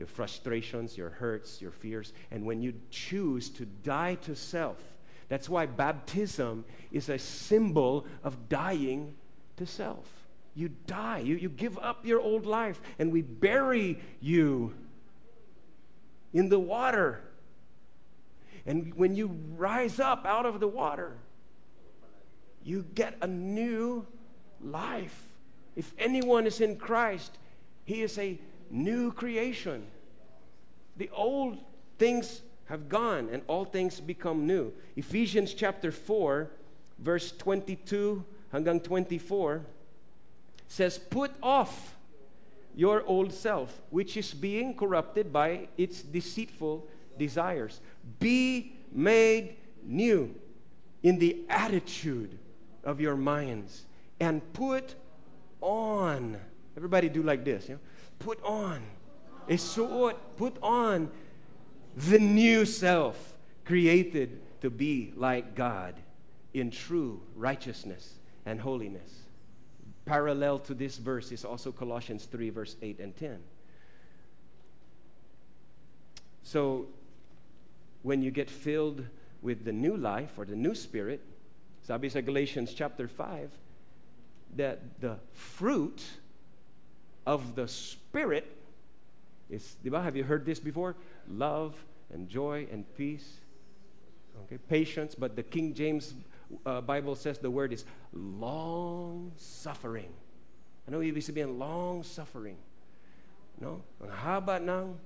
Your 0.00 0.06
frustrations, 0.06 0.96
your 0.96 1.10
hurts, 1.10 1.60
your 1.60 1.72
fears. 1.72 2.14
And 2.30 2.46
when 2.46 2.62
you 2.62 2.72
choose 2.88 3.50
to 3.50 3.66
die 3.66 4.14
to 4.22 4.34
self, 4.34 4.78
that's 5.28 5.46
why 5.46 5.66
baptism 5.66 6.64
is 6.90 7.10
a 7.10 7.18
symbol 7.18 8.06
of 8.24 8.48
dying 8.48 9.14
to 9.58 9.66
self. 9.66 10.10
You 10.54 10.70
die. 10.86 11.18
You, 11.18 11.36
you 11.36 11.50
give 11.50 11.76
up 11.76 12.06
your 12.06 12.18
old 12.18 12.46
life, 12.46 12.80
and 12.98 13.12
we 13.12 13.20
bury 13.20 14.00
you 14.22 14.72
in 16.32 16.48
the 16.48 16.58
water. 16.58 17.20
And 18.64 18.94
when 18.94 19.14
you 19.14 19.38
rise 19.54 20.00
up 20.00 20.24
out 20.24 20.46
of 20.46 20.60
the 20.60 20.68
water, 20.68 21.18
you 22.64 22.86
get 22.94 23.18
a 23.20 23.26
new 23.26 24.06
life. 24.62 25.26
If 25.76 25.92
anyone 25.98 26.46
is 26.46 26.62
in 26.62 26.76
Christ, 26.76 27.36
he 27.84 28.00
is 28.00 28.16
a 28.16 28.38
new 28.70 29.12
creation. 29.12 29.84
The 30.96 31.10
old 31.12 31.58
things 31.98 32.42
have 32.66 32.88
gone 32.88 33.28
and 33.32 33.42
all 33.46 33.64
things 33.64 34.00
become 34.00 34.46
new. 34.46 34.72
Ephesians 34.96 35.54
chapter 35.54 35.90
4, 35.90 36.50
verse 36.98 37.32
22 37.32 38.24
hanggang 38.52 38.82
24 38.82 39.62
says, 40.68 40.98
Put 40.98 41.32
off 41.42 41.96
your 42.74 43.04
old 43.06 43.32
self, 43.32 43.80
which 43.90 44.16
is 44.16 44.32
being 44.32 44.76
corrupted 44.76 45.32
by 45.32 45.68
its 45.76 46.02
deceitful 46.02 46.86
desires. 47.18 47.80
Be 48.20 48.76
made 48.92 49.56
new 49.84 50.34
in 51.02 51.18
the 51.18 51.44
attitude 51.48 52.38
of 52.84 53.00
your 53.00 53.16
minds 53.16 53.84
and 54.20 54.40
put 54.52 54.94
on. 55.60 56.38
Everybody 56.76 57.08
do 57.08 57.22
like 57.22 57.44
this, 57.44 57.68
you 57.68 57.74
know? 57.74 57.80
Put 58.20 58.42
on. 58.44 58.82
a 59.48 59.52
Isuot, 59.54 60.14
put 60.36 60.56
on 60.62 61.10
the 61.96 62.18
new 62.18 62.64
self 62.64 63.34
created 63.64 64.40
to 64.60 64.70
be 64.70 65.12
like 65.16 65.54
God 65.54 65.94
in 66.54 66.70
true 66.70 67.20
righteousness 67.34 68.14
and 68.46 68.60
holiness 68.60 69.20
parallel 70.10 70.58
to 70.58 70.74
this 70.74 70.96
verse 70.96 71.30
is 71.30 71.44
also 71.44 71.70
Colossians 71.70 72.24
3, 72.24 72.50
verse 72.50 72.74
8 72.82 72.98
and 72.98 73.16
10. 73.16 73.38
So, 76.42 76.88
when 78.02 78.20
you 78.20 78.32
get 78.32 78.50
filled 78.50 79.06
with 79.40 79.64
the 79.64 79.72
new 79.72 79.96
life 79.96 80.32
or 80.36 80.44
the 80.44 80.56
new 80.56 80.74
spirit, 80.74 81.20
sabi 81.82 82.08
sa 82.08 82.20
Galatians 82.20 82.74
chapter 82.74 83.06
5, 83.06 83.50
that 84.56 84.80
the 85.00 85.16
fruit 85.32 86.02
of 87.24 87.54
the 87.54 87.68
spirit 87.68 87.99
is, 89.48 89.76
have 89.84 90.16
you 90.16 90.24
heard 90.24 90.44
this 90.44 90.60
before? 90.60 90.96
Love 91.28 91.74
and 92.12 92.28
joy 92.28 92.66
and 92.72 92.84
peace, 92.96 93.40
okay, 94.44 94.58
patience, 94.68 95.14
but 95.14 95.36
the 95.36 95.42
King 95.42 95.74
James 95.74 96.14
uh, 96.66 96.80
Bible 96.80 97.14
says 97.14 97.38
the 97.38 97.50
word 97.50 97.72
is 97.72 97.84
long 98.12 99.32
suffering. 99.36 100.10
Ano 100.88 101.00
ibig 101.00 101.22
sabihin 101.22 101.58
long 101.58 102.02
suffering? 102.02 102.56
No? 103.60 103.82
Ang 104.02 104.10
haba 104.10 104.58
ng 104.58 104.98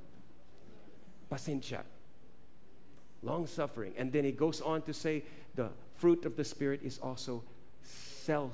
pasensya. 1.31 1.83
Long 3.23 3.47
suffering. 3.47 3.93
And 3.97 4.13
then 4.13 4.25
he 4.25 4.33
goes 4.33 4.61
on 4.61 4.83
to 4.83 4.95
say 4.95 5.25
the 5.57 5.69
fruit 5.97 6.25
of 6.25 6.37
the 6.37 6.45
Spirit 6.45 6.81
is 6.83 6.99
also 6.99 7.43
self 7.83 8.53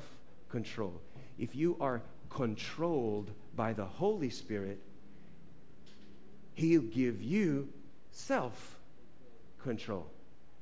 control. 0.48 0.94
If 1.38 1.54
you 1.54 1.76
are 1.80 2.02
controlled 2.30 3.30
by 3.54 3.72
the 3.72 3.84
Holy 3.84 4.30
Spirit, 4.30 4.80
He'll 6.54 6.82
give 6.82 7.22
you 7.22 7.68
self 8.10 8.78
control. 9.62 10.06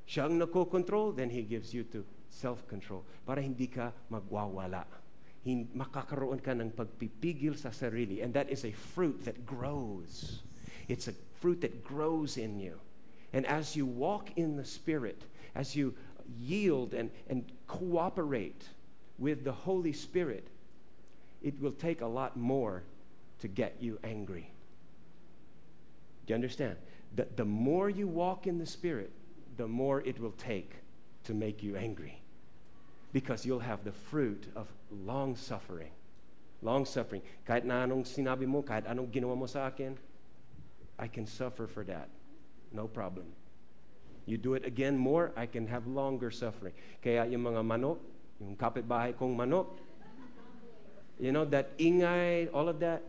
Siyang 0.07 0.41
nako-control, 0.41 1.13
then 1.13 1.29
He 1.29 1.43
gives 1.43 1.73
you 1.73 1.83
to 1.93 2.03
self-control 2.29 3.03
para 3.25 3.41
hindi 3.41 3.67
ka 3.67 3.91
magwawala. 4.09 4.85
Hin- 5.43 5.69
makakaroon 5.75 6.41
ka 6.41 6.51
ng 6.51 6.71
pagpipigil 6.71 7.55
sa 7.57 7.69
sarili. 7.69 8.23
And 8.23 8.33
that 8.33 8.49
is 8.49 8.65
a 8.65 8.71
fruit 8.71 9.23
that 9.25 9.45
grows. 9.45 10.41
It's 10.87 11.07
a 11.07 11.15
fruit 11.39 11.61
that 11.61 11.83
grows 11.83 12.37
in 12.37 12.59
you. 12.59 12.79
And 13.31 13.45
as 13.45 13.75
you 13.75 13.85
walk 13.85 14.33
in 14.35 14.57
the 14.57 14.65
Spirit, 14.65 15.21
as 15.53 15.75
you 15.75 15.93
yield 16.41 16.93
and, 16.93 17.11
and 17.29 17.45
cooperate 17.67 18.65
with 19.17 19.43
the 19.43 19.53
Holy 19.53 19.93
Spirit, 19.93 20.47
it 21.41 21.59
will 21.61 21.71
take 21.71 22.01
a 22.01 22.07
lot 22.07 22.37
more 22.37 22.83
to 23.39 23.47
get 23.47 23.77
you 23.79 23.99
angry. 24.03 24.51
Do 26.25 26.31
you 26.31 26.35
understand? 26.35 26.75
That 27.15 27.37
the 27.37 27.45
more 27.45 27.89
you 27.89 28.07
walk 28.07 28.45
in 28.45 28.59
the 28.59 28.65
Spirit, 28.65 29.11
the 29.57 29.67
more 29.67 30.01
it 30.01 30.19
will 30.19 30.35
take 30.37 30.75
to 31.23 31.33
make 31.33 31.63
you 31.63 31.75
angry 31.75 32.21
because 33.13 33.45
you'll 33.45 33.59
have 33.59 33.83
the 33.83 33.91
fruit 33.91 34.45
of 34.55 34.67
long 34.91 35.35
suffering. 35.35 35.91
Long 36.61 36.85
suffering. 36.85 37.21
Kahit 37.47 37.63
na 37.63 37.83
anong 37.87 38.03
sinabi 38.03 38.45
mo, 38.45 38.61
kahit 38.61 38.85
anong 38.85 39.09
ginawa 39.09 39.35
mo 39.37 39.47
sa 39.47 39.67
akin, 39.71 39.97
I 40.99 41.07
can 41.07 41.25
suffer 41.25 41.65
for 41.65 41.83
that. 41.87 42.09
No 42.71 42.85
problem. 42.85 43.25
You 44.27 44.37
do 44.37 44.53
it 44.53 44.67
again 44.67 44.93
more, 44.93 45.31
I 45.33 45.47
can 45.47 45.65
have 45.65 45.87
longer 45.87 46.29
suffering. 46.29 46.75
Kaya 47.01 47.25
yung 47.25 47.49
mga 47.49 47.65
manok, 47.65 47.97
yung 48.37 48.53
kapitbahay 48.53 49.17
kong 49.17 49.33
manok, 49.33 49.73
you 51.19 51.31
know, 51.31 51.45
that 51.45 51.77
ingay, 51.77 52.49
all 52.53 52.69
of 52.69 52.79
that, 52.79 53.03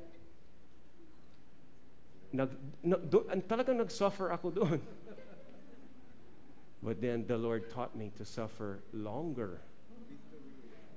nag, 2.33 2.51
no, 2.83 2.97
do, 2.99 3.25
talagang 3.49 3.79
nag-suffer 3.79 4.33
ako 4.33 4.51
doon. 4.59 4.81
But 6.83 7.01
then 7.01 7.27
the 7.27 7.37
Lord 7.37 7.71
taught 7.71 7.95
me 7.95 8.11
to 8.17 8.25
suffer 8.25 8.81
longer 8.93 9.61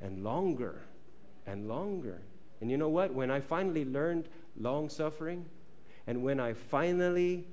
and 0.01 0.23
longer 0.23 0.81
and 1.45 1.67
longer. 1.67 2.21
And 2.61 2.71
you 2.71 2.77
know 2.77 2.87
what? 2.87 3.13
When 3.13 3.29
I 3.29 3.41
finally 3.41 3.83
learned 3.83 4.29
long 4.57 4.87
suffering, 4.89 5.45
and 6.07 6.23
when 6.23 6.39
I 6.39 6.53
finally 6.53 7.45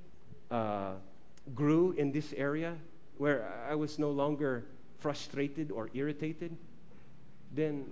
uh, 0.49 0.93
grew 1.53 1.91
in 1.91 2.11
this 2.11 2.33
area 2.37 2.75
where 3.17 3.51
I 3.69 3.75
was 3.75 3.99
no 3.99 4.11
longer 4.11 4.63
frustrated 4.99 5.71
or 5.71 5.89
irritated, 5.93 6.55
then 7.53 7.85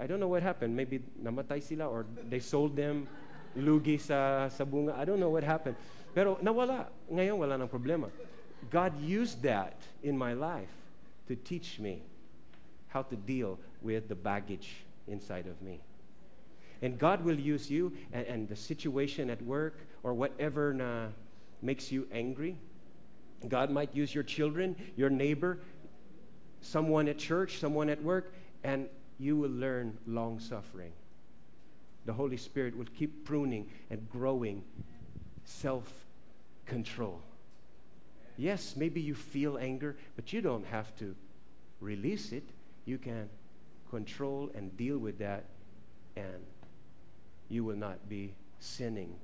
I 0.00 0.06
don't 0.06 0.20
know 0.20 0.28
what 0.28 0.42
happened. 0.42 0.76
Maybe 0.76 1.02
namatay 1.22 1.62
sila 1.62 1.88
or 1.88 2.06
they 2.28 2.38
sold 2.38 2.76
them 2.76 3.08
lugi 3.56 4.00
sa, 4.00 4.48
sa 4.48 4.64
bunga. 4.64 4.96
I 4.96 5.04
don't 5.04 5.18
know 5.18 5.30
what 5.30 5.42
happened. 5.42 5.76
Pero 6.14 6.38
nawala. 6.42 6.86
Ngayon 7.10 7.38
wala 7.38 7.58
ng 7.58 7.68
problema. 7.68 8.10
God 8.70 9.00
used 9.00 9.42
that 9.42 9.76
in 10.02 10.16
my 10.16 10.32
life 10.32 10.70
to 11.26 11.36
teach 11.36 11.78
me 11.78 12.02
how 12.88 13.02
to 13.02 13.16
deal 13.16 13.58
with 13.82 14.08
the 14.08 14.14
baggage 14.14 14.84
inside 15.06 15.46
of 15.46 15.60
me. 15.62 15.80
And 16.82 16.98
God 16.98 17.24
will 17.24 17.38
use 17.38 17.70
you 17.70 17.92
and, 18.12 18.26
and 18.26 18.48
the 18.48 18.56
situation 18.56 19.30
at 19.30 19.42
work 19.42 19.78
or 20.02 20.14
whatever 20.14 20.72
na 20.72 21.08
makes 21.60 21.90
you 21.90 22.06
angry. 22.12 22.56
God 23.48 23.70
might 23.70 23.94
use 23.94 24.14
your 24.14 24.24
children, 24.24 24.76
your 24.96 25.10
neighbor, 25.10 25.58
someone 26.60 27.08
at 27.08 27.18
church, 27.18 27.58
someone 27.58 27.88
at 27.88 28.02
work, 28.02 28.32
and 28.64 28.88
you 29.18 29.36
will 29.36 29.50
learn 29.50 29.98
long 30.06 30.38
suffering. 30.38 30.92
The 32.06 32.12
Holy 32.12 32.36
Spirit 32.36 32.76
will 32.76 32.86
keep 32.96 33.24
pruning 33.24 33.68
and 33.90 34.08
growing 34.10 34.62
self 35.44 35.92
control. 36.66 37.20
Yes, 38.36 38.76
maybe 38.76 39.00
you 39.00 39.14
feel 39.14 39.58
anger, 39.58 39.96
but 40.14 40.32
you 40.32 40.40
don't 40.40 40.66
have 40.66 40.94
to 40.96 41.14
release 41.80 42.32
it. 42.32 42.44
You 42.84 42.98
can 42.98 43.28
control 43.90 44.50
and 44.54 44.76
deal 44.76 44.98
with 44.98 45.18
that, 45.18 45.44
and 46.16 46.44
you 47.48 47.64
will 47.64 47.76
not 47.76 48.08
be 48.08 48.32
sinning 48.60 49.14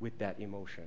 with 0.00 0.18
that 0.18 0.40
emotion. 0.40 0.84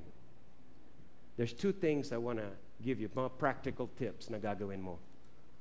There's 1.38 1.54
two 1.54 1.72
things 1.72 2.12
I 2.12 2.18
want 2.18 2.40
to 2.40 2.50
give 2.84 3.00
you, 3.00 3.10
mga 3.10 3.38
practical 3.38 3.90
tips 3.98 4.30
na 4.30 4.38
gagawin 4.38 4.82
mo. 4.82 4.98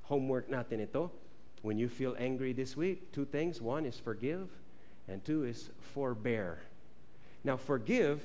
Homework 0.09 0.49
natin 0.49 0.81
ito. 0.81 1.13
When 1.63 1.79
you 1.79 1.89
feel 1.89 2.15
angry 2.19 2.53
this 2.53 2.77
week, 2.77 3.13
two 3.13 3.25
things. 3.25 3.61
One 3.61 3.87
is 3.87 3.99
forgive, 3.99 4.49
and 5.09 5.25
two 5.25 5.45
is 5.45 5.71
forbear. 5.81 6.61
Now, 7.45 7.57
forgive 7.57 8.23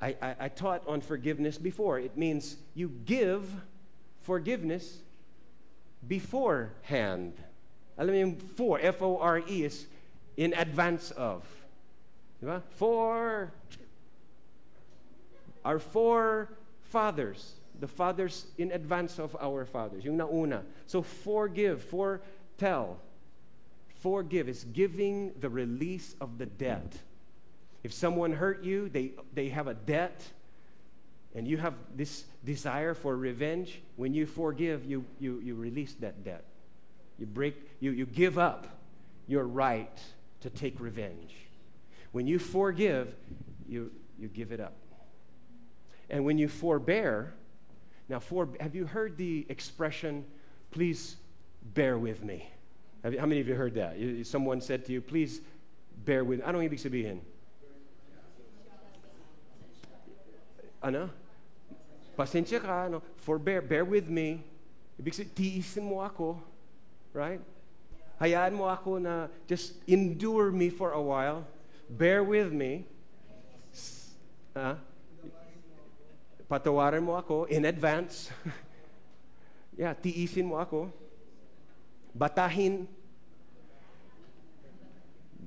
I, 0.00 0.16
I, 0.20 0.36
I 0.40 0.48
taught 0.48 0.86
on 0.86 1.00
forgiveness 1.00 1.56
before. 1.56 1.98
It 1.98 2.16
means 2.16 2.56
you 2.74 2.90
give 3.06 3.48
forgiveness 4.22 4.98
beforehand. 6.06 7.32
Alam 7.96 8.12
mo 8.12 8.18
yung 8.20 8.36
for, 8.36 8.78
F-O-R-E 8.80 9.64
is 9.64 9.86
in 10.36 10.52
advance 10.54 11.10
of. 11.12 11.42
For 12.76 13.52
our 15.64 15.78
fore 15.78 16.50
fathers, 16.82 17.54
the 17.80 17.88
fathers 17.88 18.46
in 18.58 18.72
advance 18.72 19.18
of 19.18 19.34
our 19.40 19.64
fathers, 19.64 20.04
yung 20.04 20.18
nauna. 20.18 20.62
So 20.86 21.00
forgive, 21.00 21.82
foretell. 22.56 22.98
Forgive 24.00 24.48
is 24.48 24.64
giving 24.64 25.32
the 25.40 25.48
release 25.48 26.14
of 26.20 26.38
the 26.38 26.46
debt. 26.46 26.94
If 27.82 27.92
someone 27.92 28.32
hurt 28.32 28.62
you, 28.62 28.88
they, 28.88 29.12
they 29.32 29.48
have 29.48 29.66
a 29.66 29.74
debt, 29.74 30.22
and 31.34 31.48
you 31.48 31.56
have 31.56 31.74
this 31.94 32.24
desire 32.44 32.94
for 32.94 33.16
revenge, 33.16 33.80
when 33.96 34.14
you 34.14 34.26
forgive, 34.26 34.84
you, 34.84 35.04
you, 35.18 35.40
you 35.40 35.54
release 35.54 35.94
that 35.94 36.24
debt. 36.24 36.44
You 37.18 37.26
break, 37.26 37.56
you, 37.80 37.92
you 37.92 38.06
give 38.06 38.38
up 38.38 38.66
your 39.26 39.44
right 39.44 39.98
to 40.40 40.50
take 40.50 40.80
revenge. 40.80 41.34
When 42.12 42.26
you 42.26 42.38
forgive, 42.38 43.14
you, 43.66 43.90
you 44.18 44.28
give 44.28 44.52
it 44.52 44.60
up. 44.60 44.74
And 46.10 46.24
when 46.24 46.36
you 46.36 46.48
forbear, 46.48 47.34
now 48.08 48.18
for, 48.18 48.48
have 48.60 48.74
you 48.74 48.84
heard 48.84 49.16
the 49.16 49.46
expression, 49.48 50.24
please 50.70 51.16
bear 51.64 51.96
with 51.96 52.22
me? 52.22 52.48
How 53.02 53.26
many 53.26 53.40
of 53.40 53.48
you 53.48 53.54
heard 53.54 53.74
that? 53.74 53.96
Someone 54.24 54.60
said 54.60 54.84
to 54.86 54.92
you, 54.92 55.00
please 55.00 55.40
bear 56.04 56.24
with 56.24 56.40
me. 56.40 56.44
Anong 56.44 56.68
ibig 56.68 56.80
sabihin? 56.80 57.20
ano? 60.84 61.08
Pasensya 62.14 62.60
ka, 62.60 62.92
ano? 62.92 63.00
Forbear, 63.24 63.64
bear 63.64 63.88
with 63.88 64.06
me. 64.06 64.44
Ibig 65.00 65.16
sabihin, 65.16 65.34
tiisin 65.34 65.82
mo 65.88 66.04
ako, 66.04 66.38
right? 67.16 67.40
Hayaan 68.20 68.54
mo 68.54 68.68
ako 68.68 69.00
na 69.00 69.26
just 69.48 69.80
endure 69.88 70.52
me 70.52 70.70
for 70.70 70.94
a 70.94 71.00
while. 71.00 71.42
Bear 71.88 72.22
with 72.22 72.52
me. 72.52 72.86
Ah? 74.54 74.78
Patawarin 76.46 77.02
mo 77.02 77.18
ako 77.18 77.50
in 77.50 77.66
advance. 77.66 78.30
yeah, 79.80 79.96
tiisin 79.96 80.46
mo 80.46 80.60
ako. 80.60 80.92
Batahin. 82.16 82.86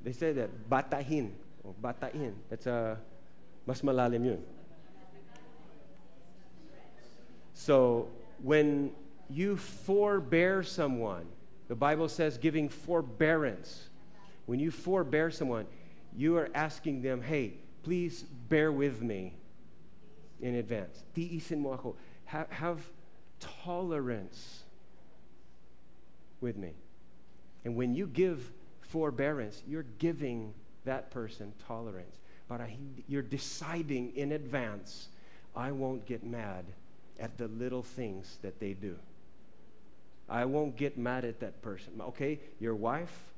They 0.04 0.12
say 0.12 0.32
that, 0.34 0.70
batahin. 0.70 1.32
Oh, 1.66 1.70
or 1.70 1.94
batain. 1.94 2.34
That's 2.50 2.66
a, 2.68 2.98
mas 3.66 3.82
malalim 3.82 4.26
yun. 4.26 4.44
So 7.54 8.08
when 8.42 8.92
you 9.30 9.58
forbear 9.58 10.64
someone, 10.64 11.26
the 11.68 11.76
Bible 11.76 12.08
says 12.08 12.38
giving 12.38 12.70
forbearance. 12.70 13.90
When 14.46 14.60
you 14.60 14.72
forbear 14.72 15.32
someone, 15.32 15.66
you 16.16 16.38
are 16.38 16.50
asking 16.56 17.02
them, 17.02 17.22
hey, 17.22 17.56
please 17.84 18.24
bear 18.48 18.72
with 18.72 19.02
me 19.02 19.34
in 20.42 20.56
advance. 20.56 21.04
Tiisin 21.16 21.60
mo 21.60 21.74
ako. 21.74 21.96
Have 22.26 22.82
tolerance 23.40 24.64
with 26.42 26.58
me. 26.58 26.74
And 27.66 27.76
when 27.76 27.96
you 27.96 28.08
give 28.08 28.52
forbearance, 28.82 29.62
you're 29.68 29.86
giving 30.00 30.54
that 30.86 31.12
person 31.12 31.54
tolerance. 31.68 32.16
But 32.48 32.62
you're 33.08 33.22
deciding 33.22 34.16
in 34.16 34.32
advance, 34.32 35.10
I 35.56 35.72
won't 35.72 36.06
get 36.06 36.24
mad 36.24 36.66
at 37.20 37.38
the 37.38 37.48
little 37.48 37.84
things 37.84 38.38
that 38.42 38.60
they 38.60 38.74
do. 38.74 38.96
I 40.30 40.46
won't 40.46 40.76
get 40.76 40.98
mad 40.98 41.26
at 41.26 41.40
that 41.40 41.62
person. 41.62 41.94
Okay, 42.00 42.40
your 42.60 42.76
wife 42.76 43.34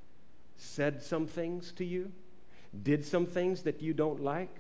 said 0.57 1.01
some 1.01 1.25
things 1.27 1.71
to 1.73 1.85
you, 1.85 2.11
did 2.83 3.05
some 3.05 3.25
things 3.25 3.63
that 3.63 3.81
you 3.81 3.93
don't 3.93 4.21
like. 4.21 4.53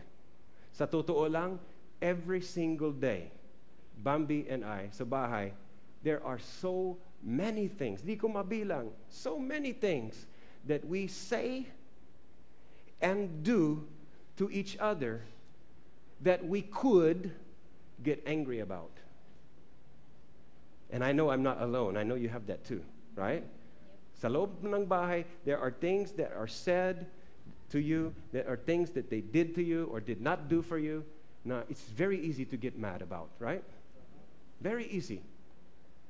Sa 0.73 0.85
totoo 0.85 1.29
lang, 1.29 1.59
every 2.01 2.41
single 2.41 2.91
day, 2.91 3.31
Bambi 4.01 4.47
and 4.49 4.63
I, 4.63 4.89
sa 4.91 5.03
bahay, 5.03 5.51
there 6.03 6.23
are 6.23 6.39
so 6.39 6.97
many 7.23 7.67
things, 7.67 8.01
di 8.01 8.15
ko 8.15 8.27
mabilang, 8.27 8.89
so 9.09 9.37
many 9.37 9.73
things 9.73 10.27
that 10.65 10.85
we 10.85 11.07
say 11.07 11.67
and 13.01 13.43
do 13.43 13.87
to 14.37 14.49
each 14.51 14.77
other 14.79 15.21
that 16.21 16.45
we 16.45 16.61
could 16.61 17.31
get 18.03 18.21
angry 18.25 18.59
about. 18.59 18.91
And 20.91 21.03
I 21.03 21.11
know 21.11 21.29
I'm 21.29 21.43
not 21.43 21.61
alone. 21.61 21.97
I 21.97 22.03
know 22.03 22.15
you 22.15 22.29
have 22.29 22.47
that 22.47 22.65
too, 22.65 22.83
right? 23.15 23.43
Sa 24.19 24.27
loob 24.27 24.63
ng 24.63 24.85
bahay, 24.85 25.23
there 25.45 25.59
are 25.59 25.71
things 25.71 26.11
that 26.13 26.33
are 26.35 26.47
said 26.47 27.07
to 27.69 27.79
you, 27.79 28.13
there 28.31 28.47
are 28.49 28.57
things 28.57 28.89
that 28.91 29.09
they 29.09 29.21
did 29.21 29.55
to 29.55 29.63
you 29.63 29.85
or 29.91 29.99
did 29.99 30.21
not 30.21 30.49
do 30.49 30.61
for 30.61 30.77
you. 30.77 31.05
Now, 31.45 31.63
it's 31.69 31.83
very 31.83 32.19
easy 32.19 32.43
to 32.45 32.57
get 32.57 32.77
mad 32.77 33.01
about, 33.01 33.29
right? 33.39 33.63
Very 34.59 34.87
easy. 34.87 35.21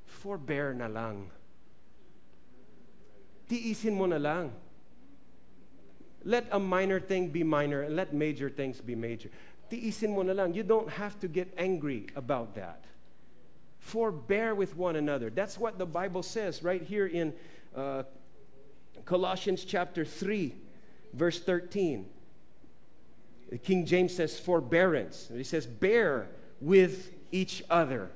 Forbear 0.10 0.74
na 0.74 0.88
lang. 0.88 1.30
Tiisin 3.50 3.94
mo 3.94 4.06
na 4.06 4.18
lang. 4.18 4.52
Let 6.26 6.48
a 6.52 6.60
minor 6.60 7.00
thing 7.00 7.30
be 7.30 7.44
minor 7.44 7.84
and 7.84 7.96
let 7.96 8.14
major 8.14 8.50
things 8.50 8.82
be 8.82 8.96
major. 8.96 9.30
Tiisin 9.72 10.10
mo 10.10 10.22
na 10.22 10.34
lang. 10.34 10.54
You 10.54 10.64
don't 10.64 10.90
have 10.90 11.20
to 11.22 11.28
get 11.28 11.54
angry 11.58 12.08
about 12.16 12.56
that 12.56 12.90
forbear 13.80 14.54
with 14.54 14.76
one 14.78 14.96
another. 14.96 15.30
That's 15.30 15.58
what 15.58 15.78
the 15.78 15.86
Bible 15.86 16.24
says 16.24 16.62
right 16.64 16.82
here 16.82 17.08
in 17.08 17.34
uh, 17.76 18.04
Colossians 19.06 19.64
chapter 19.64 20.06
3, 20.06 20.54
verse 21.14 21.40
13. 21.40 22.06
King 23.64 23.86
James 23.86 24.16
says 24.16 24.40
forbearance. 24.40 25.32
He 25.34 25.44
says, 25.44 25.66
bear 25.66 26.28
with 26.62 27.12
each 27.32 27.64
other 27.70 28.12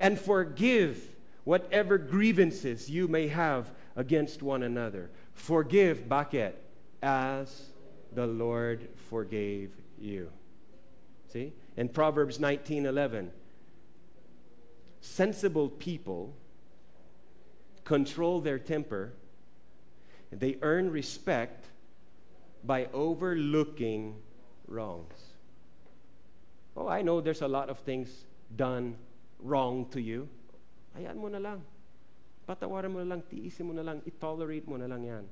and 0.00 0.18
forgive 0.18 1.14
whatever 1.44 1.98
grievances 1.98 2.90
you 2.90 3.06
may 3.06 3.28
have 3.28 3.70
against 3.94 4.42
one 4.42 4.62
another. 4.62 5.10
Forgive, 5.34 6.08
bakit? 6.08 6.54
As 7.02 7.66
the 8.12 8.26
Lord 8.26 8.88
forgave 9.08 9.70
you. 9.98 10.30
See? 11.28 11.52
In 11.76 11.88
Proverbs 11.88 12.38
19:11, 12.38 13.30
sensible 15.00 15.68
people 15.68 16.34
control 17.84 18.40
their 18.40 18.58
temper. 18.58 19.12
They 20.32 20.58
earn 20.62 20.90
respect 20.90 21.66
by 22.64 22.86
overlooking 22.92 24.16
wrongs. 24.66 25.34
Oh, 26.76 26.88
I 26.88 27.02
know 27.02 27.20
there's 27.20 27.42
a 27.42 27.48
lot 27.48 27.68
of 27.68 27.78
things 27.80 28.24
done 28.54 28.96
wrong 29.42 29.86
to 29.90 30.00
you. 30.00 30.28
Ayan 30.96 31.16
mo 31.16 31.28
na 31.28 31.38
lang. 31.38 31.62
Patawaran 32.46 32.90
mo 32.90 32.98
na 32.98 33.14
lang, 33.14 33.22
tiisin 33.30 33.66
mo 33.66 33.72
na 33.72 33.82
lang, 33.82 34.02
i-tolerate 34.06 34.66
mo 34.66 34.76
na 34.76 34.86
lang 34.90 35.04
yan. 35.04 35.24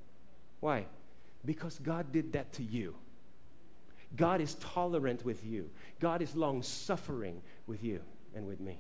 Why? 0.60 0.86
Because 1.44 1.78
God 1.78 2.12
did 2.12 2.32
that 2.32 2.52
to 2.54 2.62
you. 2.62 2.94
God 4.16 4.40
is 4.40 4.54
tolerant 4.56 5.24
with 5.24 5.44
you. 5.44 5.68
God 6.00 6.22
is 6.22 6.34
long 6.34 6.62
suffering 6.62 7.42
with 7.66 7.84
you 7.84 8.00
and 8.34 8.46
with 8.46 8.60
me. 8.60 8.78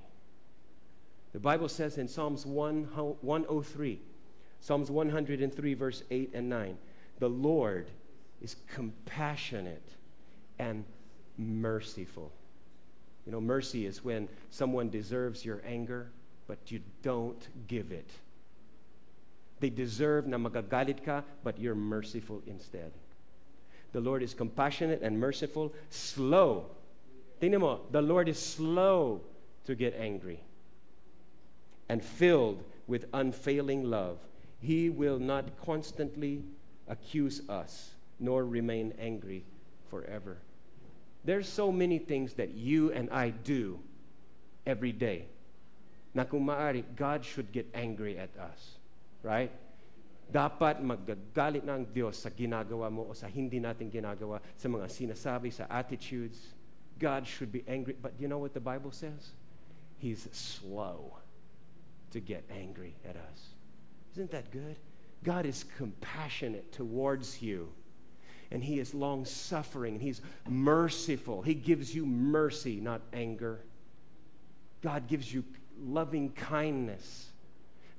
The 1.32 1.40
Bible 1.40 1.68
says 1.68 1.98
in 1.98 2.08
Psalms 2.08 2.46
1, 2.46 2.84
103, 3.20 4.00
Psalms 4.60 4.90
103, 4.90 5.74
verse 5.74 6.02
8 6.10 6.30
and 6.34 6.48
9, 6.48 6.78
the 7.18 7.28
Lord 7.28 7.90
is 8.40 8.56
compassionate 8.66 9.96
and 10.58 10.84
merciful. 11.36 12.32
You 13.28 13.32
know, 13.32 13.42
mercy 13.42 13.84
is 13.84 14.02
when 14.02 14.26
someone 14.48 14.88
deserves 14.88 15.44
your 15.44 15.60
anger, 15.66 16.08
but 16.46 16.72
you 16.72 16.80
don't 17.02 17.46
give 17.66 17.92
it. 17.92 18.08
They 19.60 19.68
deserve 19.68 20.26
na 20.26 20.38
magagalit 20.38 21.04
ka, 21.04 21.24
but 21.44 21.60
you're 21.60 21.74
merciful 21.74 22.40
instead. 22.46 22.90
The 23.92 24.00
Lord 24.00 24.22
is 24.22 24.32
compassionate 24.32 25.02
and 25.02 25.20
merciful, 25.20 25.74
slow. 25.90 26.70
Tingnan 27.38 27.60
mo, 27.60 27.80
the 27.90 28.00
Lord 28.00 28.30
is 28.30 28.38
slow 28.38 29.20
to 29.66 29.74
get 29.74 29.94
angry 30.00 30.40
and 31.90 32.02
filled 32.02 32.64
with 32.86 33.04
unfailing 33.12 33.90
love. 33.90 34.16
He 34.58 34.88
will 34.88 35.18
not 35.18 35.44
constantly 35.66 36.44
accuse 36.88 37.42
us 37.50 37.90
nor 38.18 38.46
remain 38.46 38.94
angry 38.98 39.44
forever. 39.90 40.38
There's 41.24 41.48
so 41.48 41.72
many 41.72 41.98
things 41.98 42.34
that 42.34 42.54
you 42.54 42.92
and 42.92 43.10
I 43.10 43.30
do 43.30 43.80
every 44.66 44.92
day. 44.92 45.26
Na 46.14 46.24
kung 46.24 46.46
maari, 46.46 46.84
God 46.96 47.24
should 47.24 47.52
get 47.52 47.68
angry 47.74 48.18
at 48.18 48.30
us. 48.38 48.78
Right? 49.22 49.50
Dapat 50.28 50.84
magagalit 50.84 51.64
ang 51.64 51.88
Diyos 51.88 52.20
sa 52.20 52.28
ginagawa 52.28 52.92
mo 52.92 53.08
o 53.08 53.16
sa 53.16 53.26
hindi 53.26 53.56
natin 53.56 53.88
ginagawa, 53.88 54.40
sa 54.56 54.68
mga 54.68 54.86
sinasabi, 54.88 55.48
sa 55.48 55.64
attitudes. 55.72 56.52
God 57.00 57.24
should 57.24 57.48
be 57.48 57.64
angry. 57.64 57.96
But 57.96 58.12
you 58.20 58.28
know 58.28 58.38
what 58.38 58.52
the 58.52 58.60
Bible 58.60 58.92
says? 58.92 59.32
He's 59.98 60.28
slow 60.32 61.16
to 62.10 62.20
get 62.20 62.44
angry 62.52 62.94
at 63.08 63.16
us. 63.16 63.56
Isn't 64.12 64.30
that 64.30 64.50
good? 64.50 64.76
God 65.24 65.46
is 65.46 65.64
compassionate 65.76 66.72
towards 66.72 67.42
you. 67.42 67.72
And 68.50 68.62
He 68.64 68.78
is 68.78 68.94
long 68.94 69.24
suffering. 69.24 69.94
And 69.94 70.02
He's 70.02 70.20
merciful. 70.48 71.42
He 71.42 71.54
gives 71.54 71.94
you 71.94 72.06
mercy, 72.06 72.80
not 72.80 73.02
anger. 73.12 73.60
God 74.82 75.06
gives 75.08 75.32
you 75.32 75.44
loving 75.80 76.30
kindness 76.32 77.26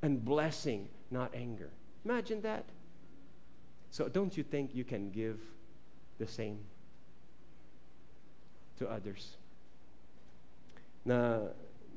and 0.02 0.24
blessing, 0.24 0.88
not 1.12 1.34
anger. 1.36 1.70
Imagine 2.06 2.41
that. 2.41 2.66
So, 3.91 4.08
don't 4.08 4.36
you 4.38 4.43
think 4.43 4.76
you 4.76 4.84
can 4.84 5.10
give 5.12 5.39
the 6.20 6.28
same 6.28 6.60
to 8.78 8.88
others? 8.88 9.36
Na 11.06 11.39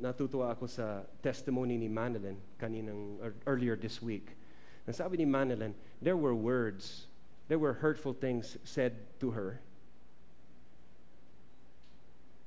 natutuwa 0.00 0.50
ako 0.50 0.66
sa 0.66 1.02
testimony 1.22 1.78
ni 1.78 1.88
Manilyn 1.88 2.36
kaninang 2.58 3.22
er, 3.22 3.34
earlier 3.46 3.76
this 3.76 4.02
week. 4.02 4.34
Nasabi 4.88 5.18
ni 5.18 5.26
Manilyn, 5.26 5.74
there 6.00 6.16
were 6.16 6.34
words, 6.34 7.06
there 7.48 7.58
were 7.58 7.74
hurtful 7.74 8.12
things 8.12 8.56
said 8.64 8.94
to 9.20 9.30
her. 9.30 9.60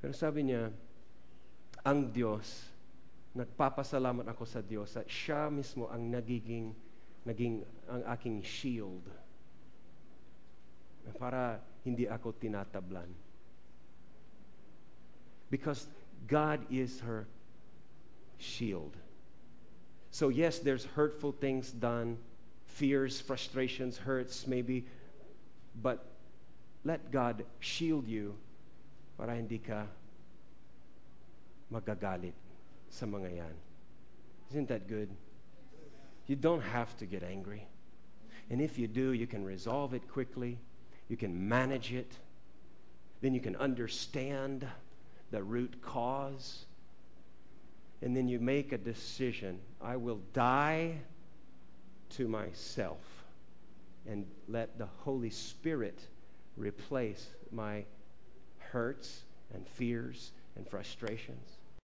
Pero 0.01 0.13
sabi 0.13 0.51
niya, 0.51 0.69
ang 1.85 2.09
Diyos, 2.13 2.69
nagpapasalamat 3.35 4.25
ako 4.31 4.43
sa 4.47 4.61
Diyos 4.63 4.95
sa 4.95 5.03
siya 5.03 5.51
mismo 5.51 5.91
ang 5.91 6.07
nagiging 6.07 6.71
naging 7.25 7.65
ang 7.91 8.01
aking 8.15 8.39
shield 8.45 9.03
para 11.19 11.59
hindi 11.85 12.09
ako 12.09 12.33
tinatablan. 12.37 13.09
Because 15.49 15.85
God 16.25 16.65
is 16.73 17.01
her 17.05 17.29
shield. 18.37 18.97
So, 20.09 20.29
yes, 20.29 20.59
there's 20.59 20.85
hurtful 20.97 21.31
things 21.33 21.69
done, 21.69 22.17
fears, 22.75 23.21
frustrations, 23.21 23.97
hurts, 23.97 24.47
maybe, 24.47 24.85
but 25.81 26.05
let 26.83 27.09
God 27.09 27.45
shield 27.59 28.05
you 28.05 28.35
para 29.17 29.33
hindi 29.33 29.59
ka 29.59 29.87
magagalit 31.71 32.35
sa 32.91 33.05
mga 33.05 33.37
yan. 33.39 33.55
Isn't 34.51 34.67
that 34.67 34.87
good? 34.87 35.07
You 36.27 36.35
don't 36.35 36.61
have 36.61 36.95
to 36.97 37.05
get 37.05 37.23
angry. 37.23 37.63
And 38.49 38.59
if 38.61 38.77
you 38.77 38.87
do, 38.87 39.13
you 39.13 39.25
can 39.25 39.43
resolve 39.43 39.93
it 39.93 40.03
quickly, 40.11 40.59
you 41.07 41.15
can 41.15 41.47
manage 41.47 41.93
it, 41.93 42.11
then 43.21 43.33
you 43.33 43.39
can 43.39 43.55
understand 43.55 44.67
the 45.31 45.41
root 45.41 45.81
cause 45.81 46.65
and 48.01 48.15
then 48.15 48.27
you 48.27 48.39
make 48.39 48.71
a 48.71 48.77
decision 48.77 49.59
I 49.81 49.95
will 49.95 50.19
die 50.33 50.99
to 52.15 52.27
myself 52.27 53.23
and 54.07 54.25
let 54.47 54.77
the 54.77 54.87
Holy 55.03 55.29
Spirit 55.29 55.99
replace 56.55 57.27
my 57.51 57.83
hurts 58.59 59.23
and 59.53 59.67
fears 59.67 60.31
and 60.55 60.67
frustrations. 60.67 61.57